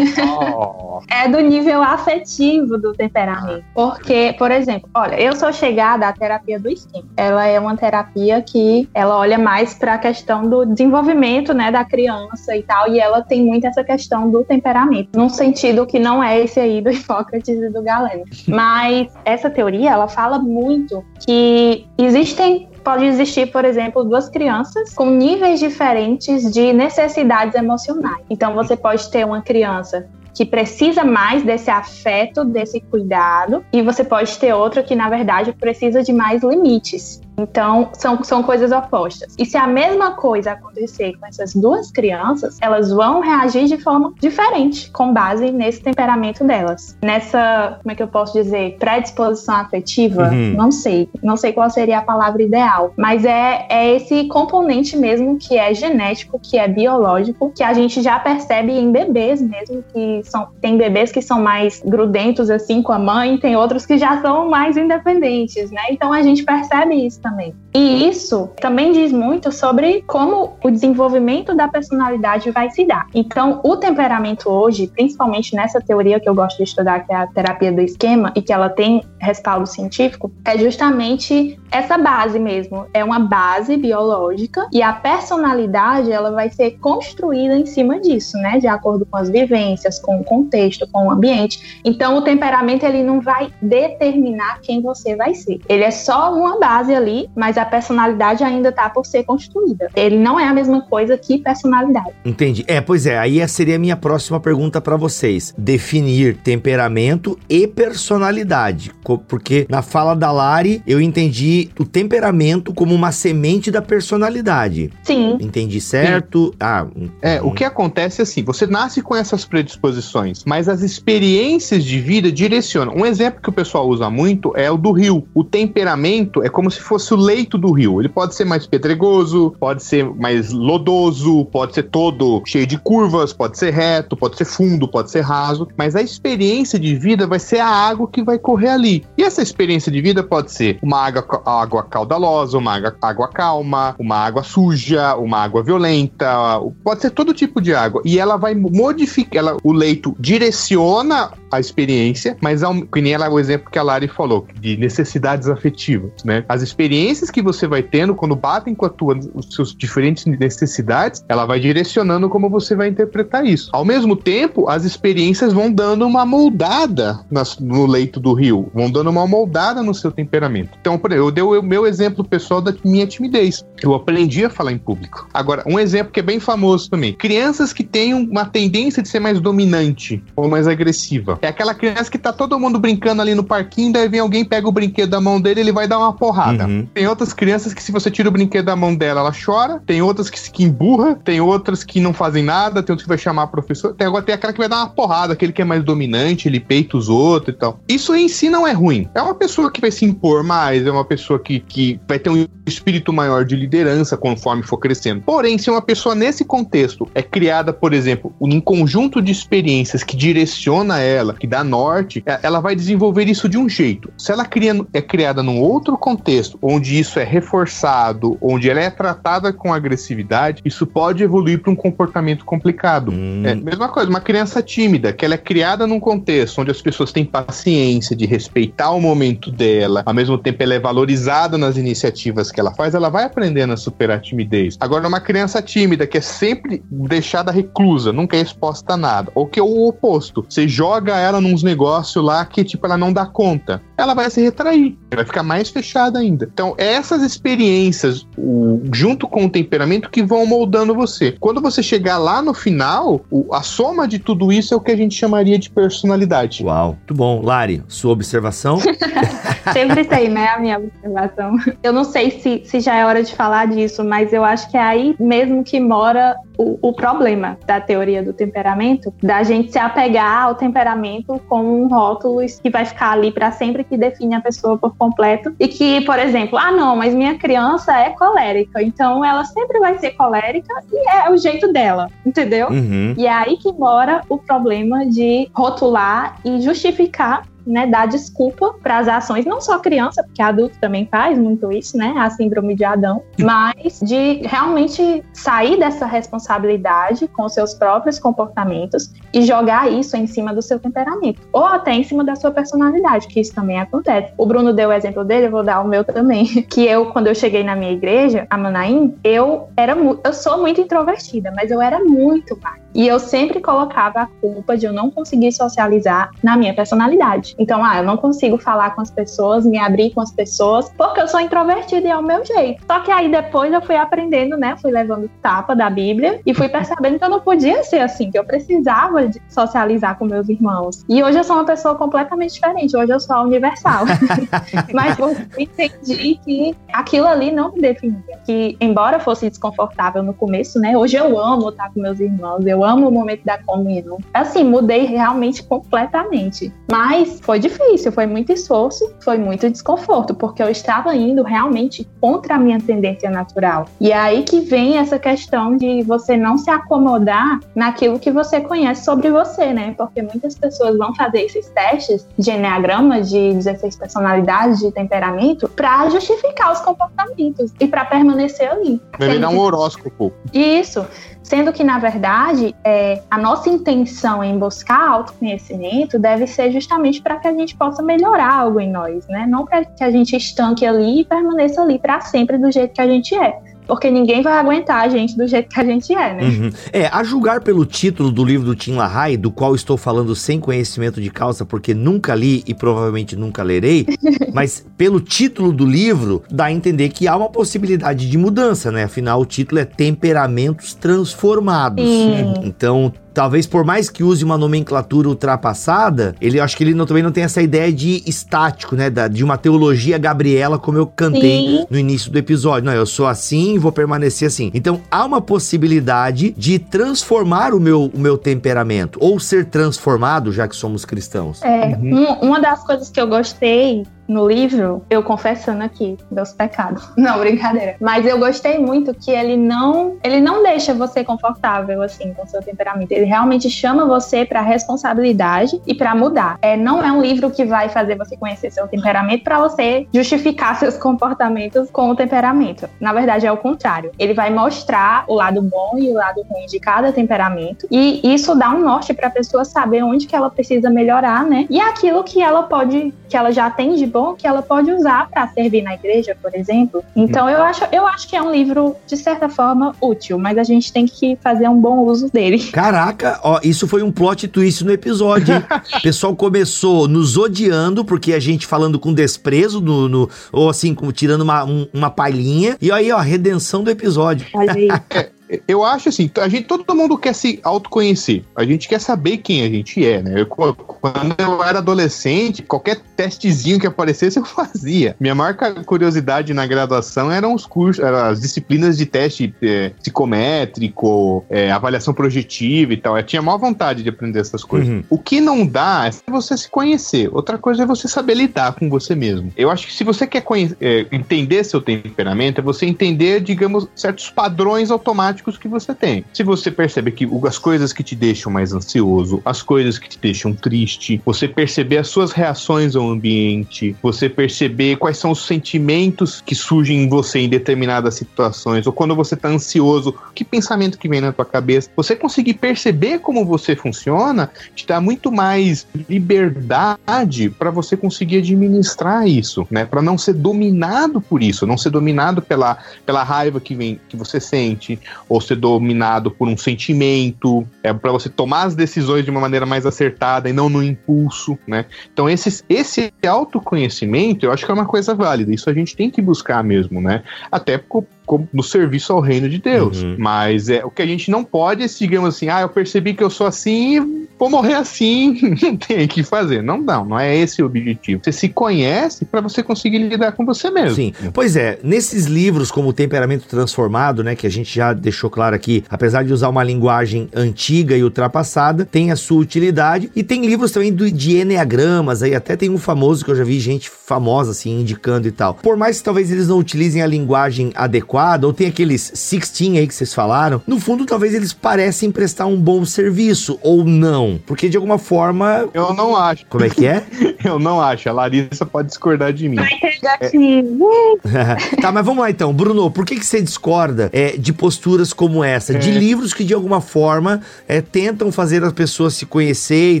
oh. 0.38 1.00
é 1.10 1.26
do 1.26 1.40
nível 1.40 1.82
afetivo 1.82 2.76
do 2.76 2.92
temperamento. 2.92 3.64
Porque, 3.74 4.34
por 4.38 4.50
exemplo, 4.50 4.90
olha, 4.94 5.18
eu 5.18 5.34
sou 5.34 5.50
chegada 5.54 6.06
à 6.06 6.12
terapia 6.12 6.60
do 6.60 6.68
esquema. 6.68 7.06
Ela 7.16 7.46
é 7.46 7.58
uma 7.58 7.78
terapia 7.78 8.42
que 8.42 8.86
ela 8.92 9.16
olha 9.16 9.38
mais 9.38 9.72
para 9.72 9.94
a 9.94 9.98
questão 9.98 10.46
do 10.46 10.66
desenvolvimento, 10.66 11.54
né, 11.54 11.72
da 11.72 11.82
criança 11.82 12.54
e 12.54 12.62
tal, 12.62 12.92
e 12.92 13.00
ela 13.00 13.22
tem 13.22 13.42
muito 13.42 13.66
essa 13.66 13.82
questão 13.82 14.30
do 14.30 14.44
temperamento, 14.44 15.18
num 15.18 15.30
sentido 15.30 15.86
que 15.86 15.98
não 15.98 16.22
é 16.22 16.38
esse 16.38 16.60
aí 16.60 16.82
do 16.82 16.90
Hipócrates 16.92 17.58
e 17.58 17.70
do 17.70 17.82
Galeno. 17.82 18.24
Mas 18.46 19.10
essa 19.24 19.48
teoria, 19.48 19.92
ela 19.92 20.08
fala 20.08 20.38
muito 20.38 21.02
que 21.24 21.86
existem 21.96 22.49
pode 22.84 23.04
existir, 23.04 23.50
por 23.50 23.64
exemplo, 23.64 24.04
duas 24.04 24.28
crianças 24.28 24.94
com 24.94 25.10
níveis 25.10 25.60
diferentes 25.60 26.50
de 26.52 26.72
necessidades 26.72 27.54
emocionais. 27.54 28.24
Então, 28.28 28.54
você 28.54 28.76
pode 28.76 29.10
ter 29.10 29.24
uma 29.24 29.42
criança 29.42 30.08
que 30.34 30.44
precisa 30.44 31.04
mais 31.04 31.42
desse 31.42 31.70
afeto, 31.70 32.44
desse 32.44 32.80
cuidado, 32.80 33.64
e 33.72 33.82
você 33.82 34.04
pode 34.04 34.38
ter 34.38 34.54
outra 34.54 34.82
que, 34.82 34.94
na 34.94 35.08
verdade, 35.08 35.52
precisa 35.52 36.02
de 36.02 36.12
mais 36.12 36.42
limites. 36.42 37.20
Então, 37.42 37.90
são, 37.94 38.22
são 38.22 38.42
coisas 38.42 38.72
opostas. 38.72 39.34
E 39.38 39.46
se 39.46 39.56
a 39.56 39.66
mesma 39.66 40.12
coisa 40.12 40.52
acontecer 40.52 41.14
com 41.18 41.26
essas 41.26 41.54
duas 41.54 41.90
crianças, 41.90 42.58
elas 42.60 42.90
vão 42.90 43.20
reagir 43.20 43.66
de 43.66 43.78
forma 43.78 44.12
diferente, 44.20 44.90
com 44.90 45.12
base 45.12 45.50
nesse 45.50 45.82
temperamento 45.82 46.44
delas. 46.44 46.96
Nessa, 47.02 47.78
como 47.82 47.92
é 47.92 47.94
que 47.94 48.02
eu 48.02 48.08
posso 48.08 48.32
dizer, 48.32 48.76
predisposição 48.78 49.56
afetiva, 49.56 50.28
uhum. 50.28 50.54
não 50.56 50.70
sei. 50.70 51.08
Não 51.22 51.36
sei 51.36 51.52
qual 51.52 51.70
seria 51.70 51.98
a 51.98 52.02
palavra 52.02 52.42
ideal, 52.42 52.92
mas 52.96 53.24
é, 53.24 53.66
é 53.68 53.94
esse 53.96 54.24
componente 54.28 54.96
mesmo 54.96 55.38
que 55.38 55.56
é 55.56 55.72
genético, 55.74 56.38
que 56.38 56.58
é 56.58 56.68
biológico, 56.68 57.52
que 57.54 57.62
a 57.62 57.72
gente 57.72 58.02
já 58.02 58.18
percebe 58.18 58.72
em 58.72 58.90
bebês 58.92 59.40
mesmo, 59.40 59.82
que 59.92 60.22
são, 60.24 60.48
tem 60.60 60.76
bebês 60.76 61.10
que 61.10 61.22
são 61.22 61.40
mais 61.40 61.82
grudentos 61.84 62.50
assim 62.50 62.82
com 62.82 62.92
a 62.92 62.98
mãe, 62.98 63.38
tem 63.38 63.56
outros 63.56 63.86
que 63.86 63.96
já 63.96 64.20
são 64.20 64.48
mais 64.48 64.76
independentes, 64.76 65.70
né? 65.70 65.82
Então 65.90 66.12
a 66.12 66.22
gente 66.22 66.44
percebe 66.44 66.94
isso 67.06 67.20
também. 67.20 67.29
E 67.74 68.08
isso 68.08 68.50
também 68.60 68.92
diz 68.92 69.12
muito 69.12 69.52
sobre 69.52 70.02
como 70.02 70.56
o 70.62 70.70
desenvolvimento 70.70 71.54
da 71.54 71.68
personalidade 71.68 72.50
vai 72.50 72.70
se 72.70 72.84
dar. 72.84 73.06
Então, 73.14 73.60
o 73.64 73.76
temperamento 73.76 74.48
hoje, 74.48 74.88
principalmente 74.88 75.54
nessa 75.54 75.80
teoria 75.80 76.20
que 76.20 76.28
eu 76.28 76.34
gosto 76.34 76.58
de 76.58 76.64
estudar, 76.64 77.00
que 77.00 77.12
é 77.12 77.16
a 77.16 77.26
terapia 77.26 77.72
do 77.72 77.80
esquema, 77.80 78.32
e 78.34 78.42
que 78.42 78.52
ela 78.52 78.68
tem 78.68 79.02
respaldo 79.18 79.66
científico, 79.66 80.30
é 80.44 80.58
justamente 80.58 81.58
essa 81.70 81.96
base 81.96 82.38
mesmo. 82.38 82.86
É 82.92 83.04
uma 83.04 83.18
base 83.18 83.76
biológica 83.76 84.66
e 84.72 84.82
a 84.82 84.92
personalidade 84.92 86.10
ela 86.10 86.30
vai 86.30 86.50
ser 86.50 86.72
construída 86.78 87.56
em 87.56 87.66
cima 87.66 88.00
disso, 88.00 88.36
né? 88.38 88.58
De 88.58 88.66
acordo 88.66 89.06
com 89.06 89.16
as 89.16 89.28
vivências, 89.28 89.98
com 89.98 90.20
o 90.20 90.24
contexto, 90.24 90.86
com 90.90 91.06
o 91.06 91.10
ambiente. 91.10 91.80
Então 91.84 92.16
o 92.16 92.22
temperamento 92.22 92.84
ele 92.84 93.02
não 93.02 93.20
vai 93.20 93.52
determinar 93.60 94.60
quem 94.60 94.80
você 94.80 95.14
vai 95.14 95.34
ser. 95.34 95.60
Ele 95.68 95.84
é 95.84 95.90
só 95.90 96.34
uma 96.34 96.58
base 96.58 96.94
ali, 96.94 97.09
mas 97.36 97.56
a 97.58 97.64
personalidade 97.64 98.42
ainda 98.44 98.72
tá 98.72 98.88
por 98.88 99.04
ser 99.04 99.24
construída. 99.24 99.88
Ele 99.94 100.18
não 100.18 100.38
é 100.38 100.46
a 100.46 100.54
mesma 100.54 100.82
coisa 100.82 101.16
que 101.16 101.38
personalidade. 101.38 102.10
Entendi. 102.24 102.64
É, 102.66 102.80
pois 102.80 103.06
é, 103.06 103.18
aí 103.18 103.46
seria 103.48 103.76
a 103.76 103.78
minha 103.78 103.96
próxima 103.96 104.40
pergunta 104.40 104.80
para 104.80 104.96
vocês. 104.96 105.54
Definir 105.56 106.36
temperamento 106.36 107.38
e 107.48 107.66
personalidade, 107.66 108.92
porque 109.28 109.66
na 109.68 109.82
fala 109.82 110.14
da 110.14 110.30
Lari 110.30 110.82
eu 110.86 111.00
entendi 111.00 111.70
o 111.78 111.84
temperamento 111.84 112.72
como 112.72 112.94
uma 112.94 113.12
semente 113.12 113.70
da 113.70 113.82
personalidade. 113.82 114.90
Sim. 115.02 115.36
Entendi 115.40 115.80
certo? 115.80 116.46
Sim. 116.46 116.56
Ah, 116.60 116.86
é, 117.20 117.40
o 117.42 117.50
que 117.50 117.64
acontece 117.64 118.20
é 118.20 118.22
assim, 118.22 118.42
você 118.42 118.66
nasce 118.66 119.02
com 119.02 119.16
essas 119.16 119.44
predisposições, 119.44 120.44
mas 120.44 120.68
as 120.68 120.82
experiências 120.82 121.84
de 121.84 122.00
vida 122.00 122.30
direcionam. 122.30 122.94
Um 122.94 123.04
exemplo 123.04 123.40
que 123.42 123.48
o 123.48 123.52
pessoal 123.52 123.88
usa 123.88 124.08
muito 124.10 124.52
é 124.56 124.70
o 124.70 124.76
do 124.76 124.92
rio. 124.92 125.26
O 125.34 125.42
temperamento 125.42 126.42
é 126.42 126.48
como 126.48 126.70
se 126.70 126.80
fosse 126.80 126.99
o 127.08 127.16
leito 127.16 127.56
do 127.56 127.72
rio. 127.72 128.00
Ele 128.00 128.08
pode 128.08 128.34
ser 128.34 128.44
mais 128.44 128.66
pedregoso, 128.66 129.54
pode 129.58 129.82
ser 129.82 130.04
mais 130.14 130.50
lodoso, 130.50 131.44
pode 131.46 131.74
ser 131.74 131.84
todo 131.84 132.42
cheio 132.46 132.66
de 132.66 132.78
curvas, 132.78 133.32
pode 133.32 133.58
ser 133.58 133.72
reto, 133.72 134.16
pode 134.16 134.36
ser 134.36 134.44
fundo, 134.44 134.88
pode 134.88 135.10
ser 135.10 135.20
raso, 135.20 135.68
mas 135.76 135.96
a 135.96 136.02
experiência 136.02 136.78
de 136.78 136.94
vida 136.94 137.26
vai 137.26 137.38
ser 137.38 137.58
a 137.58 137.68
água 137.68 138.08
que 138.08 138.22
vai 138.22 138.38
correr 138.38 138.70
ali. 138.70 139.04
E 139.16 139.22
essa 139.22 139.42
experiência 139.42 139.90
de 139.90 140.00
vida 140.00 140.22
pode 140.22 140.52
ser 140.52 140.78
uma 140.82 140.98
água, 140.98 141.42
água 141.44 141.82
caudalosa, 141.82 142.58
uma 142.58 142.74
água, 142.74 142.96
água 143.00 143.28
calma, 143.28 143.94
uma 143.98 144.16
água 144.16 144.42
suja, 144.42 145.14
uma 145.16 145.38
água 145.38 145.62
violenta, 145.62 146.60
pode 146.82 147.00
ser 147.00 147.10
todo 147.10 147.32
tipo 147.32 147.60
de 147.60 147.74
água. 147.74 148.02
E 148.04 148.18
ela 148.18 148.36
vai 148.36 148.54
modificar, 148.54 149.38
ela, 149.38 149.56
o 149.62 149.72
leito 149.72 150.14
direciona 150.18 151.32
a 151.50 151.58
experiência, 151.58 152.36
mas 152.40 152.62
ao, 152.62 152.74
que 152.82 153.00
nem 153.00 153.12
ela, 153.12 153.28
o 153.28 153.38
exemplo 153.38 153.70
que 153.70 153.78
a 153.78 153.82
Lari 153.82 154.08
falou, 154.08 154.46
de 154.60 154.76
necessidades 154.76 155.48
afetivas, 155.48 156.12
né? 156.24 156.44
As 156.48 156.62
experiências 156.62 156.89
que 157.30 157.42
você 157.42 157.66
vai 157.66 157.82
tendo 157.82 158.14
quando 158.14 158.34
batem 158.34 158.74
com 158.74 158.86
a 158.86 158.88
tua, 158.88 159.18
os 159.34 159.54
seus 159.54 159.74
diferentes 159.74 160.24
necessidades, 160.26 161.24
ela 161.28 161.46
vai 161.46 161.60
direcionando 161.60 162.28
como 162.28 162.48
você 162.48 162.74
vai 162.74 162.88
interpretar 162.88 163.44
isso. 163.44 163.70
Ao 163.72 163.84
mesmo 163.84 164.16
tempo, 164.16 164.68
as 164.68 164.84
experiências 164.84 165.52
vão 165.52 165.70
dando 165.72 166.06
uma 166.06 166.24
moldada 166.26 167.20
nas, 167.30 167.58
no 167.58 167.86
leito 167.86 168.18
do 168.18 168.32
rio, 168.32 168.70
vão 168.74 168.90
dando 168.90 169.10
uma 169.10 169.26
moldada 169.26 169.82
no 169.82 169.94
seu 169.94 170.10
temperamento. 170.10 170.76
Então, 170.80 171.00
eu 171.10 171.30
dei 171.30 171.42
o 171.42 171.62
meu 171.62 171.86
exemplo 171.86 172.24
pessoal 172.24 172.60
da 172.60 172.74
minha 172.84 173.06
timidez. 173.06 173.64
Eu 173.82 173.94
aprendi 173.94 174.44
a 174.44 174.50
falar 174.50 174.72
em 174.72 174.78
público. 174.78 175.28
Agora, 175.32 175.62
um 175.66 175.78
exemplo 175.78 176.12
que 176.12 176.20
é 176.20 176.22
bem 176.22 176.40
famoso 176.40 176.90
também: 176.90 177.12
crianças 177.12 177.72
que 177.72 177.84
têm 177.84 178.14
uma 178.14 178.44
tendência 178.44 179.02
de 179.02 179.08
ser 179.08 179.20
mais 179.20 179.40
dominante 179.40 180.22
ou 180.36 180.48
mais 180.48 180.66
agressiva. 180.66 181.38
É 181.42 181.48
aquela 181.48 181.74
criança 181.74 182.10
que 182.10 182.18
tá 182.18 182.32
todo 182.32 182.58
mundo 182.58 182.78
brincando 182.78 183.22
ali 183.22 183.34
no 183.34 183.44
parquinho, 183.44 183.92
daí 183.92 184.08
vem 184.08 184.20
alguém, 184.20 184.44
pega 184.44 184.68
o 184.68 184.72
brinquedo 184.72 185.10
da 185.10 185.20
mão 185.20 185.40
dele, 185.40 185.60
ele 185.60 185.72
vai 185.72 185.86
dar 185.86 185.98
uma 185.98 186.12
porrada. 186.12 186.66
Uhum. 186.66 186.79
Tem 186.86 187.06
outras 187.06 187.32
crianças 187.32 187.74
que 187.74 187.82
se 187.82 187.92
você 187.92 188.10
tira 188.10 188.28
o 188.28 188.32
brinquedo 188.32 188.66
da 188.66 188.76
mão 188.76 188.94
dela, 188.94 189.20
ela 189.20 189.32
chora. 189.32 189.82
Tem 189.84 190.02
outras 190.02 190.30
que 190.30 190.38
se 190.38 190.50
emburra, 190.62 191.14
tem 191.14 191.40
outras 191.40 191.84
que 191.84 192.00
não 192.00 192.12
fazem 192.12 192.42
nada, 192.42 192.82
tem 192.82 192.92
outras 192.92 193.04
que 193.04 193.08
vai 193.08 193.18
chamar 193.18 193.44
a 193.44 193.46
professora. 193.46 193.94
Tem 193.94 194.06
agora 194.06 194.24
tem 194.24 194.34
aquela 194.34 194.52
que 194.52 194.58
vai 194.58 194.68
dar 194.68 194.78
uma 194.78 194.90
porrada, 194.90 195.32
aquele 195.32 195.52
que 195.52 195.62
é 195.62 195.64
mais 195.64 195.82
dominante, 195.82 196.48
ele 196.48 196.60
peita 196.60 196.96
os 196.96 197.08
outros 197.08 197.54
e 197.54 197.58
tal. 197.58 197.80
Isso 197.88 198.14
em 198.14 198.28
si 198.28 198.48
não 198.48 198.66
é 198.66 198.72
ruim. 198.72 199.08
É 199.14 199.22
uma 199.22 199.34
pessoa 199.34 199.70
que 199.70 199.80
vai 199.80 199.90
se 199.90 200.04
impor 200.04 200.42
mais, 200.42 200.86
é 200.86 200.90
uma 200.90 201.04
pessoa 201.04 201.38
que, 201.38 201.60
que 201.60 202.00
vai 202.06 202.18
ter 202.18 202.30
um 202.30 202.46
espírito 202.66 203.12
maior 203.12 203.44
de 203.44 203.56
liderança 203.56 204.16
conforme 204.16 204.62
for 204.62 204.78
crescendo. 204.78 205.22
Porém, 205.22 205.58
se 205.58 205.70
uma 205.70 205.82
pessoa 205.82 206.14
nesse 206.14 206.44
contexto 206.44 207.08
é 207.14 207.22
criada, 207.22 207.72
por 207.72 207.92
exemplo, 207.92 208.32
um 208.40 208.60
conjunto 208.60 209.20
de 209.20 209.32
experiências 209.32 210.02
que 210.02 210.16
direciona 210.16 210.98
ela, 210.98 211.34
que 211.34 211.46
dá 211.46 211.64
norte, 211.64 212.22
é, 212.26 212.38
ela 212.42 212.60
vai 212.60 212.74
desenvolver 212.74 213.28
isso 213.28 213.48
de 213.48 213.58
um 213.58 213.68
jeito. 213.68 214.12
Se 214.16 214.32
ela 214.32 214.46
é 214.92 215.02
criada 215.02 215.42
num 215.42 215.60
outro 215.60 215.96
contexto, 215.96 216.58
onde 216.70 216.98
isso 216.98 217.18
é 217.18 217.24
reforçado, 217.24 218.38
onde 218.40 218.70
ela 218.70 218.80
é 218.80 218.90
tratada 218.90 219.52
com 219.52 219.74
agressividade, 219.74 220.62
isso 220.64 220.86
pode 220.86 221.22
evoluir 221.22 221.60
para 221.60 221.72
um 221.72 221.76
comportamento 221.76 222.44
complicado. 222.44 223.10
Hum. 223.10 223.42
É 223.44 223.54
mesma 223.54 223.88
coisa, 223.88 224.08
uma 224.08 224.20
criança 224.20 224.62
tímida, 224.62 225.12
que 225.12 225.24
ela 225.24 225.34
é 225.34 225.38
criada 225.38 225.86
num 225.86 225.98
contexto 225.98 226.60
onde 226.60 226.70
as 226.70 226.80
pessoas 226.80 227.12
têm 227.12 227.24
paciência 227.24 228.14
de 228.14 228.24
respeitar 228.26 228.90
o 228.90 229.00
momento 229.00 229.50
dela, 229.50 230.02
ao 230.06 230.14
mesmo 230.14 230.38
tempo 230.38 230.62
ela 230.62 230.74
é 230.74 230.78
valorizada 230.78 231.58
nas 231.58 231.76
iniciativas 231.76 232.52
que 232.52 232.60
ela 232.60 232.72
faz, 232.72 232.94
ela 232.94 233.08
vai 233.08 233.24
aprendendo 233.24 233.72
a 233.72 233.76
superar 233.76 234.18
a 234.18 234.20
timidez. 234.20 234.76
Agora, 234.80 235.08
uma 235.08 235.20
criança 235.20 235.60
tímida 235.62 236.06
que 236.06 236.18
é 236.18 236.20
sempre 236.20 236.82
deixada 236.90 237.50
reclusa, 237.50 238.12
nunca 238.12 238.36
é 238.36 238.40
exposta 238.40 238.94
a 238.94 238.96
nada, 238.96 239.32
ou 239.34 239.46
que 239.46 239.58
é 239.58 239.62
o 239.62 239.86
oposto, 239.88 240.44
você 240.48 240.68
joga 240.68 241.16
ela 241.16 241.40
nos 241.40 241.62
negócios 241.62 242.24
lá 242.24 242.44
que, 242.44 242.64
tipo, 242.64 242.86
ela 242.86 242.96
não 242.96 243.12
dá 243.12 243.26
conta, 243.26 243.82
ela 244.00 244.14
vai 244.14 244.30
se 244.30 244.40
retrair, 244.40 244.96
vai 245.14 245.24
ficar 245.24 245.42
mais 245.42 245.68
fechada 245.68 246.18
ainda. 246.18 246.48
Então, 246.52 246.74
essas 246.78 247.22
experiências, 247.22 248.26
o, 248.36 248.80
junto 248.92 249.28
com 249.28 249.46
o 249.46 249.50
temperamento, 249.50 250.10
que 250.10 250.22
vão 250.22 250.46
moldando 250.46 250.94
você. 250.94 251.36
Quando 251.38 251.60
você 251.60 251.82
chegar 251.82 252.18
lá 252.18 252.42
no 252.42 252.54
final, 252.54 253.20
o, 253.30 253.54
a 253.54 253.62
soma 253.62 254.06
de 254.06 254.18
tudo 254.18 254.52
isso 254.52 254.74
é 254.74 254.76
o 254.76 254.80
que 254.80 254.90
a 254.90 254.96
gente 254.96 255.14
chamaria 255.14 255.58
de 255.58 255.70
personalidade. 255.70 256.64
Uau, 256.64 256.96
muito 256.96 257.14
bom. 257.14 257.42
Lari, 257.42 257.82
sua 257.88 258.12
observação? 258.12 258.78
Sempre 259.72 260.04
tem, 260.04 260.28
né, 260.28 260.48
a 260.48 260.58
minha 260.58 260.78
observação. 260.78 261.56
Eu 261.82 261.92
não 261.92 262.04
sei 262.04 262.30
se, 262.30 262.62
se 262.64 262.80
já 262.80 262.96
é 262.96 263.04
hora 263.04 263.22
de 263.22 263.34
falar 263.34 263.66
disso, 263.66 264.02
mas 264.04 264.32
eu 264.32 264.44
acho 264.44 264.70
que 264.70 264.76
é 264.76 264.82
aí 264.82 265.14
mesmo 265.18 265.62
que 265.62 265.78
mora 265.78 266.36
o, 266.60 266.78
o, 266.82 266.92
problema 266.92 267.58
da 267.66 267.80
teoria 267.80 268.22
do 268.22 268.34
temperamento, 268.34 269.14
da 269.22 269.42
gente 269.42 269.72
se 269.72 269.78
apegar 269.78 270.42
ao 270.44 270.54
temperamento 270.54 271.40
como 271.48 271.82
um 271.82 271.88
rótulo 271.88 272.44
que 272.62 272.68
vai 272.68 272.84
ficar 272.84 273.12
ali 273.12 273.32
para 273.32 273.50
sempre, 273.50 273.82
que 273.82 273.96
define 273.96 274.34
a 274.34 274.40
pessoa 274.42 274.76
por 274.76 274.94
completo. 274.94 275.54
E 275.58 275.66
que, 275.66 276.02
por 276.02 276.18
exemplo, 276.18 276.58
ah, 276.58 276.70
não, 276.70 276.96
mas 276.96 277.14
minha 277.14 277.38
criança 277.38 277.98
é 277.98 278.10
colérica, 278.10 278.82
então 278.82 279.24
ela 279.24 279.44
sempre 279.44 279.80
vai 279.80 279.98
ser 279.98 280.10
colérica 280.10 280.74
e 280.92 281.08
é 281.08 281.30
o 281.30 281.36
jeito 281.38 281.72
dela, 281.72 282.08
entendeu? 282.26 282.68
Uhum. 282.68 283.14
E 283.16 283.26
é 283.26 283.32
aí 283.32 283.56
que 283.56 283.72
mora 283.72 284.20
o 284.28 284.36
problema 284.36 285.06
de 285.06 285.48
rotular 285.54 286.36
e 286.44 286.60
justificar 286.60 287.44
né, 287.70 287.86
dar 287.86 288.06
desculpa 288.06 288.74
para 288.82 288.98
as 288.98 289.08
ações, 289.08 289.44
não 289.44 289.60
só 289.60 289.78
criança, 289.78 290.22
porque 290.22 290.42
adulto 290.42 290.78
também 290.80 291.06
faz 291.10 291.38
muito 291.38 291.70
isso, 291.72 291.96
né, 291.96 292.14
a 292.16 292.28
síndrome 292.30 292.74
de 292.74 292.84
Adão, 292.84 293.22
mas 293.38 294.00
de 294.00 294.40
realmente 294.46 295.22
sair 295.32 295.78
dessa 295.78 296.06
responsabilidade 296.06 297.28
com 297.28 297.48
seus 297.48 297.74
próprios 297.74 298.18
comportamentos 298.18 299.12
e 299.32 299.42
jogar 299.42 299.90
isso 299.90 300.16
em 300.16 300.26
cima 300.26 300.52
do 300.52 300.62
seu 300.62 300.78
temperamento, 300.78 301.40
ou 301.52 301.64
até 301.64 301.92
em 301.92 302.02
cima 302.02 302.24
da 302.24 302.34
sua 302.36 302.50
personalidade, 302.50 303.28
que 303.28 303.40
isso 303.40 303.54
também 303.54 303.80
acontece. 303.80 304.32
O 304.36 304.46
Bruno 304.46 304.72
deu 304.72 304.88
o 304.88 304.92
exemplo 304.92 305.24
dele, 305.24 305.46
eu 305.46 305.50
vou 305.50 305.62
dar 305.62 305.80
o 305.80 305.88
meu 305.88 306.04
também, 306.04 306.44
que 306.68 306.84
eu, 306.84 307.06
quando 307.06 307.28
eu 307.28 307.34
cheguei 307.34 307.62
na 307.62 307.76
minha 307.76 307.92
igreja, 307.92 308.46
a 308.50 308.56
Manaim, 308.56 309.14
eu 309.22 309.68
era 309.76 309.96
eu 310.24 310.32
sou 310.32 310.58
muito 310.58 310.80
introvertida, 310.80 311.52
mas 311.54 311.70
eu 311.70 311.80
era 311.80 312.02
muito 312.02 312.58
mais. 312.60 312.80
E 312.94 313.06
eu 313.06 313.18
sempre 313.18 313.60
colocava 313.60 314.22
a 314.22 314.26
culpa 314.26 314.76
de 314.76 314.86
eu 314.86 314.92
não 314.92 315.10
conseguir 315.10 315.52
socializar 315.52 316.30
na 316.42 316.56
minha 316.56 316.74
personalidade. 316.74 317.54
Então, 317.58 317.84
ah, 317.84 317.98
eu 317.98 318.02
não 318.02 318.16
consigo 318.16 318.58
falar 318.58 318.94
com 318.94 319.00
as 319.00 319.10
pessoas, 319.10 319.64
me 319.64 319.78
abrir 319.78 320.10
com 320.10 320.20
as 320.20 320.32
pessoas, 320.32 320.90
porque 320.96 321.20
eu 321.20 321.28
sou 321.28 321.40
introvertida 321.40 322.08
e 322.08 322.10
é 322.10 322.16
o 322.16 322.22
meu 322.22 322.44
jeito. 322.44 322.84
Só 322.86 323.00
que 323.00 323.10
aí 323.10 323.30
depois 323.30 323.72
eu 323.72 323.80
fui 323.80 323.96
aprendendo, 323.96 324.56
né? 324.56 324.76
Fui 324.80 324.90
levando 324.90 325.30
tapa 325.40 325.74
da 325.74 325.88
Bíblia 325.88 326.40
e 326.44 326.54
fui 326.54 326.68
percebendo 326.68 327.18
que 327.18 327.24
eu 327.24 327.28
não 327.28 327.40
podia 327.40 327.82
ser 327.84 328.00
assim, 328.00 328.30
que 328.30 328.38
eu 328.38 328.44
precisava 328.44 329.28
de 329.28 329.40
socializar 329.48 330.18
com 330.18 330.24
meus 330.24 330.48
irmãos. 330.48 331.04
E 331.08 331.22
hoje 331.22 331.38
eu 331.38 331.44
sou 331.44 331.56
uma 331.56 331.64
pessoa 331.64 331.94
completamente 331.94 332.54
diferente. 332.54 332.96
Hoje 332.96 333.12
eu 333.12 333.20
sou 333.20 333.36
a 333.36 333.42
universal. 333.42 334.04
Mas 334.92 335.18
eu 335.18 335.36
entendi 335.58 336.40
que 336.44 336.76
aquilo 336.92 337.26
ali 337.26 337.50
não 337.52 337.72
me 337.72 337.80
definia. 337.80 338.20
Que, 338.44 338.76
embora 338.80 339.20
fosse 339.20 339.48
desconfortável 339.48 340.22
no 340.22 340.34
começo, 340.34 340.78
né? 340.80 340.96
Hoje 340.96 341.16
eu 341.16 341.38
amo 341.38 341.68
estar 341.68 341.92
com 341.92 342.00
meus 342.00 342.18
irmãos, 342.20 342.64
eu 342.66 342.79
amo 342.84 343.08
o 343.08 343.12
momento 343.12 343.44
da 343.44 343.58
comunhão. 343.62 344.18
Assim, 344.32 344.64
mudei 344.64 345.04
realmente 345.04 345.62
completamente. 345.62 346.72
Mas 346.90 347.40
foi 347.40 347.58
difícil, 347.58 348.12
foi 348.12 348.26
muito 348.26 348.52
esforço, 348.52 349.12
foi 349.20 349.38
muito 349.38 349.68
desconforto, 349.70 350.34
porque 350.34 350.62
eu 350.62 350.68
estava 350.68 351.14
indo 351.14 351.42
realmente 351.42 352.08
contra 352.20 352.54
a 352.54 352.58
minha 352.58 352.80
tendência 352.80 353.30
natural. 353.30 353.86
E 354.00 354.12
é 354.12 354.16
aí 354.16 354.42
que 354.42 354.60
vem 354.60 354.98
essa 354.98 355.18
questão 355.18 355.76
de 355.76 356.02
você 356.02 356.36
não 356.36 356.58
se 356.58 356.70
acomodar 356.70 357.60
naquilo 357.74 358.18
que 358.18 358.30
você 358.30 358.60
conhece 358.60 359.04
sobre 359.04 359.30
você, 359.30 359.72
né? 359.72 359.94
Porque 359.96 360.22
muitas 360.22 360.54
pessoas 360.54 360.96
vão 360.96 361.14
fazer 361.14 361.42
esses 361.42 361.68
testes 361.70 362.26
de 362.38 362.50
enneagrama, 362.50 363.22
de 363.22 363.52
16 363.54 363.96
personalidades, 363.96 364.80
de 364.80 364.90
temperamento, 364.92 365.68
para 365.68 366.08
justificar 366.10 366.72
os 366.72 366.80
comportamentos 366.80 367.72
e 367.80 367.86
para 367.86 368.04
permanecer 368.04 368.70
ali. 368.70 369.00
Dá 369.40 369.48
um 369.48 369.58
horóscopo. 369.58 370.32
Isso. 370.52 371.06
Sendo 371.42 371.72
que, 371.72 371.82
na 371.82 371.98
verdade, 371.98 372.69
é, 372.84 373.22
a 373.30 373.38
nossa 373.38 373.68
intenção 373.68 374.42
em 374.42 374.58
buscar 374.58 375.08
autoconhecimento 375.08 376.18
deve 376.18 376.46
ser 376.46 376.70
justamente 376.72 377.20
para 377.20 377.36
que 377.38 377.48
a 377.48 377.52
gente 377.52 377.76
possa 377.76 378.02
melhorar 378.02 378.52
algo 378.52 378.80
em 378.80 378.90
nós, 378.90 379.26
né? 379.28 379.46
Não 379.46 379.64
para 379.64 379.84
que 379.84 380.02
a 380.02 380.10
gente 380.10 380.36
estanque 380.36 380.84
ali 380.84 381.20
e 381.20 381.24
permaneça 381.24 381.82
ali 381.82 381.98
para 381.98 382.20
sempre 382.20 382.58
do 382.58 382.70
jeito 382.70 382.94
que 382.94 383.00
a 383.00 383.06
gente 383.06 383.34
é 383.34 383.69
porque 383.86 384.10
ninguém 384.10 384.42
vai 384.42 384.54
aguentar 384.54 385.04
a 385.04 385.08
gente 385.08 385.36
do 385.36 385.46
jeito 385.46 385.68
que 385.68 385.80
a 385.80 385.84
gente 385.84 386.12
é, 386.12 386.34
né? 386.34 386.42
Uhum. 386.42 386.70
É, 386.92 387.06
a 387.06 387.22
julgar 387.24 387.60
pelo 387.60 387.84
título 387.84 388.30
do 388.30 388.44
livro 388.44 388.66
do 388.66 388.74
Tim 388.74 388.94
LaHaye, 388.94 389.36
do 389.36 389.50
qual 389.50 389.74
estou 389.74 389.96
falando 389.96 390.34
sem 390.34 390.60
conhecimento 390.60 391.20
de 391.20 391.30
causa, 391.30 391.64
porque 391.64 391.94
nunca 391.94 392.34
li 392.34 392.62
e 392.66 392.74
provavelmente 392.74 393.36
nunca 393.36 393.62
lerei, 393.62 394.06
mas 394.52 394.86
pelo 394.96 395.20
título 395.20 395.72
do 395.72 395.84
livro, 395.84 396.42
dá 396.50 396.66
a 396.66 396.72
entender 396.72 397.08
que 397.08 397.26
há 397.26 397.36
uma 397.36 397.48
possibilidade 397.48 398.28
de 398.28 398.38
mudança, 398.38 398.90
né? 398.90 399.04
Afinal, 399.04 399.40
o 399.40 399.46
título 399.46 399.80
é 399.80 399.84
Temperamentos 399.84 400.94
Transformados. 400.94 402.04
Sim. 402.04 402.54
Então, 402.62 403.12
talvez 403.32 403.66
por 403.66 403.84
mais 403.84 404.08
que 404.10 404.22
use 404.22 404.44
uma 404.44 404.58
nomenclatura 404.58 405.28
ultrapassada, 405.28 406.34
ele 406.40 406.58
acho 406.60 406.76
que 406.76 406.84
ele 406.84 406.94
não, 406.94 407.06
também 407.06 407.22
não 407.22 407.32
tem 407.32 407.44
essa 407.44 407.62
ideia 407.62 407.92
de 407.92 408.22
estático, 408.26 408.96
né? 408.96 409.10
Da, 409.10 409.28
de 409.28 409.44
uma 409.44 409.56
teologia 409.56 410.18
Gabriela, 410.18 410.78
como 410.78 410.98
eu 410.98 411.06
cantei 411.06 411.40
Sim. 411.78 411.86
no 411.90 411.98
início 411.98 412.30
do 412.30 412.38
episódio. 412.38 412.84
Não, 412.86 412.92
eu 412.92 413.06
sou 413.06 413.26
assim 413.26 413.74
e 413.74 413.78
vou 413.78 413.92
permanecer 413.92 414.48
assim. 414.48 414.70
Então 414.74 415.00
há 415.10 415.24
uma 415.24 415.40
possibilidade 415.40 416.54
de 416.56 416.78
transformar 416.78 417.74
o 417.74 417.80
meu, 417.80 418.10
o 418.14 418.18
meu 418.18 418.36
temperamento, 418.36 419.18
ou 419.22 419.38
ser 419.40 419.66
transformado, 419.66 420.52
já 420.52 420.66
que 420.68 420.76
somos 420.76 421.04
cristãos. 421.04 421.62
É, 421.62 421.96
um- 421.96 422.46
uma 422.48 422.60
das 422.60 422.84
coisas 422.84 423.10
que 423.10 423.20
eu 423.20 423.26
gostei 423.26 424.04
no 424.30 424.48
livro, 424.48 425.02
eu 425.10 425.24
confessando 425.24 425.82
aqui 425.82 426.16
meus 426.30 426.52
pecados. 426.52 427.10
Não, 427.18 427.40
brincadeira. 427.40 427.96
Mas 428.00 428.24
eu 428.24 428.38
gostei 428.38 428.78
muito 428.78 429.12
que 429.12 429.30
ele 429.30 429.56
não, 429.56 430.16
ele 430.22 430.40
não 430.40 430.62
deixa 430.62 430.94
você 430.94 431.24
confortável 431.24 432.00
assim 432.00 432.32
com 432.32 432.46
seu 432.46 432.62
temperamento. 432.62 433.10
Ele 433.10 433.24
realmente 433.24 433.68
chama 433.68 434.06
você 434.06 434.44
para 434.44 434.60
responsabilidade 434.60 435.80
e 435.84 435.94
para 435.94 436.14
mudar. 436.14 436.58
É, 436.62 436.76
não 436.76 437.02
é 437.02 437.10
um 437.10 437.20
livro 437.20 437.50
que 437.50 437.64
vai 437.64 437.88
fazer 437.88 438.16
você 438.16 438.36
conhecer 438.36 438.70
seu 438.70 438.86
temperamento 438.86 439.42
para 439.42 439.58
você 439.58 440.06
justificar 440.14 440.76
seus 440.78 440.96
comportamentos 440.96 441.90
com 441.90 442.10
o 442.10 442.14
temperamento. 442.14 442.88
Na 443.00 443.12
verdade 443.12 443.46
é 443.46 443.52
o 443.52 443.56
contrário. 443.56 444.12
Ele 444.18 444.32
vai 444.32 444.50
mostrar 444.50 445.24
o 445.26 445.34
lado 445.34 445.60
bom 445.60 445.98
e 445.98 446.08
o 446.08 446.14
lado 446.14 446.42
ruim 446.48 446.66
de 446.66 446.78
cada 446.78 447.12
temperamento 447.12 447.88
e 447.90 448.20
isso 448.22 448.54
dá 448.54 448.70
um 448.70 448.80
norte 448.80 449.12
para 449.12 449.26
a 449.26 449.30
pessoa 449.30 449.64
saber 449.64 450.04
onde 450.04 450.26
que 450.26 450.36
ela 450.36 450.50
precisa 450.50 450.88
melhorar, 450.88 451.44
né? 451.44 451.66
E 451.68 451.80
aquilo 451.80 452.22
que 452.22 452.40
ela 452.40 452.62
pode, 452.62 453.12
que 453.28 453.36
ela 453.36 453.50
já 453.50 453.68
tem 453.70 453.94
de 453.96 454.06
bom, 454.20 454.34
que 454.34 454.46
ela 454.46 454.62
pode 454.62 454.90
usar 454.92 455.28
para 455.30 455.46
servir 455.48 455.82
na 455.82 455.94
igreja, 455.94 456.36
por 456.40 456.54
exemplo. 456.54 457.02
Então 457.16 457.48
eu 457.48 457.62
acho, 457.62 457.84
eu 457.92 458.06
acho 458.06 458.28
que 458.28 458.36
é 458.36 458.42
um 458.42 458.50
livro 458.50 458.94
de 459.06 459.16
certa 459.16 459.48
forma 459.48 459.94
útil, 460.00 460.38
mas 460.38 460.58
a 460.58 460.62
gente 460.64 460.92
tem 460.92 461.06
que 461.06 461.36
fazer 461.42 461.68
um 461.68 461.80
bom 461.80 461.98
uso 462.04 462.30
dele. 462.32 462.58
Caraca, 462.72 463.40
ó, 463.42 463.58
isso 463.62 463.86
foi 463.88 464.02
um 464.02 464.12
plot 464.12 464.46
twist 464.48 464.84
no 464.84 464.92
episódio, 464.92 465.54
hein? 465.54 465.62
O 465.96 466.02
pessoal 466.02 466.34
começou 466.36 467.08
nos 467.08 467.36
odiando, 467.36 468.04
porque 468.04 468.32
a 468.32 468.40
gente 468.40 468.66
falando 468.66 468.98
com 468.98 469.12
desprezo, 469.12 469.80
no, 469.80 470.08
no- 470.08 470.28
ou 470.52 470.68
assim, 470.68 470.94
como 470.94 471.12
tirando 471.12 471.42
uma, 471.42 471.64
um- 471.64 471.86
uma 471.92 472.10
palhinha. 472.10 472.76
E 472.80 472.90
aí, 472.92 473.10
ó, 473.12 473.18
a 473.18 473.22
redenção 473.22 473.82
do 473.82 473.90
episódio. 473.90 474.46
Olha 474.54 474.72
aí. 474.72 474.88
Eu 475.66 475.84
acho 475.84 476.08
assim, 476.08 476.30
a 476.40 476.48
gente, 476.48 476.64
todo 476.64 476.94
mundo 476.94 477.18
quer 477.18 477.34
se 477.34 477.58
autoconhecer. 477.62 478.44
A 478.54 478.64
gente 478.64 478.88
quer 478.88 479.00
saber 479.00 479.38
quem 479.38 479.62
a 479.62 479.68
gente 479.68 480.04
é, 480.04 480.22
né? 480.22 480.40
Eu, 480.40 480.46
quando 480.46 481.34
eu 481.38 481.62
era 481.62 481.78
adolescente, 481.78 482.62
qualquer 482.62 483.00
testezinho 483.16 483.80
que 483.80 483.86
aparecesse 483.86 484.38
eu 484.38 484.44
fazia. 484.46 485.16
Minha 485.18 485.34
maior 485.34 485.54
curiosidade 485.84 486.54
na 486.54 486.66
graduação 486.66 487.30
eram 487.30 487.54
os 487.54 487.66
cursos, 487.66 488.02
eram 488.02 488.18
as 488.18 488.40
disciplinas 488.40 488.96
de 488.96 489.06
teste 489.06 489.54
é, 489.62 489.90
psicométrico, 489.90 491.44
é, 491.50 491.70
avaliação 491.70 492.14
projetiva 492.14 492.92
e 492.92 492.96
tal. 492.96 493.16
Eu 493.16 493.24
tinha 493.24 493.42
maior 493.42 493.58
vontade 493.58 494.02
de 494.02 494.08
aprender 494.08 494.40
essas 494.40 494.62
coisas. 494.62 494.88
Uhum. 494.88 495.04
O 495.10 495.18
que 495.18 495.40
não 495.40 495.66
dá 495.66 496.06
é 496.06 496.30
você 496.30 496.56
se 496.56 496.68
conhecer. 496.68 497.28
Outra 497.32 497.58
coisa 497.58 497.82
é 497.82 497.86
você 497.86 498.06
saber 498.06 498.34
lidar 498.34 498.72
com 498.72 498.88
você 498.88 499.14
mesmo. 499.14 499.52
Eu 499.56 499.70
acho 499.70 499.86
que 499.86 499.92
se 499.92 500.04
você 500.04 500.26
quer 500.26 500.44
é, 500.80 501.06
entender 501.10 501.64
seu 501.64 501.80
temperamento, 501.80 502.60
é 502.60 502.62
você 502.62 502.86
entender, 502.86 503.40
digamos, 503.40 503.88
certos 503.94 504.30
padrões 504.30 504.90
automáticos 504.90 505.39
que 505.40 505.68
você 505.68 505.94
tem. 505.94 506.24
Se 506.32 506.42
você 506.42 506.70
percebe 506.70 507.10
que 507.10 507.28
as 507.46 507.58
coisas 507.58 507.92
que 507.92 508.02
te 508.02 508.14
deixam 508.14 508.52
mais 508.52 508.72
ansioso, 508.72 509.40
as 509.44 509.62
coisas 509.62 509.98
que 509.98 510.08
te 510.08 510.18
deixam 510.18 510.52
triste, 510.52 511.20
você 511.24 511.48
perceber 511.48 511.98
as 511.98 512.08
suas 512.08 512.32
reações 512.32 512.94
ao 512.96 513.08
ambiente, 513.08 513.96
você 514.02 514.28
perceber 514.28 514.96
quais 514.96 515.18
são 515.18 515.30
os 515.30 515.46
sentimentos 515.46 516.40
que 516.40 516.54
surgem 516.54 517.04
em 517.04 517.08
você 517.08 517.40
em 517.40 517.48
determinadas 517.48 518.14
situações, 518.14 518.86
ou 518.86 518.92
quando 518.92 519.14
você 519.14 519.36
tá 519.36 519.48
ansioso, 519.48 520.14
que 520.34 520.44
pensamento 520.44 520.98
que 520.98 521.08
vem 521.08 521.20
na 521.20 521.32
tua 521.32 521.44
cabeça. 521.44 521.90
Você 521.96 522.14
conseguir 522.14 522.54
perceber 522.54 523.20
como 523.20 523.44
você 523.44 523.74
funciona 523.74 524.50
te 524.74 524.86
dá 524.86 525.00
muito 525.00 525.30
mais 525.32 525.86
liberdade 526.08 527.50
para 527.50 527.70
você 527.70 527.96
conseguir 527.96 528.38
administrar 528.38 529.26
isso, 529.26 529.66
né? 529.70 529.84
Para 529.84 530.02
não 530.02 530.16
ser 530.16 530.34
dominado 530.34 531.20
por 531.20 531.42
isso, 531.42 531.66
não 531.66 531.76
ser 531.76 531.90
dominado 531.90 532.42
pela, 532.42 532.78
pela 533.04 533.22
raiva 533.22 533.60
que 533.60 533.74
vem 533.74 534.00
que 534.08 534.16
você 534.16 534.40
sente, 534.40 534.98
ou 535.30 535.40
ser 535.40 535.54
dominado 535.54 536.28
por 536.28 536.48
um 536.48 536.56
sentimento, 536.56 537.64
é 537.84 537.92
para 537.92 538.10
você 538.10 538.28
tomar 538.28 538.64
as 538.64 538.74
decisões 538.74 539.24
de 539.24 539.30
uma 539.30 539.40
maneira 539.40 539.64
mais 539.64 539.86
acertada 539.86 540.50
e 540.50 540.52
não 540.52 540.68
no 540.68 540.82
impulso, 540.82 541.56
né? 541.68 541.86
Então 542.12 542.28
esse, 542.28 542.64
esse 542.68 543.12
autoconhecimento, 543.24 544.44
eu 544.44 544.50
acho 544.50 544.66
que 544.66 544.70
é 544.72 544.74
uma 544.74 544.86
coisa 544.86 545.14
válida. 545.14 545.54
Isso 545.54 545.70
a 545.70 545.72
gente 545.72 545.96
tem 545.96 546.10
que 546.10 546.20
buscar 546.20 546.64
mesmo, 546.64 547.00
né? 547.00 547.22
Até 547.50 547.78
co- 547.78 548.04
no 548.52 548.62
serviço 548.62 549.12
ao 549.12 549.20
reino 549.20 549.48
de 549.48 549.58
Deus. 549.58 550.02
Uhum. 550.02 550.16
Mas 550.18 550.68
é 550.68 550.84
o 550.84 550.90
que 550.90 551.00
a 551.00 551.06
gente 551.06 551.30
não 551.30 551.44
pode 551.44 551.84
é, 551.84 552.00
digamos 552.00 552.34
assim, 552.34 552.48
ah, 552.48 552.62
eu 552.62 552.68
percebi 552.68 553.14
que 553.14 553.22
eu 553.22 553.30
sou 553.30 553.46
assim 553.46 554.19
vou 554.40 554.48
morrer 554.48 554.72
assim, 554.72 555.38
não 555.62 555.76
tem 555.76 556.06
o 556.06 556.08
que 556.08 556.22
fazer. 556.22 556.62
Não 556.62 556.82
dá, 556.82 557.04
não 557.04 557.18
é 557.20 557.36
esse 557.36 557.62
o 557.62 557.66
objetivo. 557.66 558.22
Você 558.24 558.32
se 558.32 558.48
conhece 558.48 559.26
para 559.26 559.42
você 559.42 559.62
conseguir 559.62 559.98
lidar 559.98 560.32
com 560.32 560.46
você 560.46 560.70
mesmo. 560.70 560.96
Sim. 560.96 561.12
Pois 561.34 561.56
é, 561.56 561.78
nesses 561.84 562.24
livros 562.24 562.70
como 562.70 562.88
o 562.88 562.92
Temperamento 562.92 563.46
Transformado, 563.46 564.24
né, 564.24 564.34
que 564.34 564.46
a 564.46 564.50
gente 564.50 564.74
já 564.74 564.94
deixou 564.94 565.28
claro 565.28 565.54
aqui, 565.54 565.84
apesar 565.90 566.24
de 566.24 566.32
usar 566.32 566.48
uma 566.48 566.64
linguagem 566.64 567.28
antiga 567.34 567.94
e 567.94 568.02
ultrapassada, 568.02 568.86
tem 568.86 569.10
a 569.10 569.16
sua 569.16 569.40
utilidade 569.40 570.10
e 570.16 570.22
tem 570.22 570.46
livros 570.46 570.72
também 570.72 570.92
do, 570.92 571.10
de 571.10 571.36
enneagramas, 571.36 572.22
aí 572.22 572.34
até 572.34 572.56
tem 572.56 572.70
um 572.70 572.78
famoso 572.78 573.24
que 573.24 573.30
eu 573.30 573.36
já 573.36 573.44
vi 573.44 573.60
gente 573.60 573.90
famosa 573.90 574.52
assim 574.52 574.80
indicando 574.80 575.28
e 575.28 575.32
tal. 575.32 575.54
Por 575.54 575.76
mais 575.76 575.98
que 575.98 576.04
talvez 576.04 576.30
eles 576.32 576.48
não 576.48 576.58
utilizem 576.58 577.02
a 577.02 577.06
linguagem 577.06 577.72
adequada 577.74 578.46
ou 578.46 578.52
tem 578.52 578.68
aqueles 578.68 579.10
16 579.10 579.76
aí 579.76 579.86
que 579.86 579.94
vocês 579.94 580.14
falaram, 580.14 580.62
no 580.66 580.80
fundo 580.80 581.04
talvez 581.04 581.34
eles 581.34 581.52
parecem 581.52 582.10
prestar 582.10 582.46
um 582.46 582.56
bom 582.56 582.84
serviço 582.84 583.58
ou 583.62 583.84
não, 583.84 584.29
porque 584.46 584.68
de 584.68 584.76
alguma 584.76 584.98
forma, 584.98 585.68
Eu 585.74 585.92
não 585.94 586.16
acho. 586.16 586.46
como 586.46 586.64
é 586.64 586.70
que 586.70 586.86
é? 586.86 587.02
Eu 587.44 587.58
não 587.58 587.80
acho. 587.80 588.08
A 588.08 588.12
Larissa 588.12 588.64
pode 588.66 588.88
discordar 588.88 589.32
de 589.32 589.48
mim. 589.48 589.56
Negativo. 589.56 590.88
tá, 591.80 591.90
mas 591.92 592.04
vamos 592.04 592.20
lá 592.22 592.30
então. 592.30 592.52
Bruno, 592.52 592.90
por 592.90 593.04
que, 593.04 593.16
que 593.16 593.24
você 593.26 593.40
discorda 593.40 594.10
é, 594.12 594.36
de 594.36 594.52
posturas 594.52 595.12
como 595.12 595.42
essa? 595.44 595.74
De 595.74 595.90
É. 595.90 595.92
livros 595.98 596.32
que 596.34 596.44
de 596.44 596.54
alguma 596.54 596.80
forma 596.80 597.40
é, 597.68 597.80
tentam 597.80 598.30
fazer 598.32 598.62
as 598.64 598.72
pessoas 598.72 599.14
se 599.14 599.26
conhecer 599.26 599.94
e 599.94 600.00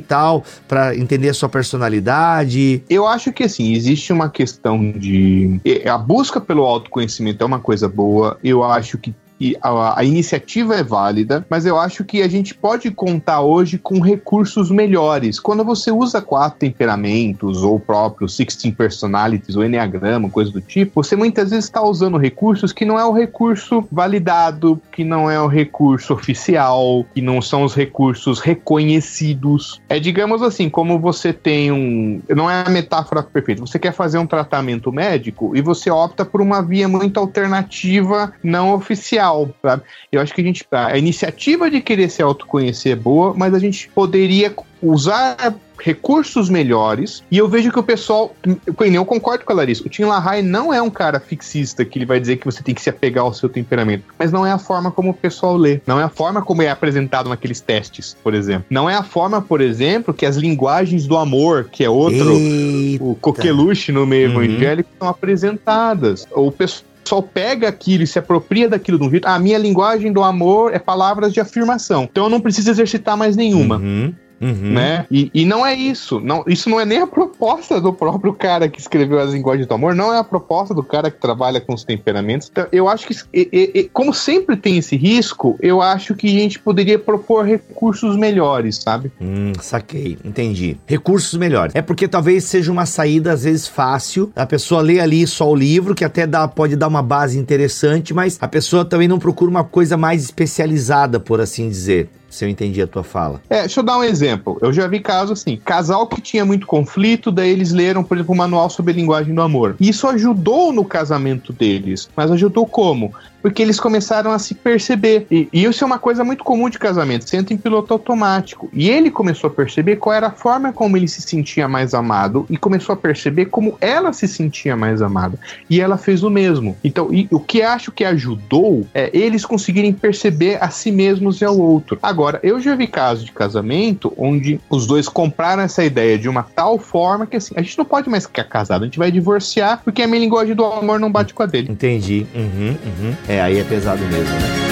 tal, 0.00 0.44
pra 0.68 0.96
entender 0.96 1.28
a 1.28 1.34
sua 1.34 1.48
personalidade. 1.48 2.82
Eu 2.88 3.06
acho 3.06 3.32
que 3.32 3.44
assim, 3.44 3.72
existe 3.74 4.12
uma 4.12 4.28
questão 4.28 4.92
de. 4.92 5.60
A 5.86 5.96
busca 5.98 6.40
pelo 6.40 6.64
autoconhecimento 6.64 7.42
é 7.42 7.46
uma 7.46 7.58
coisa 7.60 7.88
boa. 7.88 8.38
Eu 8.42 8.62
acho 8.64 8.98
que. 8.98 9.14
E 9.40 9.56
a, 9.62 9.98
a 10.00 10.04
iniciativa 10.04 10.76
é 10.76 10.82
válida, 10.82 11.46
mas 11.48 11.64
eu 11.64 11.78
acho 11.78 12.04
que 12.04 12.20
a 12.22 12.28
gente 12.28 12.54
pode 12.54 12.90
contar 12.90 13.40
hoje 13.40 13.78
com 13.78 14.00
recursos 14.00 14.70
melhores. 14.70 15.40
Quando 15.40 15.64
você 15.64 15.90
usa 15.90 16.20
quatro 16.20 16.58
temperamentos, 16.58 17.62
ou 17.62 17.80
próprio 17.80 18.26
16 18.26 18.74
personalities, 18.74 19.56
ou 19.56 19.64
enneagrama, 19.64 20.28
coisa 20.28 20.50
do 20.50 20.60
tipo, 20.60 21.02
você 21.02 21.16
muitas 21.16 21.50
vezes 21.50 21.64
está 21.64 21.82
usando 21.82 22.18
recursos 22.18 22.72
que 22.72 22.84
não 22.84 22.98
é 22.98 23.04
o 23.04 23.12
recurso 23.12 23.84
validado, 23.90 24.80
que 24.92 25.02
não 25.04 25.30
é 25.30 25.40
o 25.40 25.46
recurso 25.46 26.12
oficial, 26.12 27.04
que 27.14 27.22
não 27.22 27.40
são 27.40 27.62
os 27.62 27.74
recursos 27.74 28.40
reconhecidos. 28.40 29.80
É, 29.88 29.98
digamos 29.98 30.42
assim, 30.42 30.68
como 30.68 30.98
você 30.98 31.32
tem 31.32 31.72
um. 31.72 32.20
Não 32.28 32.50
é 32.50 32.64
a 32.66 32.70
metáfora 32.70 33.22
perfeita. 33.22 33.62
Você 33.62 33.78
quer 33.78 33.92
fazer 33.92 34.18
um 34.18 34.26
tratamento 34.26 34.92
médico 34.92 35.56
e 35.56 35.62
você 35.62 35.90
opta 35.90 36.24
por 36.24 36.40
uma 36.40 36.62
via 36.62 36.88
muito 36.88 37.18
alternativa, 37.18 38.32
não 38.42 38.74
oficial. 38.74 39.29
Sabe? 39.62 39.82
Eu 40.10 40.20
acho 40.20 40.34
que 40.34 40.40
a 40.40 40.44
gente. 40.44 40.66
A 40.70 40.96
iniciativa 40.98 41.70
de 41.70 41.80
querer 41.80 42.08
se 42.10 42.22
autoconhecer 42.22 42.92
é 42.92 42.96
boa, 42.96 43.34
mas 43.34 43.54
a 43.54 43.58
gente 43.58 43.88
poderia 43.94 44.54
usar 44.82 45.54
recursos 45.82 46.48
melhores. 46.50 47.22
E 47.30 47.38
eu 47.38 47.48
vejo 47.48 47.70
que 47.72 47.78
o 47.78 47.82
pessoal. 47.82 48.34
Eu 48.66 48.74
eu 48.90 49.04
concordo 49.04 49.44
com 49.44 49.52
a 49.52 49.56
Larissa. 49.56 49.84
O 49.86 49.88
Tim 49.88 50.04
LaHaye 50.04 50.42
não 50.42 50.72
é 50.72 50.80
um 50.82 50.90
cara 50.90 51.18
fixista 51.20 51.84
que 51.84 51.98
ele 51.98 52.04
vai 52.06 52.20
dizer 52.20 52.36
que 52.36 52.44
você 52.44 52.62
tem 52.62 52.74
que 52.74 52.82
se 52.82 52.90
apegar 52.90 53.24
ao 53.24 53.32
seu 53.32 53.48
temperamento. 53.48 54.04
Mas 54.18 54.30
não 54.32 54.44
é 54.44 54.52
a 54.52 54.58
forma 54.58 54.90
como 54.90 55.10
o 55.10 55.14
pessoal 55.14 55.56
lê. 55.56 55.80
Não 55.86 55.98
é 55.98 56.02
a 56.02 56.08
forma 56.08 56.42
como 56.42 56.62
é 56.62 56.68
apresentado 56.68 57.28
naqueles 57.28 57.60
testes, 57.60 58.16
por 58.22 58.34
exemplo. 58.34 58.66
Não 58.68 58.90
é 58.90 58.94
a 58.94 59.02
forma, 59.02 59.40
por 59.40 59.60
exemplo, 59.60 60.12
que 60.12 60.26
as 60.26 60.36
linguagens 60.36 61.06
do 61.06 61.16
amor, 61.16 61.68
que 61.70 61.84
é 61.84 61.88
outro 61.90 62.32
Eita. 62.32 63.04
o 63.04 63.14
coqueluche 63.14 63.92
no 63.92 64.06
meio 64.06 64.30
Uhum. 64.34 64.42
evangélico 64.42 64.90
são 64.98 65.08
apresentadas. 65.08 66.26
O 66.32 66.50
pessoal 66.52 66.89
pessoal 67.10 67.22
pega 67.22 67.68
aquilo 67.68 68.04
e 68.04 68.06
se 68.06 68.18
apropria 68.18 68.68
daquilo 68.68 68.98
de 68.98 69.04
um 69.04 69.10
jeito. 69.10 69.26
A 69.26 69.38
minha 69.38 69.58
linguagem 69.58 70.12
do 70.12 70.22
amor 70.22 70.72
é 70.72 70.78
palavras 70.78 71.32
de 71.32 71.40
afirmação. 71.40 72.08
Então 72.10 72.24
eu 72.24 72.30
não 72.30 72.40
preciso 72.40 72.70
exercitar 72.70 73.16
mais 73.16 73.36
nenhuma. 73.36 73.76
Uhum. 73.76 74.14
Uhum. 74.40 74.72
Né? 74.72 75.06
E, 75.10 75.30
e 75.34 75.44
não 75.44 75.64
é 75.64 75.74
isso. 75.74 76.18
Não, 76.20 76.42
isso 76.46 76.70
não 76.70 76.80
é 76.80 76.84
nem 76.84 76.98
a 76.98 77.06
proposta 77.06 77.80
do 77.80 77.92
próprio 77.92 78.32
cara 78.32 78.68
que 78.68 78.80
escreveu 78.80 79.18
as 79.18 79.32
linguagens 79.32 79.66
do 79.66 79.74
amor, 79.74 79.94
não 79.94 80.12
é 80.12 80.18
a 80.18 80.24
proposta 80.24 80.72
do 80.72 80.82
cara 80.82 81.10
que 81.10 81.20
trabalha 81.20 81.60
com 81.60 81.74
os 81.74 81.84
temperamentos. 81.84 82.48
Então, 82.50 82.66
eu 82.72 82.88
acho 82.88 83.06
que, 83.06 83.14
e, 83.34 83.70
e, 83.74 83.90
como 83.92 84.14
sempre 84.14 84.56
tem 84.56 84.78
esse 84.78 84.96
risco, 84.96 85.56
eu 85.60 85.82
acho 85.82 86.14
que 86.14 86.26
a 86.26 86.40
gente 86.40 86.58
poderia 86.58 86.98
propor 86.98 87.44
recursos 87.44 88.16
melhores, 88.16 88.76
sabe? 88.76 89.12
Hum, 89.20 89.52
saquei, 89.60 90.16
entendi. 90.24 90.76
Recursos 90.86 91.38
melhores. 91.38 91.74
É 91.74 91.82
porque 91.82 92.08
talvez 92.08 92.44
seja 92.44 92.72
uma 92.72 92.86
saída, 92.86 93.32
às 93.32 93.44
vezes, 93.44 93.68
fácil. 93.68 94.32
A 94.34 94.46
pessoa 94.46 94.80
lê 94.80 95.00
ali 95.00 95.26
só 95.26 95.50
o 95.50 95.54
livro, 95.54 95.94
que 95.94 96.04
até 96.04 96.26
dá, 96.26 96.48
pode 96.48 96.76
dar 96.76 96.88
uma 96.88 97.02
base 97.02 97.38
interessante, 97.38 98.14
mas 98.14 98.38
a 98.40 98.48
pessoa 98.48 98.84
também 98.84 99.08
não 99.08 99.18
procura 99.18 99.50
uma 99.50 99.64
coisa 99.64 99.96
mais 99.96 100.22
especializada, 100.24 101.20
por 101.20 101.40
assim 101.40 101.68
dizer 101.68 102.08
se 102.30 102.44
eu 102.44 102.48
entendi 102.48 102.80
a 102.80 102.86
tua 102.86 103.02
fala. 103.02 103.42
É, 103.50 103.60
deixa 103.60 103.80
eu 103.80 103.84
dar 103.84 103.98
um 103.98 104.04
exemplo. 104.04 104.56
Eu 104.62 104.72
já 104.72 104.86
vi 104.86 105.00
casos 105.00 105.40
assim, 105.40 105.56
casal 105.56 106.06
que 106.06 106.20
tinha 106.20 106.44
muito 106.44 106.66
conflito, 106.66 107.30
daí 107.30 107.50
eles 107.50 107.72
leram, 107.72 108.04
por 108.04 108.16
exemplo, 108.16 108.34
um 108.34 108.38
manual 108.38 108.70
sobre 108.70 108.92
linguagem 108.92 109.34
do 109.34 109.42
amor. 109.42 109.76
Isso 109.80 110.06
ajudou 110.06 110.72
no 110.72 110.84
casamento 110.84 111.52
deles. 111.52 112.08
Mas 112.16 112.30
ajudou 112.30 112.64
como? 112.66 113.12
Porque 113.42 113.62
eles 113.62 113.78
começaram 113.78 114.30
a 114.30 114.38
se 114.38 114.54
perceber. 114.54 115.26
E, 115.30 115.48
e, 115.52 115.64
isso 115.64 115.84
é 115.84 115.86
uma 115.86 115.98
coisa 115.98 116.24
muito 116.24 116.44
comum 116.44 116.68
de 116.68 116.78
casamento, 116.78 117.28
você 117.28 117.36
entra 117.36 117.54
em 117.54 117.58
piloto 117.58 117.92
automático. 117.92 118.68
E 118.72 118.90
ele 118.90 119.10
começou 119.10 119.48
a 119.48 119.52
perceber 119.52 119.96
qual 119.96 120.14
era 120.14 120.28
a 120.28 120.32
forma 120.32 120.72
como 120.72 120.96
ele 120.96 121.08
se 121.08 121.22
sentia 121.22 121.68
mais 121.68 121.94
amado 121.94 122.46
e 122.48 122.56
começou 122.56 122.92
a 122.92 122.96
perceber 122.96 123.46
como 123.46 123.76
ela 123.80 124.12
se 124.12 124.26
sentia 124.26 124.76
mais 124.76 125.02
amada. 125.02 125.38
E 125.68 125.80
ela 125.80 125.96
fez 125.96 126.22
o 126.22 126.30
mesmo. 126.30 126.76
Então, 126.82 127.12
e, 127.12 127.28
o 127.30 127.40
que 127.40 127.62
acho 127.62 127.92
que 127.92 128.04
ajudou 128.04 128.86
é 128.94 129.10
eles 129.12 129.44
conseguirem 129.44 129.92
perceber 129.92 130.58
a 130.62 130.70
si 130.70 130.90
mesmos 130.90 131.40
e 131.40 131.44
ao 131.44 131.58
outro. 131.58 131.98
Agora, 132.02 132.40
eu 132.42 132.60
já 132.60 132.74
vi 132.74 132.86
casos 132.86 133.24
de 133.24 133.32
casamento 133.32 134.12
onde 134.16 134.60
os 134.68 134.86
dois 134.86 135.08
compraram 135.08 135.62
essa 135.62 135.84
ideia 135.84 136.18
de 136.18 136.28
uma 136.28 136.42
tal 136.42 136.78
forma 136.78 137.26
que 137.26 137.36
assim, 137.36 137.54
a 137.56 137.62
gente 137.62 137.76
não 137.76 137.84
pode 137.84 138.08
mais 138.08 138.26
ficar 138.26 138.44
casado, 138.44 138.82
a 138.82 138.84
gente 138.86 138.98
vai 138.98 139.10
divorciar 139.10 139.80
porque 139.82 140.02
a 140.02 140.06
minha 140.06 140.20
linguagem 140.20 140.54
do 140.54 140.64
amor 140.64 140.98
não 140.98 141.10
bate 141.10 141.34
com 141.34 141.42
a 141.42 141.46
dele. 141.46 141.70
Entendi. 141.70 142.26
Uhum, 142.34 142.76
uhum. 142.84 143.14
É, 143.30 143.40
aí 143.40 143.60
é 143.60 143.62
pesado 143.62 144.02
mesmo, 144.06 144.34
né? 144.34 144.70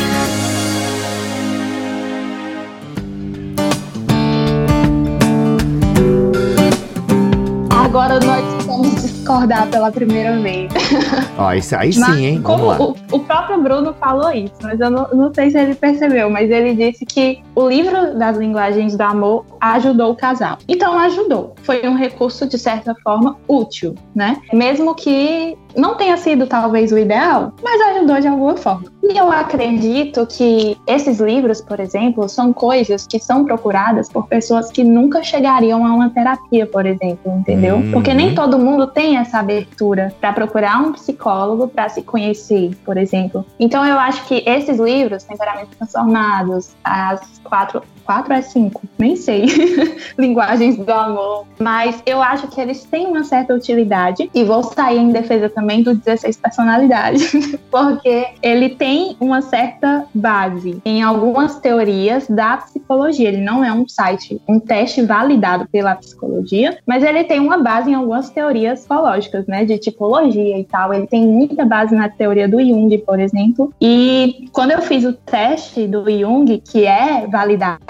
Agora 7.70 8.18
nós 8.18 8.64
vamos 8.64 9.00
discordar 9.00 9.68
pela 9.68 9.92
primeira 9.92 10.40
vez. 10.40 10.72
Ó, 11.38 11.52
isso 11.52 11.76
aí 11.76 11.92
mas, 11.96 12.16
sim, 12.16 12.26
hein? 12.26 12.40
Vamos 12.42 12.66
lá. 12.66 12.82
O, 12.82 12.96
o, 13.12 13.20
próprio 13.20 13.62
Bruno 13.62 13.94
falou 13.94 14.32
isso, 14.32 14.54
mas 14.60 14.80
eu 14.80 14.90
não, 14.90 15.08
não 15.12 15.32
sei 15.32 15.52
se 15.52 15.58
ele 15.58 15.76
percebeu, 15.76 16.28
mas 16.28 16.50
ele 16.50 16.74
disse 16.74 17.06
que 17.06 17.40
o 17.54 17.68
livro 17.68 18.18
das 18.18 18.36
linguagens 18.36 18.96
do 18.96 19.02
amor 19.02 19.44
ajudou 19.60 20.10
o 20.10 20.16
casal. 20.16 20.58
Então 20.66 20.98
ajudou. 20.98 21.54
Foi 21.62 21.86
um 21.86 21.94
recurso, 21.94 22.44
de 22.48 22.58
certa 22.58 22.92
forma, 23.04 23.36
útil, 23.46 23.94
né? 24.16 24.36
Mesmo 24.52 24.96
que 24.96 25.56
não 25.76 25.94
tenha 25.94 26.16
sido 26.16 26.46
talvez 26.46 26.92
o 26.92 26.98
ideal, 26.98 27.52
mas 27.62 27.80
ajudou 27.80 28.20
de 28.20 28.28
alguma 28.28 28.56
forma. 28.56 28.84
E 29.02 29.16
eu 29.16 29.30
acredito 29.32 30.26
que 30.26 30.76
esses 30.86 31.18
livros, 31.18 31.60
por 31.60 31.80
exemplo, 31.80 32.28
são 32.28 32.52
coisas 32.52 33.06
que 33.06 33.18
são 33.18 33.44
procuradas 33.44 34.08
por 34.08 34.26
pessoas 34.26 34.70
que 34.70 34.84
nunca 34.84 35.22
chegariam 35.22 35.86
a 35.86 35.94
uma 35.94 36.10
terapia, 36.10 36.66
por 36.66 36.84
exemplo, 36.84 37.32
entendeu? 37.32 37.76
Uhum. 37.76 37.92
Porque 37.92 38.12
nem 38.12 38.34
todo 38.34 38.58
mundo 38.58 38.86
tem 38.86 39.16
essa 39.16 39.38
abertura 39.38 40.12
para 40.20 40.32
procurar 40.32 40.78
um 40.82 40.92
psicólogo 40.92 41.68
para 41.68 41.88
se 41.88 42.02
conhecer, 42.02 42.76
por 42.84 42.96
exemplo. 42.96 43.46
Então 43.58 43.86
eu 43.86 43.98
acho 43.98 44.24
que 44.26 44.42
esses 44.46 44.78
livros, 44.78 45.24
Temperamentos 45.24 45.76
Transformados, 45.76 46.76
as 46.84 47.40
quatro 47.42 47.82
quatro 48.08 48.32
é 48.32 48.40
cinco, 48.40 48.80
nem 48.98 49.16
sei, 49.16 49.44
linguagens 50.16 50.78
do 50.78 50.90
amor. 50.90 51.46
Mas 51.58 52.02
eu 52.06 52.22
acho 52.22 52.48
que 52.48 52.58
eles 52.58 52.82
têm 52.84 53.06
uma 53.06 53.22
certa 53.22 53.52
utilidade 53.52 54.30
e 54.34 54.44
vou 54.44 54.62
sair 54.62 54.96
em 54.96 55.10
defesa 55.10 55.50
também 55.58 55.82
do 55.82 55.92
16 55.92 56.36
personalidades, 56.36 57.32
porque 57.68 58.28
ele 58.40 58.68
tem 58.68 59.16
uma 59.18 59.42
certa 59.42 60.06
base 60.14 60.80
em 60.84 61.02
algumas 61.02 61.58
teorias 61.58 62.28
da 62.28 62.58
psicologia. 62.58 63.28
Ele 63.28 63.40
não 63.40 63.64
é 63.64 63.72
um 63.72 63.88
site, 63.88 64.40
um 64.46 64.60
teste 64.60 65.02
validado 65.02 65.66
pela 65.68 65.96
psicologia, 65.96 66.78
mas 66.86 67.02
ele 67.02 67.24
tem 67.24 67.40
uma 67.40 67.58
base 67.58 67.90
em 67.90 67.94
algumas 67.94 68.30
teorias 68.30 68.80
psicológicas, 68.80 69.46
né, 69.48 69.64
de 69.64 69.78
tipologia 69.78 70.58
e 70.58 70.64
tal. 70.64 70.94
Ele 70.94 71.08
tem 71.08 71.26
muita 71.26 71.64
base 71.64 71.94
na 71.94 72.08
teoria 72.08 72.48
do 72.48 72.60
Jung, 72.60 72.96
por 72.98 73.18
exemplo. 73.18 73.74
E 73.80 74.48
quando 74.52 74.70
eu 74.70 74.82
fiz 74.82 75.04
o 75.04 75.12
teste 75.12 75.88
do 75.88 76.08
Jung, 76.08 76.62
que 76.64 76.86
é 76.86 77.26
validado 77.26 77.80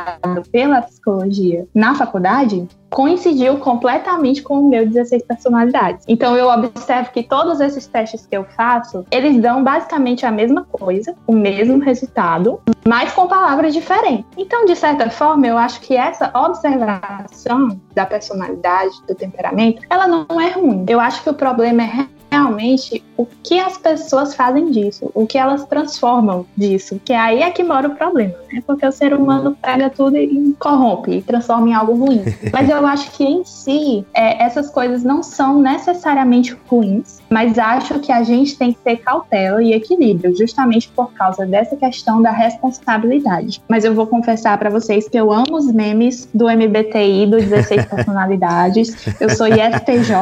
pela 0.51 0.81
psicologia 0.81 1.67
na 1.75 1.95
faculdade, 1.95 2.67
coincidiu 2.91 3.59
completamente 3.59 4.43
com 4.43 4.61
o 4.61 4.69
meu 4.69 4.87
16 4.87 5.23
personalidades. 5.23 6.05
Então 6.09 6.37
eu 6.37 6.49
observo 6.49 7.11
que 7.13 7.23
todos 7.23 7.61
esses 7.61 7.87
testes 7.87 8.27
que 8.27 8.37
eu 8.37 8.45
faço, 8.45 9.05
eles 9.11 9.41
dão 9.41 9.63
basicamente 9.63 10.25
a 10.25 10.31
mesma 10.31 10.65
coisa, 10.65 11.15
o 11.27 11.33
mesmo 11.33 11.79
resultado, 11.79 12.61
mas 12.87 13.13
com 13.13 13.27
palavras 13.27 13.73
diferentes. 13.75 14.25
Então, 14.37 14.65
de 14.65 14.75
certa 14.75 15.11
forma, 15.11 15.47
eu 15.47 15.59
acho 15.59 15.81
que 15.81 15.97
essa 15.97 16.31
observação 16.35 17.79
da 17.95 18.07
personalidade, 18.07 19.03
do 19.07 19.15
temperamento, 19.15 19.83
ela 19.91 20.07
não 20.07 20.41
é 20.41 20.51
ruim. 20.51 20.85
Eu 20.89 21.01
acho 21.01 21.23
que 21.23 21.31
o 21.31 21.35
problema 21.35 21.83
é 21.83 21.87
realmente 22.31 23.03
o 23.17 23.27
que 23.27 23.59
as 23.59 23.79
pessoas 23.79 24.35
fazem 24.35 24.71
disso, 24.71 25.11
o 25.15 25.27
que 25.27 25.39
elas 25.39 25.65
transformam 25.67 26.47
disso, 26.57 27.01
que 27.05 27.13
aí 27.13 27.43
é 27.43 27.51
que 27.51 27.63
mora 27.65 27.89
o 27.89 27.97
problema, 27.97 28.35
né? 28.53 28.63
Porque 28.67 28.87
o 28.87 28.93
ser 28.93 29.15
humano 29.15 29.57
pega 29.61 29.91
tudo 29.91 30.17
e 30.17 30.55
corrompe, 30.59 31.13
e 31.13 31.23
transforma 31.23 31.69
em 31.69 31.75
algo 31.75 31.95
ruim. 31.95 32.23
Mas 32.53 32.69
eu 32.69 32.87
acho 32.87 33.11
que 33.13 33.25
em 33.25 33.45
si, 33.45 34.05
é, 34.15 34.43
essas 34.43 34.71
coisas 34.71 35.03
não 35.03 35.23
são 35.23 35.61
necessariamente 35.61 36.57
ruins, 36.69 37.18
mas 37.31 37.59
acho 37.59 37.99
que 38.01 38.13
a 38.13 38.23
gente 38.23 38.57
tem 38.57 38.73
que 38.73 38.79
ter 38.81 38.97
cautela 38.97 39.63
e 39.63 39.73
equilíbrio, 39.73 40.37
justamente 40.37 40.89
por 40.89 41.13
causa 41.13 41.47
dessa 41.47 41.77
questão 41.77 42.23
da 42.23 42.31
responsabilidade. 42.31 43.63
Mas 43.69 43.85
eu 43.85 43.95
vou 43.95 44.07
confessar 44.07 44.57
para 44.59 44.71
vocês 44.71 45.09
que 45.09 45.19
eu 45.19 45.33
amo 45.33 45.57
os 45.57 45.71
memes 45.73 46.29
do 46.33 46.47
MBTI, 46.47 47.27
do 47.27 47.37
16 47.37 47.87
personalidades. 47.87 49.07
Eu 49.21 49.31
sou 49.31 49.47
ISTJ. 49.47 50.13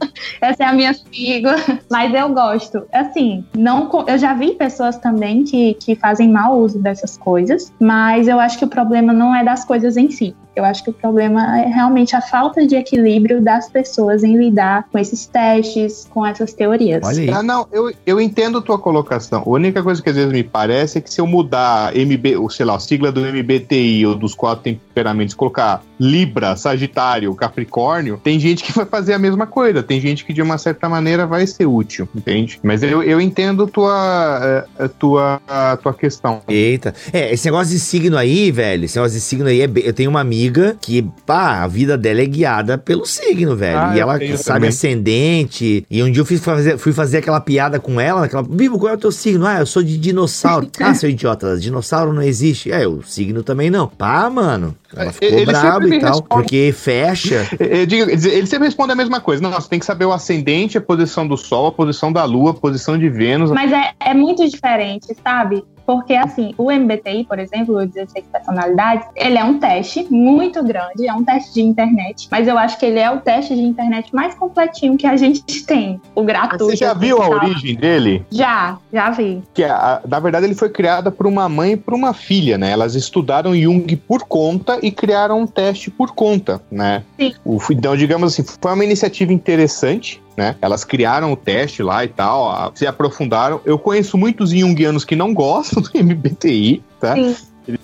Essa 0.40 0.64
é 0.64 0.66
a 0.66 0.72
minha 0.72 0.94
sigla, 0.94 1.56
mas 1.90 2.14
eu 2.14 2.28
gosto. 2.30 2.84
Assim, 2.92 3.44
não, 3.56 3.88
eu 4.06 4.18
já 4.18 4.34
vi 4.34 4.52
pessoas 4.52 4.96
também 4.98 5.44
que, 5.44 5.74
que 5.74 5.94
fazem 5.94 6.28
mau 6.30 6.58
uso 6.58 6.78
dessas 6.78 7.16
coisas, 7.16 7.72
mas 7.80 8.28
eu 8.28 8.38
acho 8.40 8.58
que 8.58 8.64
o 8.64 8.68
problema 8.68 9.12
não 9.12 9.34
é 9.34 9.44
das 9.44 9.64
coisas 9.64 9.96
em 9.96 10.10
si. 10.10 10.34
Eu 10.54 10.64
acho 10.64 10.84
que 10.84 10.90
o 10.90 10.92
problema 10.92 11.58
é 11.60 11.66
realmente 11.66 12.14
a 12.14 12.20
falta 12.20 12.66
de 12.66 12.76
equilíbrio 12.76 13.42
das 13.42 13.68
pessoas 13.68 14.22
em 14.22 14.36
lidar 14.36 14.84
com 14.90 14.98
esses 14.98 15.26
testes, 15.26 16.06
com 16.08 16.24
essas 16.24 16.52
teorias. 16.52 17.02
Olha 17.04 17.22
aí. 17.22 17.30
Ah, 17.30 17.42
não, 17.42 17.66
eu, 17.72 17.92
eu 18.06 18.20
entendo 18.20 18.58
a 18.58 18.62
tua 18.62 18.78
colocação. 18.78 19.42
A 19.44 19.48
única 19.48 19.82
coisa 19.82 20.00
que 20.00 20.08
às 20.08 20.16
vezes 20.16 20.32
me 20.32 20.44
parece 20.44 20.98
é 20.98 21.00
que 21.00 21.12
se 21.12 21.20
eu 21.20 21.26
mudar 21.26 21.92
MB, 21.94 22.36
ou 22.36 22.48
sei 22.48 22.64
lá, 22.64 22.76
a 22.76 22.78
sigla 22.78 23.10
do 23.10 23.20
MBTI 23.20 24.06
ou 24.06 24.14
dos 24.14 24.34
quatro 24.34 24.64
temperamentos, 24.64 25.34
colocar 25.34 25.82
Libra, 25.98 26.56
Sagitário, 26.56 27.34
Capricórnio, 27.34 28.20
tem 28.22 28.38
gente 28.38 28.62
que 28.62 28.72
vai 28.72 28.86
fazer 28.86 29.14
a 29.14 29.18
mesma 29.18 29.46
coisa. 29.46 29.82
Tem 29.82 30.00
gente 30.00 30.24
que 30.24 30.32
de 30.32 30.40
uma 30.42 30.58
certa 30.58 30.88
maneira 30.88 31.26
vai 31.26 31.46
ser 31.46 31.66
útil, 31.66 32.08
entende? 32.14 32.60
Mas 32.62 32.82
eu, 32.82 33.02
eu 33.02 33.20
entendo 33.20 33.66
tua, 33.66 34.66
a 34.78 34.84
eh, 34.84 34.88
tua, 34.98 35.40
a 35.48 35.76
tua 35.76 35.94
questão. 35.94 36.42
Eita. 36.48 36.94
É, 37.12 37.32
esse 37.32 37.46
negócio 37.46 37.72
de 37.72 37.80
signo 37.80 38.16
aí, 38.16 38.50
velho, 38.52 38.84
esse 38.84 38.96
negócio 38.96 39.16
de 39.16 39.22
signo 39.22 39.48
aí, 39.48 39.62
é, 39.62 39.70
eu 39.76 39.92
tenho 39.92 40.10
uma 40.10 40.20
amiga 40.20 40.43
amiga 40.44 40.76
que, 40.80 41.02
pá, 41.26 41.62
a 41.62 41.66
vida 41.66 41.96
dela 41.96 42.20
é 42.20 42.26
guiada 42.26 42.76
pelo 42.76 43.06
signo, 43.06 43.56
velho. 43.56 43.78
Ah, 43.78 43.96
e 43.96 44.00
ela 44.00 44.18
sabe 44.36 44.42
também. 44.44 44.68
ascendente. 44.68 45.86
E 45.90 46.02
um 46.02 46.10
dia 46.10 46.20
eu 46.20 46.26
fui 46.26 46.36
fazer, 46.36 46.78
fui 46.78 46.92
fazer 46.92 47.18
aquela 47.18 47.40
piada 47.40 47.80
com 47.80 48.00
ela, 48.00 48.26
aquela, 48.26 48.42
Vivo, 48.42 48.78
qual 48.78 48.92
é 48.92 48.94
o 48.96 48.98
teu 48.98 49.10
signo? 49.10 49.46
Ah, 49.46 49.60
eu 49.60 49.66
sou 49.66 49.82
de 49.82 49.96
dinossauro. 49.96 50.68
ah, 50.80 50.94
seu 50.94 51.08
idiota, 51.08 51.56
dinossauro 51.56 52.12
não 52.12 52.22
existe. 52.22 52.70
É, 52.70 52.86
o 52.86 53.02
signo 53.02 53.42
também 53.42 53.70
não. 53.70 53.88
Pá, 53.88 54.28
mano. 54.28 54.76
Ela 54.94 55.12
ficou 55.12 55.28
ele 55.28 55.46
brava 55.46 55.88
e 55.88 55.98
tal, 55.98 56.10
responde. 56.10 56.28
porque 56.28 56.72
fecha. 56.72 57.48
Eu 57.58 57.84
digo, 57.84 58.08
ele 58.08 58.46
sempre 58.46 58.66
responde 58.66 58.92
a 58.92 58.94
mesma 58.94 59.20
coisa. 59.20 59.42
Não, 59.42 59.50
você 59.50 59.68
tem 59.68 59.80
que 59.80 59.84
saber 59.84 60.04
o 60.04 60.12
ascendente, 60.12 60.78
a 60.78 60.80
posição 60.80 61.26
do 61.26 61.36
Sol, 61.36 61.66
a 61.66 61.72
posição 61.72 62.12
da 62.12 62.24
Lua, 62.24 62.52
a 62.52 62.54
posição 62.54 62.96
de 62.96 63.08
Vênus. 63.08 63.50
Mas 63.50 63.72
é, 63.72 63.92
é 63.98 64.14
muito 64.14 64.48
diferente, 64.48 65.08
sabe? 65.24 65.64
Porque, 65.86 66.14
assim, 66.14 66.54
o 66.56 66.70
MBTI, 66.70 67.24
por 67.24 67.38
exemplo, 67.38 67.76
o 67.76 67.86
16 67.86 68.26
personalidades, 68.26 69.06
ele 69.14 69.36
é 69.36 69.44
um 69.44 69.58
teste 69.58 70.06
muito 70.10 70.62
grande, 70.62 71.06
é 71.06 71.12
um 71.12 71.24
teste 71.24 71.54
de 71.54 71.62
internet, 71.62 72.28
mas 72.30 72.48
eu 72.48 72.56
acho 72.56 72.78
que 72.78 72.86
ele 72.86 72.98
é 72.98 73.10
o 73.10 73.20
teste 73.20 73.54
de 73.54 73.62
internet 73.62 74.14
mais 74.14 74.34
completinho 74.34 74.96
que 74.96 75.06
a 75.06 75.16
gente 75.16 75.64
tem, 75.64 76.00
o 76.14 76.22
gratuito. 76.22 76.64
Você 76.66 76.76
já 76.76 76.94
viu 76.94 77.20
a 77.20 77.28
origem 77.28 77.74
dele? 77.74 78.24
Já, 78.30 78.78
já 78.92 79.10
vi. 79.10 79.42
Que, 79.52 79.64
a, 79.64 80.00
na 80.08 80.20
verdade, 80.20 80.46
ele 80.46 80.54
foi 80.54 80.70
criado 80.70 81.12
por 81.12 81.26
uma 81.26 81.48
mãe 81.48 81.72
e 81.72 81.76
por 81.76 81.94
uma 81.94 82.14
filha, 82.14 82.56
né? 82.56 82.70
Elas 82.70 82.94
estudaram 82.94 83.54
Jung 83.54 83.96
por 83.96 84.22
conta 84.22 84.78
e 84.82 84.90
criaram 84.90 85.40
um 85.40 85.46
teste 85.46 85.90
por 85.90 86.12
conta, 86.12 86.60
né? 86.70 87.02
Sim. 87.18 87.34
O, 87.44 87.58
então, 87.70 87.96
digamos 87.96 88.32
assim, 88.32 88.44
foi 88.60 88.72
uma 88.72 88.84
iniciativa 88.84 89.32
interessante, 89.32 90.22
né? 90.36 90.56
Elas 90.60 90.84
criaram 90.84 91.32
o 91.32 91.36
teste 91.36 91.82
lá 91.82 92.04
e 92.04 92.08
tal, 92.08 92.72
se 92.74 92.86
aprofundaram. 92.86 93.60
Eu 93.64 93.78
conheço 93.78 94.16
muitos 94.16 94.50
junguianos 94.50 95.04
que 95.04 95.16
não 95.16 95.32
gostam 95.34 95.82
do 95.82 95.90
MBTI, 95.94 96.82
tá? 97.00 97.14
Sim. 97.14 97.36